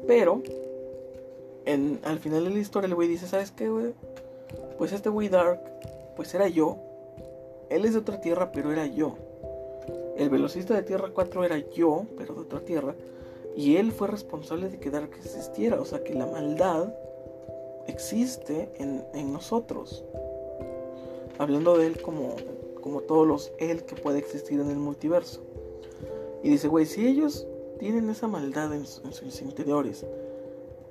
Pero, 0.06 0.42
en, 1.64 1.98
al 2.04 2.20
final 2.20 2.44
de 2.44 2.50
la 2.50 2.58
historia, 2.60 2.86
el 2.86 2.94
güey 2.94 3.08
dice: 3.08 3.26
¿Sabes 3.26 3.50
qué, 3.50 3.68
güey? 3.68 3.92
Pues 4.78 4.92
este 4.92 5.08
güey 5.08 5.28
Dark, 5.28 5.60
pues 6.16 6.34
era 6.34 6.48
yo. 6.48 6.78
Él 7.68 7.84
es 7.84 7.92
de 7.92 8.00
otra 8.00 8.20
tierra, 8.20 8.50
pero 8.52 8.72
era 8.72 8.86
yo. 8.86 9.16
El 10.16 10.30
velocista 10.30 10.74
de 10.74 10.82
Tierra 10.82 11.10
4 11.12 11.44
era 11.44 11.58
yo, 11.58 12.06
pero 12.16 12.34
de 12.34 12.40
otra 12.40 12.60
tierra. 12.60 12.94
Y 13.54 13.76
él 13.76 13.92
fue 13.92 14.08
responsable 14.08 14.68
de 14.68 14.78
que 14.78 14.90
Dark 14.90 15.10
existiera. 15.16 15.80
O 15.80 15.84
sea 15.84 16.02
que 16.02 16.14
la 16.14 16.26
maldad 16.26 16.94
existe 17.86 18.70
en, 18.78 19.04
en 19.14 19.32
nosotros 19.32 20.04
hablando 21.38 21.76
de 21.76 21.86
él 21.86 22.00
como, 22.00 22.36
como 22.80 23.00
todos 23.00 23.26
los 23.26 23.52
él 23.58 23.84
que 23.84 23.94
puede 23.96 24.18
existir 24.18 24.60
en 24.60 24.70
el 24.70 24.78
multiverso. 24.78 25.42
Y 26.42 26.50
dice, 26.50 26.68
güey, 26.68 26.86
si 26.86 27.06
ellos 27.06 27.46
tienen 27.78 28.08
esa 28.10 28.28
maldad 28.28 28.72
en, 28.74 28.86
sus 28.86 29.42
interiores, 29.42 30.06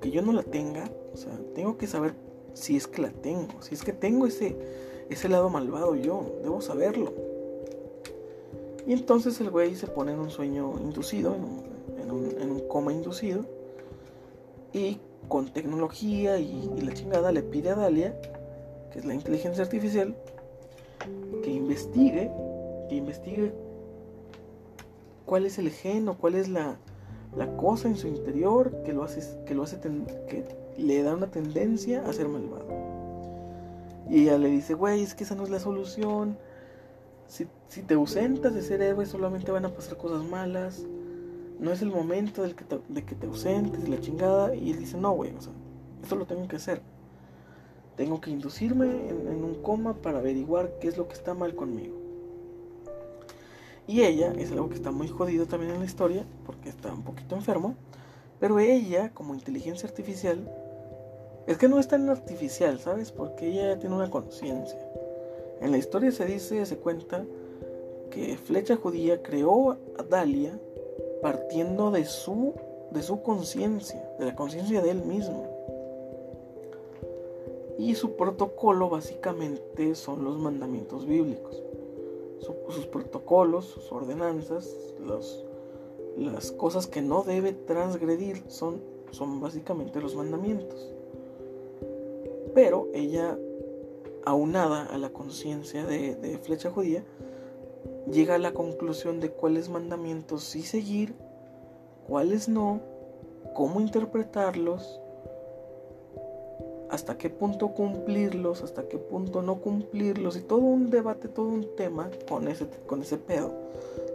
que 0.00 0.10
yo 0.10 0.22
no 0.22 0.32
la 0.32 0.42
tenga, 0.42 0.90
o 1.14 1.16
sea, 1.16 1.32
tengo 1.54 1.78
que 1.78 1.86
saber 1.86 2.14
si 2.52 2.76
es 2.76 2.86
que 2.86 3.02
la 3.02 3.10
tengo, 3.10 3.60
si 3.62 3.74
es 3.74 3.82
que 3.82 3.92
tengo 3.92 4.26
ese, 4.26 4.56
ese 5.10 5.28
lado 5.28 5.50
malvado 5.50 5.94
yo, 5.94 6.38
debo 6.42 6.60
saberlo. 6.60 7.12
Y 8.86 8.92
entonces 8.92 9.40
el 9.40 9.50
güey 9.50 9.74
se 9.74 9.86
pone 9.86 10.12
en 10.12 10.20
un 10.20 10.30
sueño 10.30 10.74
inducido, 10.80 11.34
en 11.34 12.10
un, 12.10 12.60
coma 12.68 12.92
inducido, 12.92 13.44
y 14.72 14.98
con 15.28 15.48
tecnología 15.48 16.38
y, 16.38 16.70
la 16.80 16.92
chingada 16.92 17.32
le 17.32 17.42
pide 17.42 17.70
a 17.70 17.74
Dalia, 17.74 18.18
que 18.92 19.00
es 19.00 19.04
la 19.04 19.14
inteligencia 19.14 19.64
artificial, 19.64 20.16
que 21.42 21.50
investigue, 21.50 22.30
que 22.88 22.94
investigue 22.94 23.52
cuál 25.24 25.46
es 25.46 25.58
el 25.58 25.70
gen 25.70 26.08
o 26.08 26.16
cuál 26.16 26.36
es 26.36 26.48
la, 26.48 26.78
la 27.36 27.56
cosa 27.56 27.88
en 27.88 27.96
su 27.96 28.06
interior 28.06 28.82
que 28.84 28.92
lo 28.92 29.02
hace, 29.02 29.44
que 29.44 29.54
lo 29.54 29.64
hace 29.64 29.80
que 29.80 30.44
le 30.78 31.02
da 31.02 31.14
una 31.14 31.30
tendencia 31.30 32.06
a 32.06 32.12
ser 32.12 32.28
malvado. 32.28 32.85
Y 34.08 34.22
ella 34.22 34.38
le 34.38 34.48
dice, 34.48 34.74
güey, 34.74 35.02
es 35.02 35.14
que 35.14 35.24
esa 35.24 35.34
no 35.34 35.44
es 35.44 35.50
la 35.50 35.58
solución. 35.58 36.38
Si, 37.26 37.46
si, 37.68 37.82
te 37.82 37.94
ausentas 37.94 38.54
de 38.54 38.62
ser 38.62 38.82
héroe, 38.82 39.04
solamente 39.06 39.50
van 39.50 39.64
a 39.64 39.74
pasar 39.74 39.96
cosas 39.96 40.24
malas. 40.24 40.84
No 41.58 41.72
es 41.72 41.82
el 41.82 41.90
momento 41.90 42.42
del 42.42 42.54
que 42.54 42.64
de 42.88 43.04
que 43.04 43.14
te 43.14 43.26
ausentes, 43.26 43.88
la 43.88 44.00
chingada. 44.00 44.54
Y 44.54 44.70
él 44.70 44.78
dice, 44.78 44.96
no, 44.96 45.12
güey, 45.12 45.34
o 45.34 45.40
sea, 45.40 45.52
esto 46.02 46.16
lo 46.16 46.26
tengo 46.26 46.46
que 46.46 46.56
hacer. 46.56 46.80
Tengo 47.96 48.20
que 48.20 48.30
inducirme 48.30 49.08
en, 49.08 49.42
un 49.42 49.62
coma 49.62 49.94
para 49.94 50.18
averiguar 50.18 50.78
qué 50.80 50.88
es 50.88 50.98
lo 50.98 51.08
que 51.08 51.14
está 51.14 51.34
mal 51.34 51.54
conmigo. 51.54 51.96
Y 53.88 54.02
ella 54.02 54.32
es 54.36 54.52
algo 54.52 54.68
que 54.68 54.74
está 54.74 54.90
muy 54.90 55.08
jodido 55.08 55.46
también 55.46 55.72
en 55.72 55.78
la 55.80 55.86
historia, 55.86 56.26
porque 56.44 56.68
está 56.68 56.92
un 56.92 57.02
poquito 57.02 57.34
enfermo. 57.34 57.74
Pero 58.38 58.58
ella, 58.58 59.12
como 59.14 59.34
inteligencia 59.34 59.88
artificial, 59.88 60.46
es 61.46 61.58
que 61.58 61.68
no 61.68 61.78
es 61.78 61.88
tan 61.88 62.08
artificial, 62.08 62.78
¿sabes? 62.80 63.12
Porque 63.12 63.48
ella 63.48 63.78
tiene 63.78 63.94
una 63.94 64.10
conciencia. 64.10 64.78
En 65.60 65.70
la 65.70 65.78
historia 65.78 66.10
se 66.10 66.26
dice, 66.26 66.66
se 66.66 66.76
cuenta, 66.76 67.24
que 68.10 68.36
Flecha 68.36 68.76
Judía 68.76 69.22
creó 69.22 69.72
a 69.72 70.02
Dalia 70.08 70.58
partiendo 71.22 71.90
de 71.90 72.04
su, 72.04 72.54
de 72.90 73.02
su 73.02 73.22
conciencia, 73.22 74.02
de 74.18 74.26
la 74.26 74.34
conciencia 74.34 74.82
de 74.82 74.90
él 74.90 75.02
mismo. 75.02 75.46
Y 77.78 77.94
su 77.94 78.16
protocolo 78.16 78.88
básicamente 78.88 79.94
son 79.94 80.24
los 80.24 80.38
mandamientos 80.38 81.06
bíblicos. 81.06 81.62
sus 82.40 82.86
protocolos, 82.86 83.66
sus 83.66 83.92
ordenanzas, 83.92 84.74
las 86.16 86.50
cosas 86.52 86.86
que 86.86 87.02
no 87.02 87.22
debe 87.22 87.52
transgredir 87.52 88.42
son, 88.48 88.80
son 89.10 89.40
básicamente 89.40 90.00
los 90.00 90.14
mandamientos. 90.14 90.96
Pero 92.56 92.88
ella, 92.94 93.38
aunada 94.24 94.86
a 94.86 94.96
la 94.96 95.10
conciencia 95.10 95.84
de, 95.84 96.40
flecha 96.42 96.70
judía, 96.70 97.04
llega 98.10 98.36
a 98.36 98.38
la 98.38 98.54
conclusión 98.54 99.20
de 99.20 99.28
cuáles 99.30 99.68
mandamientos 99.68 100.44
sí 100.44 100.62
seguir, 100.62 101.14
cuáles 102.08 102.48
no, 102.48 102.80
cómo 103.52 103.78
interpretarlos, 103.78 104.98
hasta 106.88 107.18
qué 107.18 107.28
punto 107.28 107.74
cumplirlos, 107.74 108.62
hasta 108.62 108.88
qué 108.88 108.96
punto 108.96 109.42
no 109.42 109.56
cumplirlos, 109.60 110.38
y 110.38 110.40
todo 110.40 110.60
un 110.60 110.88
debate, 110.88 111.28
todo 111.28 111.48
un 111.48 111.76
tema 111.76 112.08
con 112.26 112.48
ese, 112.48 112.66
con 112.86 113.02
ese 113.02 113.18
pedo 113.18 113.52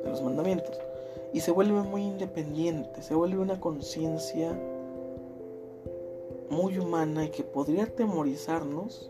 de 0.03 0.09
los 0.09 0.23
mandamientos. 0.23 0.79
Y 1.31 1.41
se 1.41 1.51
vuelve 1.51 1.83
muy 1.83 2.01
independiente, 2.01 3.03
se 3.03 3.13
vuelve 3.13 3.37
una 3.37 3.59
conciencia 3.59 4.59
muy 6.51 6.77
humana 6.77 7.25
y 7.25 7.29
que 7.29 7.43
podría 7.43 7.85
atemorizarnos, 7.85 9.09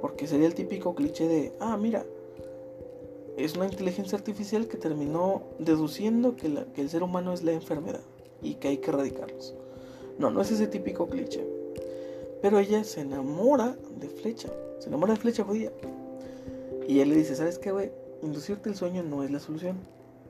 porque 0.00 0.28
sería 0.28 0.46
el 0.46 0.54
típico 0.54 0.94
cliché 0.94 1.26
de, 1.26 1.52
ah, 1.58 1.76
mira, 1.76 2.06
es 3.36 3.56
una 3.56 3.66
inteligencia 3.66 4.16
artificial 4.16 4.68
que 4.68 4.76
terminó 4.76 5.42
deduciendo 5.58 6.36
que, 6.36 6.64
que, 6.72 6.80
el 6.80 6.88
ser 6.88 7.02
humano 7.02 7.32
es 7.32 7.42
la 7.42 7.52
enfermedad 7.52 8.02
y 8.42 8.54
que 8.54 8.68
hay 8.68 8.78
que 8.78 8.90
erradicarlos. 8.90 9.54
No, 10.18 10.30
no 10.30 10.40
es 10.40 10.50
ese 10.52 10.68
típico 10.68 11.08
cliché. 11.08 11.44
Pero 12.40 12.58
ella 12.58 12.84
se 12.84 13.00
enamora 13.00 13.76
de 13.98 14.08
Flecha, 14.08 14.50
se 14.78 14.88
enamora 14.88 15.14
de 15.14 15.20
Flecha 15.20 15.44
judía. 15.44 15.72
Y 16.86 17.00
él 17.00 17.10
le 17.10 17.16
dice, 17.16 17.34
¿sabes 17.34 17.58
qué, 17.58 17.72
güey? 17.72 17.90
Inducirte 18.22 18.68
el 18.68 18.76
sueño 18.76 19.02
no 19.02 19.24
es 19.24 19.30
la 19.30 19.40
solución. 19.40 19.78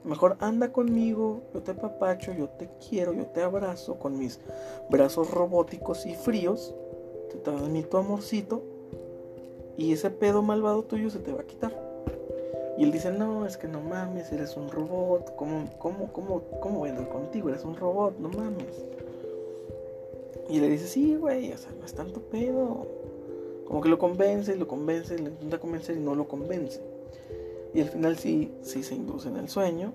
Mejor 0.05 0.37
anda 0.41 0.73
conmigo, 0.73 1.43
yo 1.53 1.63
te 1.63 1.75
papacho, 1.75 2.33
yo 2.33 2.49
te 2.49 2.71
quiero, 2.89 3.13
yo 3.13 3.27
te 3.27 3.43
abrazo 3.43 3.99
con 3.99 4.19
mis 4.19 4.41
brazos 4.89 5.31
robóticos 5.31 6.07
y 6.07 6.15
fríos. 6.15 6.75
Te 7.31 7.39
transmito 7.39 7.99
amorcito 7.99 8.63
y 9.77 9.93
ese 9.93 10.11
pedo 10.11 10.43
malvado 10.43 10.83
tuyo 10.83 11.11
se 11.11 11.19
te 11.19 11.33
va 11.33 11.43
a 11.43 11.47
quitar. 11.47 11.73
Y 12.79 12.85
él 12.85 12.93
dice, 12.93 13.11
no, 13.13 13.45
es 13.47 13.59
que 13.59 13.69
no 13.69 13.81
mames, 13.81 14.33
eres 14.33 14.57
un 14.57 14.71
robot, 14.71 15.37
¿cómo, 15.37 15.69
cómo, 15.79 16.13
cómo, 16.13 16.43
cómo 16.61 16.79
voy 16.79 16.89
a 16.89 16.93
andar 16.93 17.11
contigo? 17.11 17.51
Eres 17.51 17.65
un 17.65 17.77
robot, 17.77 18.19
no 18.19 18.31
mames. 18.31 18.85
Y 20.49 20.61
le 20.61 20.69
dice, 20.69 20.87
sí, 20.87 21.15
güey, 21.15 21.53
o 21.53 21.59
sea, 21.59 21.71
no 21.79 21.85
es 21.85 21.95
tanto 21.95 22.21
pedo. 22.23 22.87
Como 23.67 23.83
que 23.83 23.89
lo 23.89 23.99
convence, 23.99 24.57
lo 24.57 24.67
convence, 24.67 25.17
le 25.17 25.29
intenta 25.29 25.59
convencer 25.59 25.97
y 25.97 26.01
no 26.01 26.15
lo 26.15 26.27
convence. 26.27 26.81
Y 27.75 27.81
al 27.81 27.89
final 27.89 28.17
sí, 28.17 28.51
sí 28.63 28.83
se 28.83 28.95
induce 28.95 29.29
en 29.29 29.37
el 29.37 29.49
sueño 29.49 29.93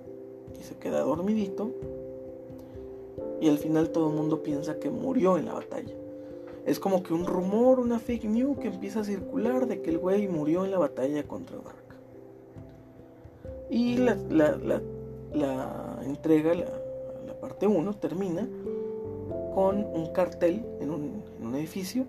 y 0.60 0.64
se 0.64 0.76
queda 0.76 1.02
dormidito. 1.02 1.72
Y 3.42 3.50
al 3.50 3.58
final 3.58 3.90
todo 3.90 4.10
el 4.10 4.16
mundo 4.16 4.44
piensa 4.44 4.80
que 4.80 4.90
murió 4.90 5.38
en 5.38 5.46
la 5.46 5.54
batalla. 5.54 5.94
Es 6.66 6.80
como 6.80 7.04
que 7.04 7.14
un 7.14 7.26
rumor, 7.26 7.80
una 7.80 8.00
fake 8.00 8.26
news 8.26 8.58
que 8.58 8.70
empieza 8.70 9.02
a 9.02 9.04
circular 9.04 9.68
de 9.68 9.82
que 9.82 9.92
el 9.92 10.00
güey 10.00 10.28
murió 10.28 10.66
en 10.66 10.72
la 10.72 10.80
batalla 10.80 11.28
contra 11.28 11.58
Dark. 11.58 11.86
Y 13.70 13.98
la, 13.98 14.16
la, 15.34 16.00
entrega, 16.04 16.54
la, 16.56 17.40
parte 17.40 17.68
1, 17.68 17.94
termina 17.98 18.48
con 19.54 19.86
un 19.86 20.08
cartel 20.12 20.66
en 20.80 20.90
un, 20.90 21.24
en 21.40 21.48
un, 21.48 21.56
edificio 21.56 22.06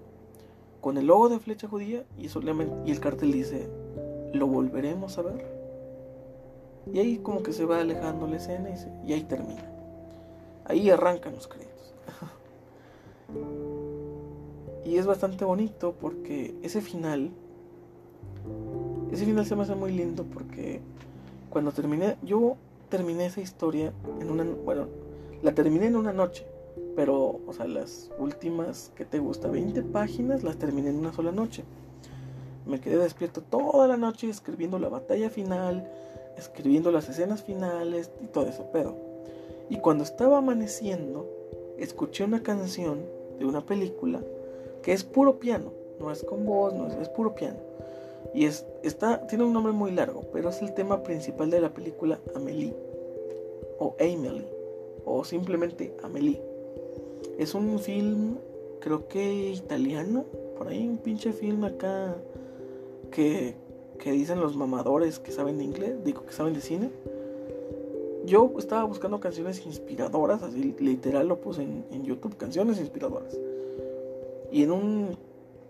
con 0.81 0.97
el 0.97 1.07
logo 1.07 1.29
de 1.29 1.39
flecha 1.39 1.69
judía 1.69 2.05
y, 2.19 2.29
solamente, 2.29 2.75
y 2.87 2.93
el 2.93 3.01
cartel 3.01 3.33
dice, 3.33 3.69
lo 4.33 4.47
volveremos 4.47 5.19
a 5.19 5.23
ver. 5.23 5.56
Y 6.93 6.99
ahí 6.99 7.19
como 7.19 7.43
que 7.43 7.53
se 7.53 7.65
va 7.65 7.81
alejando 7.81 8.27
la 8.27 8.37
escena 8.37 8.71
y, 9.05 9.13
ahí 9.13 9.23
termina. 9.25 9.65
Ahí 10.65 10.91
arrancan 10.91 11.35
los 11.35 11.49
créditos. 11.49 11.95
y 14.85 14.97
es 14.97 15.07
bastante 15.07 15.45
bonito 15.45 15.95
porque 16.01 16.55
ese 16.63 16.81
final, 16.81 17.31
ese 19.11 19.25
final 19.25 19.47
se 19.47 19.57
me 19.57 19.63
hace 19.63 19.75
muy 19.75 19.93
lindo 19.93 20.25
porque 20.25 20.81
cuando 21.51 21.73
terminé, 21.73 22.17
yo 22.23 22.57
terminé 22.89 23.27
esa 23.27 23.41
historia 23.41 23.93
en 24.21 24.31
una, 24.31 24.45
bueno, 24.45 24.87
la 25.43 25.53
terminé 25.53 25.87
en 25.87 25.97
una 25.97 26.13
noche, 26.13 26.47
pero, 26.95 27.41
o 27.47 27.53
sea, 27.53 27.67
las 27.67 28.11
últimas, 28.19 28.93
que 28.95 29.05
te 29.05 29.19
gusta? 29.19 29.49
20 29.49 29.83
páginas 29.83 30.43
las 30.43 30.57
terminé 30.57 30.91
en 30.91 30.97
una 30.97 31.13
sola 31.13 31.33
noche. 31.33 31.65
Me 32.67 32.81
quedé 32.81 32.97
despierto 32.97 33.43
toda 33.43 33.87
la 33.87 33.97
noche 33.97 34.29
escribiendo 34.29 34.79
la 34.79 34.89
batalla 34.89 35.31
final, 35.31 35.89
escribiendo 36.37 36.91
las 36.91 37.09
escenas 37.09 37.43
finales 37.43 38.11
y 38.23 38.27
todo 38.27 38.47
eso, 38.47 38.67
pero... 38.73 38.95
Y 39.69 39.79
cuando 39.79 40.05
estaba 40.05 40.39
amaneciendo, 40.39 41.29
escuché 41.79 42.25
una 42.25 42.43
canción 42.43 43.01
de 43.39 43.45
una 43.45 43.67
película 43.67 44.21
que 44.83 44.93
es 44.93 45.03
puro 45.03 45.39
piano, 45.39 45.73
no 45.99 46.13
es 46.13 46.23
con 46.23 46.47
voz, 46.47 46.73
no 46.73 46.87
es, 46.87 46.95
es 46.95 47.09
puro 47.09 47.35
piano. 47.35 47.59
Y 48.33 48.45
es, 48.45 48.65
está, 48.83 49.27
tiene 49.27 49.45
un 49.45 49.53
nombre 49.53 49.73
muy 49.73 49.91
largo, 49.91 50.23
pero 50.33 50.51
es 50.51 50.63
el 50.63 50.75
tema 50.75 51.03
principal 51.03 51.51
de 51.51 51.61
la 51.61 51.71
película 51.71 52.21
Amelie, 52.35 52.75
o 53.79 53.97
Amelie, 53.99 54.47
o 55.05 55.25
simplemente 55.25 55.97
Amelie. 56.03 56.41
Es 57.39 57.55
un 57.55 57.79
film, 57.79 58.37
creo 58.81 59.09
que 59.09 59.51
italiano, 59.51 60.25
por 60.57 60.69
ahí 60.69 60.87
un 60.87 60.99
pinche 60.99 61.33
film 61.33 61.65
acá 61.65 62.17
que, 63.11 63.55
que 63.99 64.13
dicen 64.13 64.41
los 64.41 64.57
mamadores 64.57 65.19
que 65.19 65.33
saben 65.33 65.59
de 65.59 65.65
inglés, 65.65 66.05
digo 66.05 66.25
que 66.25 66.33
saben 66.33 66.55
de 66.55 66.61
cine. 66.61 66.91
Yo 68.25 68.53
estaba 68.59 68.85
buscando 68.85 69.21
canciones 69.21 69.65
inspiradoras, 69.65 70.43
así 70.43 70.75
literal 70.79 71.29
lo 71.29 71.41
puse 71.41 71.63
en, 71.63 72.05
YouTube, 72.05 72.37
canciones 72.37 72.79
inspiradoras. 72.81 73.39
Y 74.51 74.63
en 74.63 74.73
un, 74.73 75.17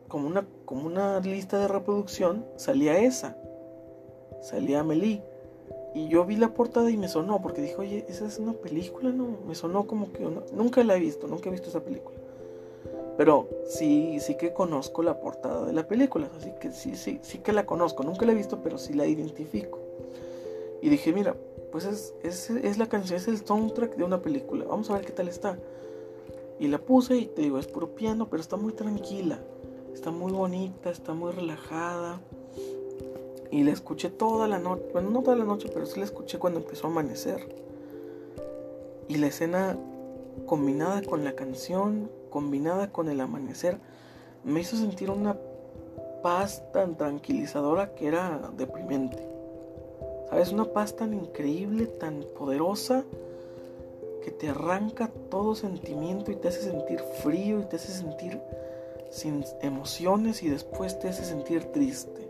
como 0.09 0.27
una, 0.27 0.47
como 0.65 0.87
una 0.87 1.21
lista 1.21 1.59
de 1.59 1.69
reproducción, 1.69 2.47
salía 2.57 2.99
esa, 2.99 3.37
salía 4.41 4.81
Amelie. 4.81 5.23
Y 5.95 6.09
yo 6.09 6.25
vi 6.25 6.37
la 6.37 6.53
portada 6.55 6.91
y 6.91 6.97
me 6.97 7.09
sonó, 7.09 7.41
porque 7.43 7.63
dije, 7.63 7.77
oye, 7.77 8.07
esa 8.09 8.27
es 8.27 8.39
una 8.39 8.53
película, 8.53 9.11
¿no? 9.11 9.29
Me 9.47 9.55
sonó 9.55 9.87
como 9.87 10.13
que 10.13 10.27
nunca 10.53 10.83
la 10.85 10.97
he 10.97 11.01
visto, 11.01 11.27
nunca 11.27 11.49
he 11.49 11.53
visto 11.53 11.69
esa 11.69 11.83
película. 11.83 12.17
Pero 13.17 13.49
sí, 13.67 14.19
sí 14.21 14.37
que 14.37 14.53
conozco 14.53 15.03
la 15.03 15.21
portada 15.21 15.65
de 15.65 15.73
la 15.73 15.89
película, 15.89 16.31
así 16.37 16.53
que 16.61 16.71
sí, 16.71 16.97
sí, 16.97 17.19
sí 17.23 17.39
que 17.39 17.53
la 17.53 17.65
conozco. 17.65 18.03
Nunca 18.03 18.27
la 18.27 18.33
he 18.33 18.35
visto, 18.35 18.61
pero 18.63 18.79
sí 18.79 18.93
la 18.93 19.07
identifico. 19.07 19.79
Y 20.83 20.91
dije, 20.91 21.13
mira, 21.13 21.35
pues 21.73 21.87
es, 21.87 22.15
es, 22.23 22.51
es 22.51 22.79
la 22.79 22.89
canción, 22.89 23.17
es 23.17 23.29
el 23.29 23.45
soundtrack 23.45 23.97
de 23.97 24.05
una 24.05 24.21
película. 24.21 24.67
Vamos 24.67 24.91
a 24.91 24.95
ver 24.95 25.07
qué 25.07 25.13
tal 25.13 25.29
está. 25.29 25.59
Y 26.59 26.69
la 26.69 26.79
puse 26.79 27.17
y 27.17 27.27
te 27.27 27.43
digo, 27.43 27.59
es 27.59 27.67
puro 27.67 27.95
piano, 27.95 28.29
pero 28.29 28.41
está 28.41 28.57
muy 28.57 28.73
tranquila. 28.73 29.41
Está 29.93 30.11
muy 30.11 30.33
bonita, 30.33 30.91
está 30.91 31.15
muy 31.15 31.33
relajada. 31.33 32.21
Y 33.51 33.63
la 33.65 33.73
escuché 33.73 34.11
toda 34.11 34.49
la 34.49 34.59
noche, 34.59 34.85
bueno, 34.93 35.11
no 35.11 35.23
toda 35.23 35.37
la 35.37 35.45
noche, 35.45 35.71
pero 35.73 35.87
sí 35.87 35.99
la 35.99 36.05
escuché 36.05 36.39
cuando 36.39 36.61
empezó 36.61 36.87
a 36.87 36.91
amanecer. 36.91 37.49
Y 39.09 39.17
la 39.17 39.29
escena 39.29 39.79
combinada 40.47 41.03
con 41.03 41.25
la 41.25 41.35
canción, 41.35 42.11
combinada 42.31 42.93
con 42.93 43.09
el 43.09 43.21
amanecer, 43.21 43.79
me 44.45 44.61
hizo 44.61 44.77
sentir 44.77 45.11
una 45.11 45.37
paz 46.23 46.63
tan 46.73 46.97
tranquilizadora 46.97 47.95
que 47.95 48.09
era 48.09 48.51
deprimente. 48.57 49.19
¿Sabes? 50.31 50.53
Una 50.53 50.65
paz 50.65 50.97
tan 50.97 51.15
increíble, 51.15 51.87
tan 51.87 52.25
poderosa, 52.37 53.05
que 54.25 54.33
te 54.33 54.49
arranca 54.49 55.09
todo 55.31 55.55
sentimiento 55.55 56.33
y 56.33 56.37
te 56.37 56.49
hace 56.49 56.63
sentir 56.63 56.99
frío 57.23 57.61
y 57.61 57.65
te 57.67 57.77
hace 57.77 57.93
sentir 57.93 58.41
sin 59.11 59.45
emociones 59.63 60.43
y 60.43 60.49
después 60.49 60.99
te 60.99 61.09
hace 61.09 61.25
sentir 61.25 61.67
triste. 61.67 62.29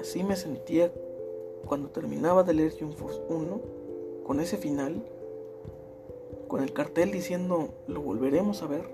Así 0.00 0.24
me 0.24 0.34
sentía 0.34 0.90
cuando 1.66 1.88
terminaba 1.88 2.42
de 2.42 2.54
leer 2.54 2.72
Force 2.72 3.20
1, 3.28 3.60
con 4.24 4.40
ese 4.40 4.56
final, 4.56 5.04
con 6.56 6.64
el 6.64 6.72
cartel 6.72 7.12
diciendo 7.12 7.68
lo 7.86 8.00
volveremos 8.00 8.62
a 8.62 8.66
ver. 8.66 8.88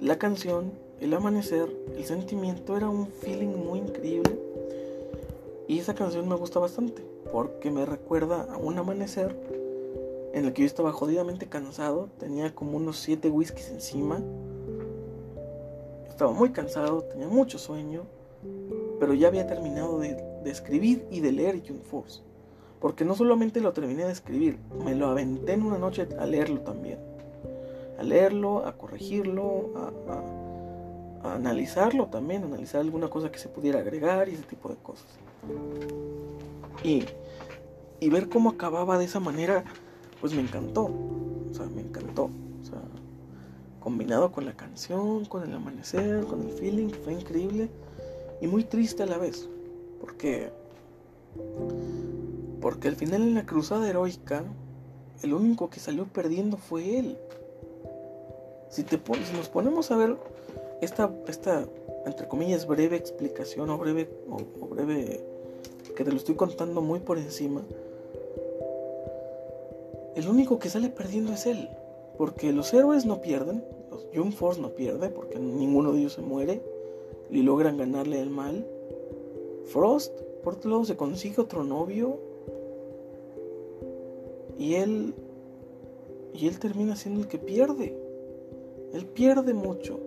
La 0.00 0.20
canción, 0.20 0.70
el 1.00 1.12
amanecer, 1.12 1.68
el 1.96 2.04
sentimiento 2.04 2.76
era 2.76 2.88
un 2.88 3.08
feeling 3.08 3.48
muy 3.48 3.80
increíble. 3.80 4.38
Y 5.66 5.80
esa 5.80 5.96
canción 5.96 6.28
me 6.28 6.36
gusta 6.36 6.60
bastante 6.60 7.02
porque 7.32 7.72
me 7.72 7.84
recuerda 7.84 8.42
a 8.44 8.56
un 8.56 8.78
amanecer 8.78 9.36
en 10.32 10.44
el 10.44 10.52
que 10.52 10.62
yo 10.62 10.66
estaba 10.66 10.92
jodidamente 10.92 11.48
cansado, 11.48 12.08
tenía 12.20 12.54
como 12.54 12.76
unos 12.76 13.00
7 13.00 13.28
whiskies 13.28 13.70
encima, 13.70 14.22
estaba 16.08 16.30
muy 16.30 16.50
cansado, 16.50 17.02
tenía 17.02 17.26
mucho 17.26 17.58
sueño, 17.58 18.04
pero 19.00 19.12
ya 19.12 19.26
había 19.26 19.48
terminado 19.48 19.98
de, 19.98 20.24
escribir 20.44 21.04
y 21.10 21.18
de 21.18 21.32
leer 21.32 21.64
June 21.66 21.80
Force. 21.80 22.20
Porque 22.80 23.04
no 23.04 23.14
solamente 23.14 23.60
lo 23.60 23.72
terminé 23.72 24.04
de 24.04 24.12
escribir, 24.12 24.58
me 24.84 24.94
lo 24.94 25.08
aventé 25.08 25.52
en 25.54 25.62
una 25.62 25.78
noche 25.78 26.08
a 26.18 26.26
leerlo 26.26 26.60
también. 26.60 26.98
A 27.98 28.02
leerlo, 28.02 28.66
a 28.66 28.76
corregirlo, 28.76 29.70
a, 29.76 31.34
analizarlo 31.34 32.06
también, 32.06 32.44
analizar 32.44 32.80
alguna 32.80 33.08
cosa 33.08 33.32
que 33.32 33.38
se 33.38 33.48
pudiera 33.48 33.80
agregar 33.80 34.28
y 34.28 34.34
ese 34.34 34.42
tipo 34.42 34.68
de 34.68 34.76
cosas. 34.76 35.06
Y, 36.84 37.04
y 37.98 38.10
ver 38.10 38.28
cómo 38.28 38.50
acababa 38.50 38.98
de 38.98 39.06
esa 39.06 39.18
manera, 39.18 39.64
pues 40.20 40.34
me 40.34 40.42
encantó. 40.42 40.84
O 40.84 41.54
sea, 41.54 41.66
me 41.66 41.80
encantó. 41.80 42.24
O 42.24 42.64
sea, 42.64 42.80
combinado 43.80 44.30
con 44.30 44.44
la 44.44 44.52
canción, 44.52 45.24
con 45.24 45.42
el 45.42 45.54
amanecer, 45.54 46.24
con 46.26 46.42
el 46.42 46.50
feeling, 46.50 46.90
fue 46.90 47.14
increíble 47.14 47.70
y 48.40 48.46
muy 48.46 48.64
triste 48.64 49.02
a 49.02 49.06
la 49.06 49.18
vez. 49.18 49.48
Porque, 50.00 50.50
porque 52.66 52.88
al 52.88 52.96
final 52.96 53.22
en 53.22 53.36
la 53.36 53.46
cruzada 53.46 53.88
heroica, 53.88 54.42
el 55.22 55.34
único 55.34 55.70
que 55.70 55.78
salió 55.78 56.04
perdiendo 56.06 56.56
fue 56.56 56.98
él. 56.98 57.16
Si, 58.70 58.82
te 58.82 58.96
si 58.96 59.36
nos 59.36 59.48
ponemos 59.48 59.92
a 59.92 59.96
ver 59.96 60.16
esta, 60.80 61.14
esta, 61.28 61.64
entre 62.06 62.26
comillas, 62.26 62.66
breve 62.66 62.96
explicación 62.96 63.70
o 63.70 63.78
breve, 63.78 64.10
o 64.28 64.66
breve, 64.66 65.24
que 65.94 66.02
te 66.02 66.10
lo 66.10 66.16
estoy 66.16 66.34
contando 66.34 66.82
muy 66.82 66.98
por 66.98 67.18
encima, 67.18 67.62
el 70.16 70.28
único 70.28 70.58
que 70.58 70.68
sale 70.68 70.88
perdiendo 70.88 71.34
es 71.34 71.46
él. 71.46 71.68
Porque 72.18 72.50
los 72.50 72.74
héroes 72.74 73.06
no 73.06 73.20
pierden, 73.20 73.64
los 73.92 74.10
Young 74.10 74.32
Force 74.32 74.60
no 74.60 74.70
pierde, 74.70 75.08
porque 75.08 75.38
ninguno 75.38 75.92
de 75.92 76.00
ellos 76.00 76.14
se 76.14 76.20
muere 76.20 76.60
y 77.30 77.42
logran 77.42 77.76
ganarle 77.76 78.20
al 78.20 78.30
mal. 78.30 78.66
Frost, 79.66 80.20
por 80.42 80.54
otro 80.54 80.68
lado, 80.68 80.84
se 80.84 80.96
consigue 80.96 81.40
otro 81.40 81.62
novio 81.62 82.34
y 84.58 84.74
él 84.74 85.14
y 86.38 86.48
él 86.48 86.58
termina 86.58 86.96
siendo 86.96 87.20
el 87.20 87.28
que 87.28 87.38
pierde. 87.38 87.96
Él 88.92 89.06
pierde 89.06 89.54
mucho. 89.54 89.98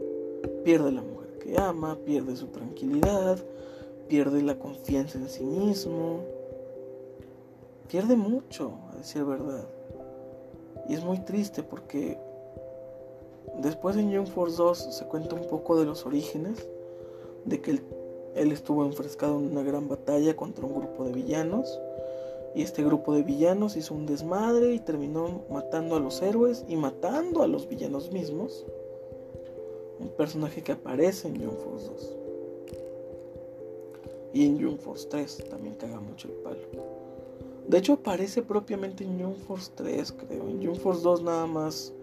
Pierde 0.64 0.92
la 0.92 1.02
mujer 1.02 1.40
que 1.40 1.58
ama, 1.58 1.98
pierde 2.06 2.36
su 2.36 2.48
tranquilidad, 2.48 3.40
pierde 4.08 4.42
la 4.44 4.58
confianza 4.60 5.18
en 5.18 5.28
sí 5.28 5.44
mismo. 5.44 6.20
Pierde 7.90 8.16
mucho, 8.16 8.74
a 8.92 8.98
decir 8.98 9.24
verdad. 9.24 9.68
Y 10.88 10.94
es 10.94 11.04
muy 11.04 11.20
triste 11.20 11.64
porque 11.64 12.18
después 13.62 13.96
en 13.96 14.12
Young 14.12 14.28
Force 14.28 14.58
2 14.58 14.96
se 14.96 15.06
cuenta 15.06 15.36
un 15.36 15.48
poco 15.48 15.80
de 15.80 15.86
los 15.86 16.06
orígenes, 16.06 16.68
de 17.46 17.62
que 17.62 17.72
él, 17.72 17.82
él 18.36 18.52
estuvo 18.52 18.86
enfrescado 18.86 19.40
en 19.40 19.52
una 19.52 19.64
gran 19.64 19.88
batalla 19.88 20.36
contra 20.36 20.66
un 20.66 20.76
grupo 20.76 21.06
de 21.06 21.14
villanos. 21.14 21.80
Y 22.56 22.64
este 22.64 22.84
grupo 22.84 23.14
de 23.14 23.24
villanos 23.24 23.76
hizo 23.78 23.94
un 23.94 24.06
desmadre 24.06 24.74
y 24.74 24.80
terminó 24.80 25.44
matando 25.50 25.96
a 25.96 26.00
los 26.00 26.22
héroes 26.22 26.66
y 26.68 26.76
matando 26.76 27.44
a 27.44 27.48
los 27.48 27.68
villanos 27.68 28.12
mismos. 28.12 28.66
Un 30.00 30.10
personaje 30.10 30.64
que 30.64 30.72
aparece 30.72 31.28
en 31.28 31.42
Young 31.42 31.58
Force 31.58 31.88
2. 31.88 32.18
Y 34.34 34.46
en 34.46 34.58
Young 34.58 34.78
Force 34.78 35.08
3 35.10 35.46
también 35.50 35.76
caga 35.76 36.00
mucho 36.00 36.28
el 36.28 36.36
palo. 36.36 36.60
De 37.68 37.78
hecho 37.78 37.94
aparece 37.94 38.42
propiamente 38.42 39.04
en 39.04 39.20
Young 39.20 39.36
Force 39.36 39.72
3, 39.76 40.12
creo. 40.14 40.50
En 40.50 40.62
Young 40.62 40.78
Force 40.78 41.04
2 41.04 41.22
nada 41.24 41.46
más 41.46 41.94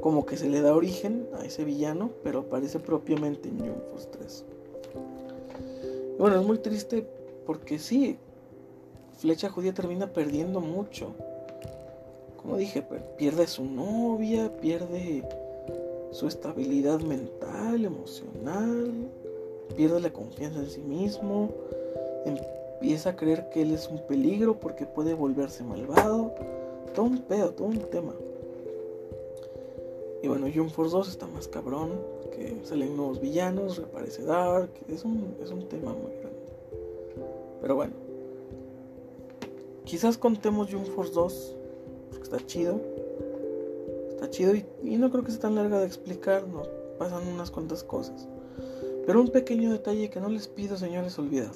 como 0.00 0.26
que 0.26 0.36
se 0.36 0.50
le 0.50 0.60
da 0.60 0.74
origen 0.74 1.26
a 1.34 1.44
ese 1.44 1.64
villano, 1.64 2.10
pero 2.22 2.40
aparece 2.40 2.78
propiamente 2.78 3.48
en 3.48 3.58
Young 3.58 3.82
Force 3.90 4.08
3. 4.10 4.44
bueno, 6.18 6.40
es 6.40 6.46
muy 6.46 6.58
triste 6.58 7.06
porque 7.46 7.78
sí, 7.78 8.18
Flecha 9.16 9.48
Judía 9.48 9.72
termina 9.72 10.06
perdiendo 10.06 10.60
mucho. 10.60 11.14
Como 12.40 12.56
dije, 12.56 12.84
pierde 13.16 13.46
su 13.46 13.64
novia, 13.64 14.50
pierde 14.60 15.22
su 16.10 16.28
estabilidad 16.28 17.00
mental, 17.00 17.84
emocional, 17.84 18.92
pierde 19.76 20.00
la 20.00 20.12
confianza 20.12 20.60
en 20.60 20.70
sí 20.70 20.80
mismo, 20.80 21.50
empieza 22.24 23.10
a 23.10 23.16
creer 23.16 23.48
que 23.48 23.62
él 23.62 23.72
es 23.72 23.88
un 23.88 23.98
peligro 24.06 24.60
porque 24.60 24.84
puede 24.84 25.14
volverse 25.14 25.64
malvado. 25.64 26.34
Todo 26.94 27.06
un 27.06 27.18
pedo, 27.22 27.50
todo 27.50 27.68
un 27.68 27.78
tema. 27.90 28.12
Y 30.22 30.28
bueno, 30.28 30.46
Jump 30.54 30.70
Force 30.70 30.94
2 30.96 31.08
está 31.08 31.26
más 31.26 31.48
cabrón, 31.48 31.90
que 32.30 32.56
salen 32.64 32.96
nuevos 32.96 33.20
villanos, 33.20 33.76
reaparece 33.76 34.22
Dark, 34.22 34.70
es 34.88 35.04
un, 35.04 35.34
es 35.42 35.50
un 35.50 35.68
tema 35.68 35.92
muy 35.92 36.12
grande. 36.12 36.38
Pero 37.60 37.74
bueno, 37.74 37.92
quizás 39.84 40.18
contemos 40.18 40.70
Jump 40.70 40.86
Force 40.86 41.12
2, 41.12 41.56
porque 42.10 42.24
está 42.24 42.38
chido. 42.46 42.80
Está 44.10 44.30
chido 44.30 44.54
y, 44.54 44.96
no 44.96 45.10
creo 45.10 45.24
que 45.24 45.30
sea 45.30 45.40
tan 45.40 45.54
larga 45.54 45.80
de 45.80 45.86
explicar, 45.86 46.46
no 46.46 46.62
pasan 46.98 47.26
unas 47.26 47.50
cuantas 47.50 47.84
cosas. 47.84 48.28
Pero 49.06 49.20
un 49.20 49.28
pequeño 49.28 49.70
detalle 49.70 50.08
que 50.08 50.20
no 50.20 50.28
les 50.28 50.48
pido, 50.48 50.76
señores, 50.76 51.18
olvidar 51.18 51.50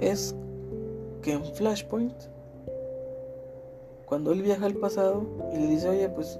es 0.00 0.34
que 1.22 1.32
en 1.32 1.44
Flashpoint, 1.44 2.14
cuando 4.06 4.32
él 4.32 4.42
viaja 4.42 4.66
al 4.66 4.74
pasado 4.74 5.24
y 5.52 5.58
le 5.58 5.66
dice, 5.66 5.88
oye, 5.88 6.08
pues 6.08 6.38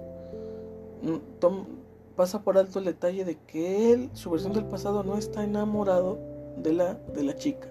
pasa 2.14 2.42
por 2.42 2.56
alto 2.56 2.78
el 2.78 2.86
detalle 2.86 3.24
de 3.24 3.36
que 3.46 3.92
él, 3.92 4.10
su 4.14 4.30
versión 4.30 4.52
del 4.52 4.64
pasado, 4.64 5.02
no 5.02 5.16
está 5.16 5.44
enamorado 5.44 6.18
de 6.56 6.72
la, 6.72 6.94
de 6.94 7.24
la 7.24 7.36
chica. 7.36 7.68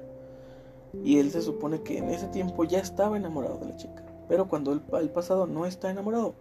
Y 1.04 1.20
él 1.20 1.32
se 1.32 1.42
supone 1.42 1.82
que 1.82 1.98
en 1.98 2.10
ese 2.10 2.28
tiempo 2.28 2.64
ya 2.64 2.80
estaba 2.80 3.18
enamorado 3.18 3.60
de 3.60 3.68
la 3.68 3.78
chica. 3.78 4.04
Pero 4.28 4.48
cuando 4.48 4.72
el, 4.72 4.82
el 5.00 5.10
pasado 5.10 5.46
no 5.46 5.66
está 5.66 5.92
enamorado, 5.92 6.34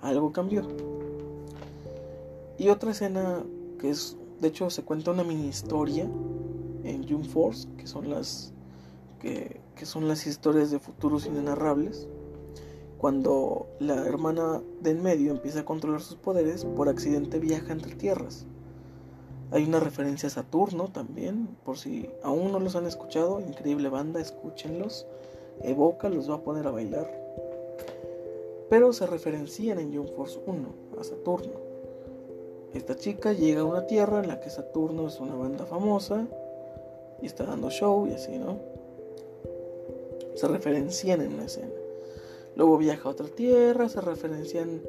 algo 0.00 0.32
cambió. 0.32 0.62
Y 2.58 2.68
otra 2.68 2.92
escena 2.92 3.44
que 3.78 3.90
es, 3.90 4.16
de 4.40 4.48
hecho, 4.48 4.70
se 4.70 4.82
cuenta 4.82 5.10
una 5.10 5.24
mini 5.24 5.48
historia 5.48 6.04
en 6.84 7.08
June 7.08 7.24
Force, 7.24 7.68
que 7.76 7.86
son 7.86 8.08
las 8.08 8.52
que, 9.20 9.60
son 9.84 10.08
las 10.08 10.26
historias 10.26 10.70
de 10.70 10.78
futuros 10.78 11.26
inenarrables, 11.26 12.08
cuando 12.98 13.66
la 13.78 14.06
hermana 14.06 14.62
de 14.80 14.90
en 14.90 15.02
medio 15.02 15.32
empieza 15.32 15.60
a 15.60 15.64
controlar 15.64 16.00
sus 16.00 16.16
poderes, 16.16 16.64
por 16.64 16.88
accidente 16.88 17.38
viaja 17.38 17.72
entre 17.72 17.94
tierras. 17.94 18.46
Hay 19.52 19.64
una 19.64 19.80
referencia 19.80 20.28
a 20.28 20.30
Saturno 20.30 20.88
también, 20.92 21.56
por 21.64 21.78
si 21.78 22.10
aún 22.22 22.52
no 22.52 22.58
los 22.58 22.76
han 22.76 22.86
escuchado, 22.86 23.40
increíble 23.40 23.88
banda, 23.88 24.20
escúchenlos. 24.20 25.06
Evoca 25.62 26.08
los 26.08 26.30
va 26.30 26.36
a 26.36 26.42
poner 26.42 26.66
a 26.66 26.70
bailar. 26.70 27.10
Pero 28.68 28.92
se 28.92 29.06
referencian 29.06 29.78
en 29.78 29.92
Young 29.92 30.10
Force 30.16 30.40
1 30.44 30.68
a 31.00 31.04
Saturno. 31.04 31.52
Esta 32.74 32.96
chica 32.96 33.32
llega 33.32 33.60
a 33.62 33.64
una 33.64 33.86
tierra 33.86 34.20
en 34.20 34.28
la 34.28 34.40
que 34.40 34.50
Saturno 34.50 35.06
es 35.06 35.20
una 35.20 35.34
banda 35.34 35.64
famosa 35.64 36.26
y 37.22 37.26
está 37.26 37.44
dando 37.44 37.70
show 37.70 38.06
y 38.06 38.12
así, 38.12 38.36
¿no? 38.38 38.76
se 40.36 40.48
referencian 40.48 41.22
en 41.22 41.34
una 41.34 41.46
escena. 41.46 41.72
Luego 42.54 42.78
viaja 42.78 43.08
a 43.08 43.12
otra 43.12 43.26
tierra, 43.26 43.88
se 43.88 44.00
referencian 44.00 44.82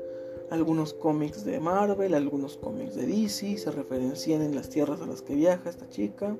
algunos 0.49 0.93
cómics 0.93 1.43
de 1.43 1.59
Marvel, 1.59 2.13
algunos 2.13 2.57
cómics 2.57 2.95
de 2.95 3.05
DC, 3.05 3.57
se 3.57 3.71
referencian 3.71 4.41
en 4.41 4.55
las 4.55 4.69
tierras 4.69 5.01
a 5.01 5.05
las 5.05 5.21
que 5.21 5.35
viaja 5.35 5.69
esta 5.69 5.89
chica. 5.89 6.35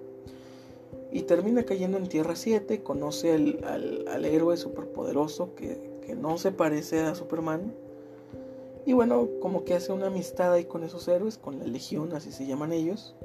Y 1.12 1.24
termina 1.24 1.64
cayendo 1.64 1.98
en 1.98 2.08
Tierra 2.08 2.36
7, 2.36 2.84
conoce 2.84 3.34
al, 3.34 4.26
héroe 4.26 4.58
superpoderoso 4.58 5.56
que, 5.56 6.00
que 6.06 6.16
no 6.16 6.38
se 6.38 6.52
parece 6.52 7.02
a 7.02 7.16
Superman. 7.16 7.74
Y 8.86 8.94
bueno, 8.94 9.28
como 9.42 9.64
que 9.64 9.74
hace 9.74 9.92
una 9.92 10.08
amistad 10.08 10.54
ahí 10.54 10.66
con 10.66 10.84
esos 10.84 11.08
héroes, 11.08 11.38
con 11.38 11.60
la 11.60 11.66
Legión, 11.66 12.14
así 12.14 12.32
se 12.32 12.46
llaman 12.46 12.72
ellos. 12.72 13.16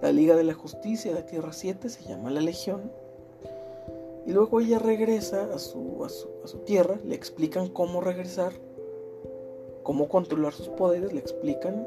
La 0.00 0.12
Liga 0.12 0.36
de 0.36 0.44
la 0.44 0.54
Justicia 0.54 1.14
de 1.14 1.22
Tierra 1.22 1.52
7 1.52 1.88
se 1.88 2.04
llama 2.04 2.30
la 2.30 2.40
Legión. 2.40 2.90
Y 4.26 4.32
luego 4.32 4.60
ella 4.60 4.78
regresa 4.78 5.52
a 5.52 5.58
su, 5.58 6.04
a 6.04 6.08
su, 6.08 6.58
tierra, 6.58 6.98
le 7.04 7.14
explican 7.14 7.68
cómo 7.68 8.00
regresar, 8.00 8.52
cómo 9.82 10.08
controlar 10.08 10.52
sus 10.52 10.68
poderes, 10.68 11.12
le 11.12 11.20
explican 11.20 11.86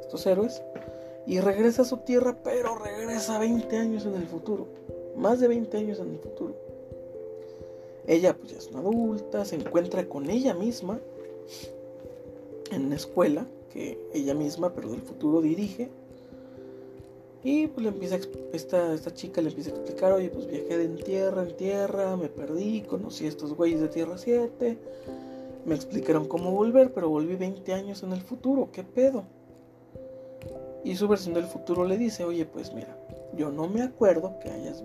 estos 0.00 0.26
héroes. 0.26 0.62
Y 1.26 1.38
regresa 1.38 1.82
a 1.82 1.84
su 1.84 1.98
tierra, 1.98 2.36
pero 2.42 2.76
regresa 2.76 3.38
20 3.38 3.76
años 3.76 4.06
en 4.06 4.16
el 4.16 4.26
futuro. 4.26 4.66
Más 5.16 5.38
de 5.38 5.48
20 5.48 5.76
años 5.76 6.00
en 6.00 6.10
el 6.10 6.18
futuro. 6.18 6.54
Ella 8.06 8.34
pues 8.34 8.50
ya 8.50 8.58
es 8.58 8.66
una 8.68 8.80
adulta, 8.80 9.44
se 9.44 9.54
encuentra 9.54 10.08
con 10.08 10.28
ella 10.28 10.54
misma 10.54 10.98
en 12.72 12.86
una 12.86 12.96
escuela 12.96 13.46
que 13.72 13.98
ella 14.12 14.34
misma, 14.34 14.72
pero 14.74 14.90
del 14.90 15.02
futuro, 15.02 15.40
dirige. 15.40 15.88
Y 17.44 17.66
pues 17.68 17.82
le 17.82 17.88
empieza 17.88 18.18
esta, 18.52 18.94
esta 18.94 19.14
chica 19.14 19.40
le 19.40 19.48
empieza 19.48 19.70
a 19.70 19.74
explicar, 19.74 20.12
oye, 20.12 20.28
pues 20.28 20.46
viajé 20.46 20.78
de 20.78 20.84
en 20.84 20.96
tierra 20.96 21.42
en 21.42 21.56
tierra, 21.56 22.16
me 22.16 22.28
perdí, 22.28 22.82
conocí 22.82 23.26
a 23.26 23.28
estos 23.28 23.54
güeyes 23.54 23.80
de 23.80 23.88
Tierra 23.88 24.16
7, 24.16 24.78
me 25.64 25.74
explicaron 25.74 26.26
cómo 26.26 26.50
volver, 26.52 26.92
pero 26.92 27.08
volví 27.08 27.36
20 27.36 27.72
años 27.72 28.02
en 28.02 28.12
el 28.12 28.20
futuro, 28.20 28.68
¿qué 28.72 28.82
pedo? 28.82 29.24
Y 30.84 30.96
su 30.96 31.06
versión 31.06 31.34
del 31.34 31.44
futuro 31.44 31.84
le 31.84 31.96
dice, 31.96 32.24
oye, 32.24 32.44
pues 32.44 32.72
mira, 32.74 32.96
yo 33.36 33.50
no 33.50 33.68
me 33.68 33.82
acuerdo 33.82 34.38
que 34.40 34.50
hayas, 34.50 34.82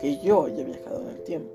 que 0.00 0.18
yo 0.18 0.44
haya 0.44 0.64
viajado 0.64 1.00
en 1.02 1.08
el 1.08 1.22
tiempo. 1.22 1.50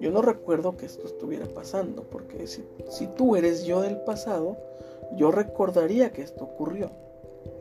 Yo 0.00 0.10
no 0.10 0.20
recuerdo 0.20 0.76
que 0.76 0.86
esto 0.86 1.06
estuviera 1.06 1.46
pasando, 1.46 2.02
porque 2.02 2.46
si, 2.46 2.64
si 2.90 3.06
tú 3.06 3.36
eres 3.36 3.64
yo 3.64 3.80
del 3.80 3.98
pasado, 3.98 4.56
yo 5.16 5.30
recordaría 5.30 6.12
que 6.12 6.22
esto 6.22 6.44
ocurrió 6.44 6.90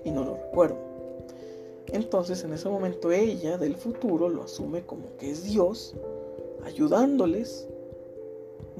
y 0.03 0.11
no 0.11 0.23
lo 0.23 0.35
recuerdo. 0.35 0.77
Entonces 1.87 2.43
en 2.43 2.53
ese 2.53 2.69
momento 2.69 3.11
ella 3.11 3.57
del 3.57 3.75
futuro 3.75 4.27
lo 4.27 4.43
asume 4.43 4.81
como 4.81 5.15
que 5.17 5.29
es 5.29 5.43
Dios, 5.43 5.95
ayudándoles, 6.65 7.67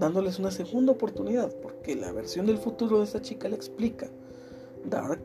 dándoles 0.03 0.37
una 0.37 0.51
segunda 0.51 0.91
oportunidad, 0.91 1.49
porque 1.61 1.95
la 1.95 2.11
versión 2.11 2.45
del 2.45 2.57
futuro 2.57 2.97
de 2.97 3.05
esta 3.05 3.21
chica 3.21 3.47
le 3.47 3.55
explica, 3.55 4.07
Dark 4.83 5.21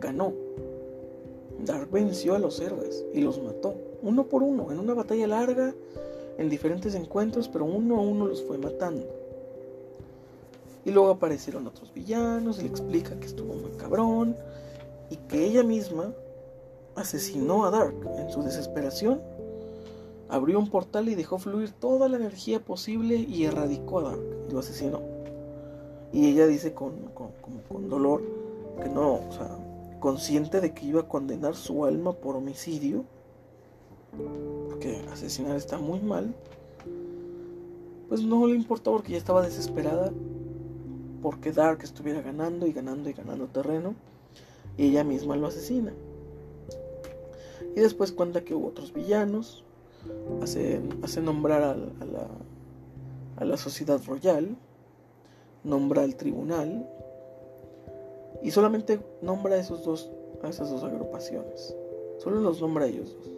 ganó. 0.00 0.32
Dark 1.64 1.90
venció 1.90 2.34
a 2.34 2.38
los 2.38 2.58
héroes 2.58 3.04
y 3.12 3.20
los 3.20 3.42
mató, 3.42 3.74
uno 4.02 4.24
por 4.24 4.42
uno, 4.42 4.72
en 4.72 4.78
una 4.78 4.94
batalla 4.94 5.26
larga, 5.26 5.74
en 6.38 6.48
diferentes 6.48 6.94
encuentros, 6.94 7.48
pero 7.48 7.66
uno 7.66 7.96
a 7.96 8.00
uno 8.00 8.26
los 8.26 8.42
fue 8.42 8.56
matando. 8.56 9.06
Y 10.86 10.90
luego 10.90 11.10
aparecieron 11.10 11.66
otros 11.66 11.92
villanos, 11.92 12.58
y 12.58 12.62
le 12.62 12.68
explica 12.68 13.18
que 13.20 13.26
estuvo 13.26 13.52
muy 13.52 13.72
cabrón 13.72 14.36
y 15.10 15.16
que 15.16 15.44
ella 15.44 15.62
misma 15.62 16.14
asesinó 16.94 17.66
a 17.66 17.70
Dark 17.70 17.94
en 18.16 18.30
su 18.30 18.42
desesperación. 18.42 19.20
Abrió 20.28 20.58
un 20.58 20.68
portal 20.68 21.08
y 21.08 21.14
dejó 21.14 21.38
fluir 21.38 21.72
toda 21.72 22.08
la 22.08 22.16
energía 22.16 22.60
posible 22.60 23.16
y 23.16 23.44
erradicó 23.44 24.00
a 24.00 24.02
Dark 24.02 24.20
y 24.48 24.52
lo 24.52 24.58
asesinó. 24.58 25.00
Y 26.12 26.26
ella 26.26 26.46
dice 26.46 26.74
con, 26.74 27.08
con, 27.14 27.30
con 27.68 27.88
dolor 27.88 28.22
que 28.82 28.88
no, 28.88 29.14
o 29.28 29.32
sea, 29.32 29.48
consciente 30.00 30.60
de 30.60 30.72
que 30.72 30.86
iba 30.86 31.00
a 31.00 31.08
condenar 31.08 31.54
su 31.54 31.84
alma 31.84 32.12
por 32.12 32.36
homicidio, 32.36 33.04
porque 34.68 35.04
asesinar 35.12 35.56
está 35.56 35.78
muy 35.78 36.00
mal, 36.00 36.34
pues 38.08 38.22
no 38.22 38.46
le 38.46 38.54
importó 38.54 38.92
porque 38.92 39.12
ya 39.12 39.18
estaba 39.18 39.42
desesperada 39.42 40.12
porque 41.22 41.52
Dark 41.52 41.80
estuviera 41.82 42.22
ganando 42.22 42.66
y 42.66 42.72
ganando 42.72 43.10
y 43.10 43.12
ganando 43.12 43.46
terreno, 43.46 43.94
y 44.76 44.86
ella 44.86 45.04
misma 45.04 45.36
lo 45.36 45.48
asesina. 45.48 45.92
Y 47.74 47.80
después 47.80 48.12
cuenta 48.12 48.44
que 48.44 48.54
hubo 48.54 48.68
otros 48.68 48.92
villanos, 48.92 49.64
hace, 50.42 50.80
hace 51.02 51.20
nombrar 51.20 51.62
a, 51.62 51.76
la, 51.76 52.28
a 53.36 53.44
la 53.44 53.56
sociedad 53.56 54.00
royal, 54.06 54.56
nombra 55.64 56.02
al 56.02 56.16
tribunal, 56.16 56.88
y 58.42 58.50
solamente 58.50 59.00
nombra 59.22 59.56
a, 59.56 59.58
esos 59.58 59.84
dos, 59.84 60.10
a 60.42 60.48
esas 60.48 60.70
dos 60.70 60.84
agrupaciones. 60.84 61.74
Solo 62.18 62.40
los 62.40 62.60
nombra 62.60 62.84
a 62.84 62.88
ellos 62.88 63.16
dos. 63.16 63.32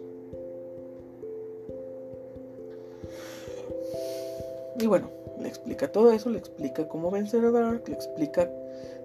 Y 4.79 4.87
bueno, 4.87 5.09
le 5.39 5.47
explica 5.47 5.91
todo 5.91 6.11
eso, 6.11 6.29
le 6.29 6.39
explica 6.39 6.87
cómo 6.87 7.11
vencer 7.11 7.43
a 7.45 7.51
Dark, 7.51 7.87
le 7.87 7.93
explica... 7.93 8.49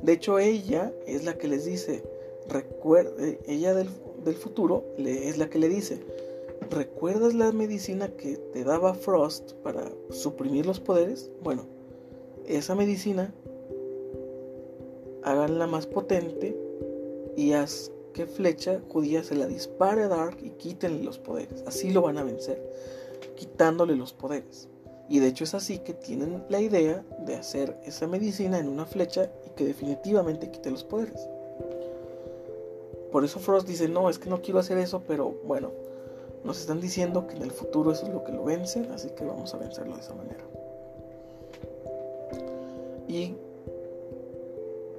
De 0.02 0.12
hecho, 0.12 0.38
ella 0.38 0.92
es 1.06 1.24
la 1.24 1.38
que 1.38 1.48
les 1.48 1.64
dice, 1.64 2.02
recuerde, 2.48 3.40
ella 3.46 3.74
del, 3.74 3.88
del 4.24 4.34
futuro 4.34 4.84
le, 4.98 5.28
es 5.28 5.38
la 5.38 5.48
que 5.48 5.58
le 5.58 5.68
dice, 5.68 6.02
¿recuerdas 6.70 7.34
la 7.34 7.52
medicina 7.52 8.08
que 8.08 8.36
te 8.36 8.64
daba 8.64 8.94
Frost 8.94 9.52
para 9.62 9.90
suprimir 10.10 10.66
los 10.66 10.80
poderes? 10.80 11.30
Bueno, 11.42 11.66
esa 12.46 12.74
medicina 12.74 13.32
háganla 15.22 15.66
más 15.66 15.86
potente 15.86 16.56
y 17.36 17.52
haz 17.52 17.90
que 18.12 18.26
Flecha 18.26 18.80
judía 18.88 19.22
se 19.22 19.34
la 19.34 19.46
dispare 19.46 20.04
a 20.04 20.08
Dark 20.08 20.38
y 20.42 20.50
quítenle 20.50 21.02
los 21.04 21.18
poderes. 21.18 21.62
Así 21.66 21.90
lo 21.90 22.02
van 22.02 22.18
a 22.18 22.24
vencer, 22.24 22.62
quitándole 23.36 23.96
los 23.96 24.12
poderes. 24.12 24.68
Y 25.08 25.20
de 25.20 25.28
hecho 25.28 25.44
es 25.44 25.54
así 25.54 25.78
que 25.78 25.92
tienen 25.92 26.44
la 26.48 26.60
idea 26.60 27.04
de 27.26 27.36
hacer 27.36 27.78
esa 27.84 28.06
medicina 28.06 28.58
en 28.58 28.68
una 28.68 28.86
flecha 28.86 29.30
y 29.46 29.50
que 29.50 29.64
definitivamente 29.64 30.50
quite 30.50 30.70
los 30.70 30.84
poderes. 30.84 31.28
Por 33.12 33.24
eso 33.24 33.38
Frost 33.38 33.68
dice, 33.68 33.88
no, 33.88 34.10
es 34.10 34.18
que 34.18 34.30
no 34.30 34.42
quiero 34.42 34.58
hacer 34.58 34.78
eso, 34.78 35.02
pero 35.06 35.34
bueno, 35.46 35.70
nos 36.46 36.60
están 36.60 36.80
diciendo 36.80 37.26
que 37.26 37.34
en 37.34 37.42
el 37.42 37.50
futuro 37.50 37.90
eso 37.90 38.06
es 38.06 38.12
lo 38.12 38.22
que 38.22 38.32
lo 38.32 38.44
vence, 38.44 38.86
así 38.94 39.10
que 39.10 39.24
vamos 39.24 39.52
a 39.52 39.58
vencerlo 39.58 39.96
de 39.96 40.00
esa 40.00 40.14
manera. 40.14 40.44
Y 43.08 43.34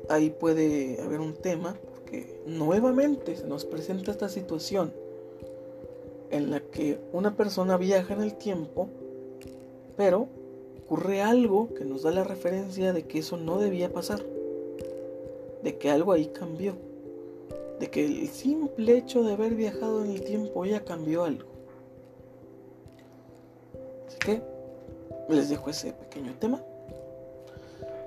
ahí 0.09 0.29
puede 0.29 1.01
haber 1.01 1.21
un 1.21 1.33
tema, 1.33 1.77
porque 1.93 2.41
nuevamente 2.45 3.35
se 3.37 3.47
nos 3.47 3.63
presenta 3.63 4.11
esta 4.11 4.27
situación 4.27 4.91
en 6.29 6.51
la 6.51 6.59
que 6.59 6.99
una 7.13 7.35
persona 7.37 7.77
viaja 7.77 8.13
en 8.13 8.21
el 8.21 8.35
tiempo, 8.35 8.89
pero 9.95 10.27
ocurre 10.83 11.21
algo 11.21 11.73
que 11.73 11.85
nos 11.85 12.03
da 12.03 12.11
la 12.11 12.25
referencia 12.25 12.91
de 12.91 13.03
que 13.03 13.19
eso 13.19 13.37
no 13.37 13.57
debía 13.57 13.91
pasar, 13.91 14.21
de 15.63 15.77
que 15.77 15.89
algo 15.89 16.11
ahí 16.11 16.27
cambió, 16.27 16.75
de 17.79 17.89
que 17.89 18.05
el 18.05 18.27
simple 18.29 18.97
hecho 18.97 19.23
de 19.23 19.33
haber 19.33 19.55
viajado 19.55 20.03
en 20.03 20.11
el 20.11 20.23
tiempo 20.23 20.65
ya 20.65 20.83
cambió 20.83 21.23
algo. 21.23 21.49
Así 24.07 24.17
que 24.19 24.41
les 25.29 25.49
dejo 25.49 25.69
ese 25.69 25.93
pequeño 25.93 26.33
tema 26.39 26.63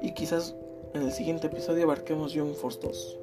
y 0.02 0.12
quizás 0.12 0.54
en 0.94 1.02
el 1.02 1.12
siguiente 1.12 1.46
episodio 1.46 1.84
abarquemos 1.84 2.32
Young 2.32 2.54
Force 2.54 2.78
2. 2.82 3.18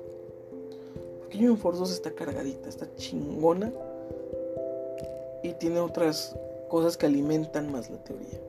Porque 1.20 1.38
Young 1.38 1.58
Force 1.58 1.80
2 1.80 1.92
está 1.92 2.12
cargadita, 2.12 2.70
está 2.70 2.88
chingona. 2.96 3.72
Y 5.44 5.54
tiene 5.54 5.80
otras 5.80 6.36
cosas 6.70 6.98
que 6.98 7.06
alimentan 7.06 7.72
más 7.72 7.90
la 7.90 7.98
teoría. 8.04 8.40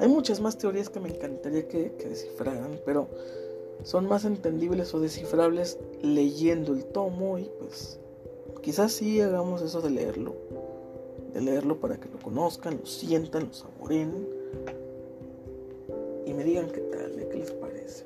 Hay 0.00 0.08
muchas 0.08 0.40
más 0.40 0.56
teorías 0.56 0.88
que 0.88 1.00
me 1.00 1.08
encantaría 1.08 1.68
que, 1.68 1.90
descifraran, 2.08 2.80
pero 2.84 3.08
son 3.82 4.08
más 4.08 4.24
entendibles 4.24 4.94
o 4.94 5.00
descifrables 5.00 5.78
leyendo 6.02 6.72
el 6.72 6.84
tomo 6.84 7.38
y 7.38 7.50
pues 7.58 7.98
quizás 8.62 8.92
sí 8.92 9.20
hagamos 9.20 9.62
eso 9.62 9.80
de 9.80 9.90
leerlo. 9.90 10.34
De 11.32 11.40
leerlo 11.40 11.78
para 11.78 11.98
que 11.98 12.08
lo 12.08 12.18
conozcan, 12.18 12.78
lo 12.78 12.86
sientan, 12.86 13.46
lo 13.46 13.52
saboren 13.52 14.26
y 16.26 16.34
me 16.34 16.44
digan 16.44 16.70
qué 16.70 16.80
tal, 16.80 17.26
qué 17.30 17.38
les 17.38 17.50
parece. 17.52 18.04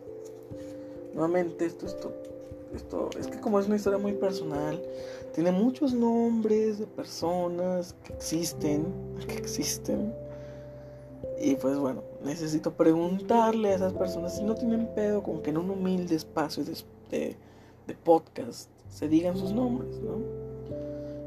Nuevamente, 1.12 1.64
esto, 1.64 1.86
esto, 1.86 2.12
esto, 2.74 3.10
es 3.18 3.26
que 3.26 3.40
como 3.40 3.60
es 3.60 3.66
una 3.66 3.76
historia 3.76 3.98
muy 3.98 4.12
personal, 4.12 4.82
tiene 5.34 5.52
muchos 5.52 5.92
nombres 5.92 6.78
de 6.78 6.86
personas 6.86 7.94
que 8.04 8.12
existen, 8.14 8.86
que 9.26 9.34
existen. 9.34 10.12
Y 11.40 11.56
pues 11.56 11.78
bueno, 11.78 12.02
necesito 12.22 12.72
preguntarle 12.72 13.70
a 13.70 13.74
esas 13.74 13.92
personas 13.92 14.36
si 14.36 14.44
no 14.44 14.54
tienen 14.54 14.86
pedo 14.94 15.22
con 15.22 15.42
que 15.42 15.50
en 15.50 15.58
un 15.58 15.70
humilde 15.70 16.14
espacio 16.14 16.64
de, 16.64 17.36
de, 17.86 17.94
podcast 18.04 18.70
se 18.88 19.08
digan 19.08 19.36
sus 19.36 19.52
nombres, 19.52 19.98
¿no? 20.00 20.18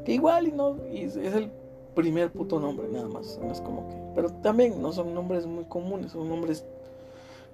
Que 0.04 0.14
igual 0.14 0.48
y 0.48 0.52
no, 0.52 0.76
y 0.90 1.02
es 1.02 1.16
el 1.16 1.50
primer 1.94 2.32
puto 2.32 2.58
nombre 2.58 2.88
nada 2.88 3.08
más, 3.08 3.38
no 3.42 3.52
es 3.52 3.60
como 3.60 3.88
que, 3.88 3.96
pero 4.14 4.30
también 4.30 4.80
no 4.80 4.92
son 4.92 5.12
nombres 5.14 5.46
muy 5.46 5.64
comunes, 5.64 6.12
son 6.12 6.28
nombres 6.28 6.64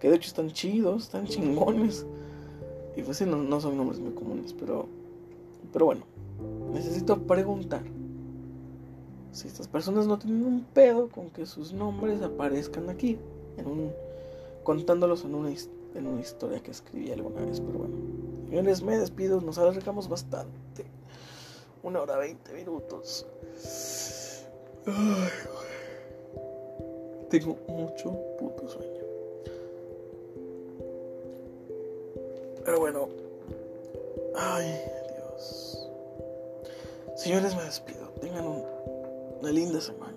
que 0.05 0.11
de 0.11 0.17
hecho 0.17 0.29
están 0.29 0.51
chidos, 0.51 1.05
están 1.05 1.27
chingones. 1.27 2.07
Y 2.97 3.03
pues 3.03 3.17
sí, 3.17 3.25
no, 3.25 3.61
son 3.61 3.77
nombres 3.77 3.99
muy 3.99 4.13
comunes, 4.13 4.53
pero, 4.53 4.87
pero 5.73 5.87
bueno, 5.87 6.03
necesito 6.73 7.19
preguntar 7.23 7.83
si 9.35 9.49
estas 9.49 9.69
personas 9.69 10.07
no 10.07 10.19
tienen 10.19 10.45
un 10.45 10.65
pedo 10.65 11.09
con 11.09 11.31
que 11.31 11.45
sus 11.45 11.73
nombres 11.73 12.23
aparezcan 12.23 12.89
aquí, 12.89 13.19
en 13.57 13.67
un, 13.67 13.93
contándolos 14.63 15.25
en 15.25 15.35
una, 15.35 15.51
en 15.51 16.07
una 16.07 16.21
historia 16.21 16.61
que 16.61 16.71
escribí 16.71 17.11
alguna 17.11 17.45
vez, 17.45 17.61
pero 17.61 17.81
bueno. 17.81 17.97
Señores, 18.49 18.83
me 18.83 18.97
despido, 18.97 19.41
nos 19.41 19.59
alargamos 19.59 20.09
bastante. 20.09 20.85
Una 21.83 22.01
hora 22.01 22.17
veinte 22.17 22.53
minutos. 22.53 23.27
tengo 27.31 27.57
mucho 27.69 28.17
puto 28.39 28.69
sueño. 28.69 29.05
Pero 32.65 32.79
bueno. 32.79 33.09
Ay, 34.37 34.81
Dios. 35.17 35.91
Señores, 37.17 37.57
me 37.57 37.65
despido. 37.65 38.09
Tengan 38.21 38.45
una 39.45 39.53
linda 39.53 39.79
semana. 39.79 40.17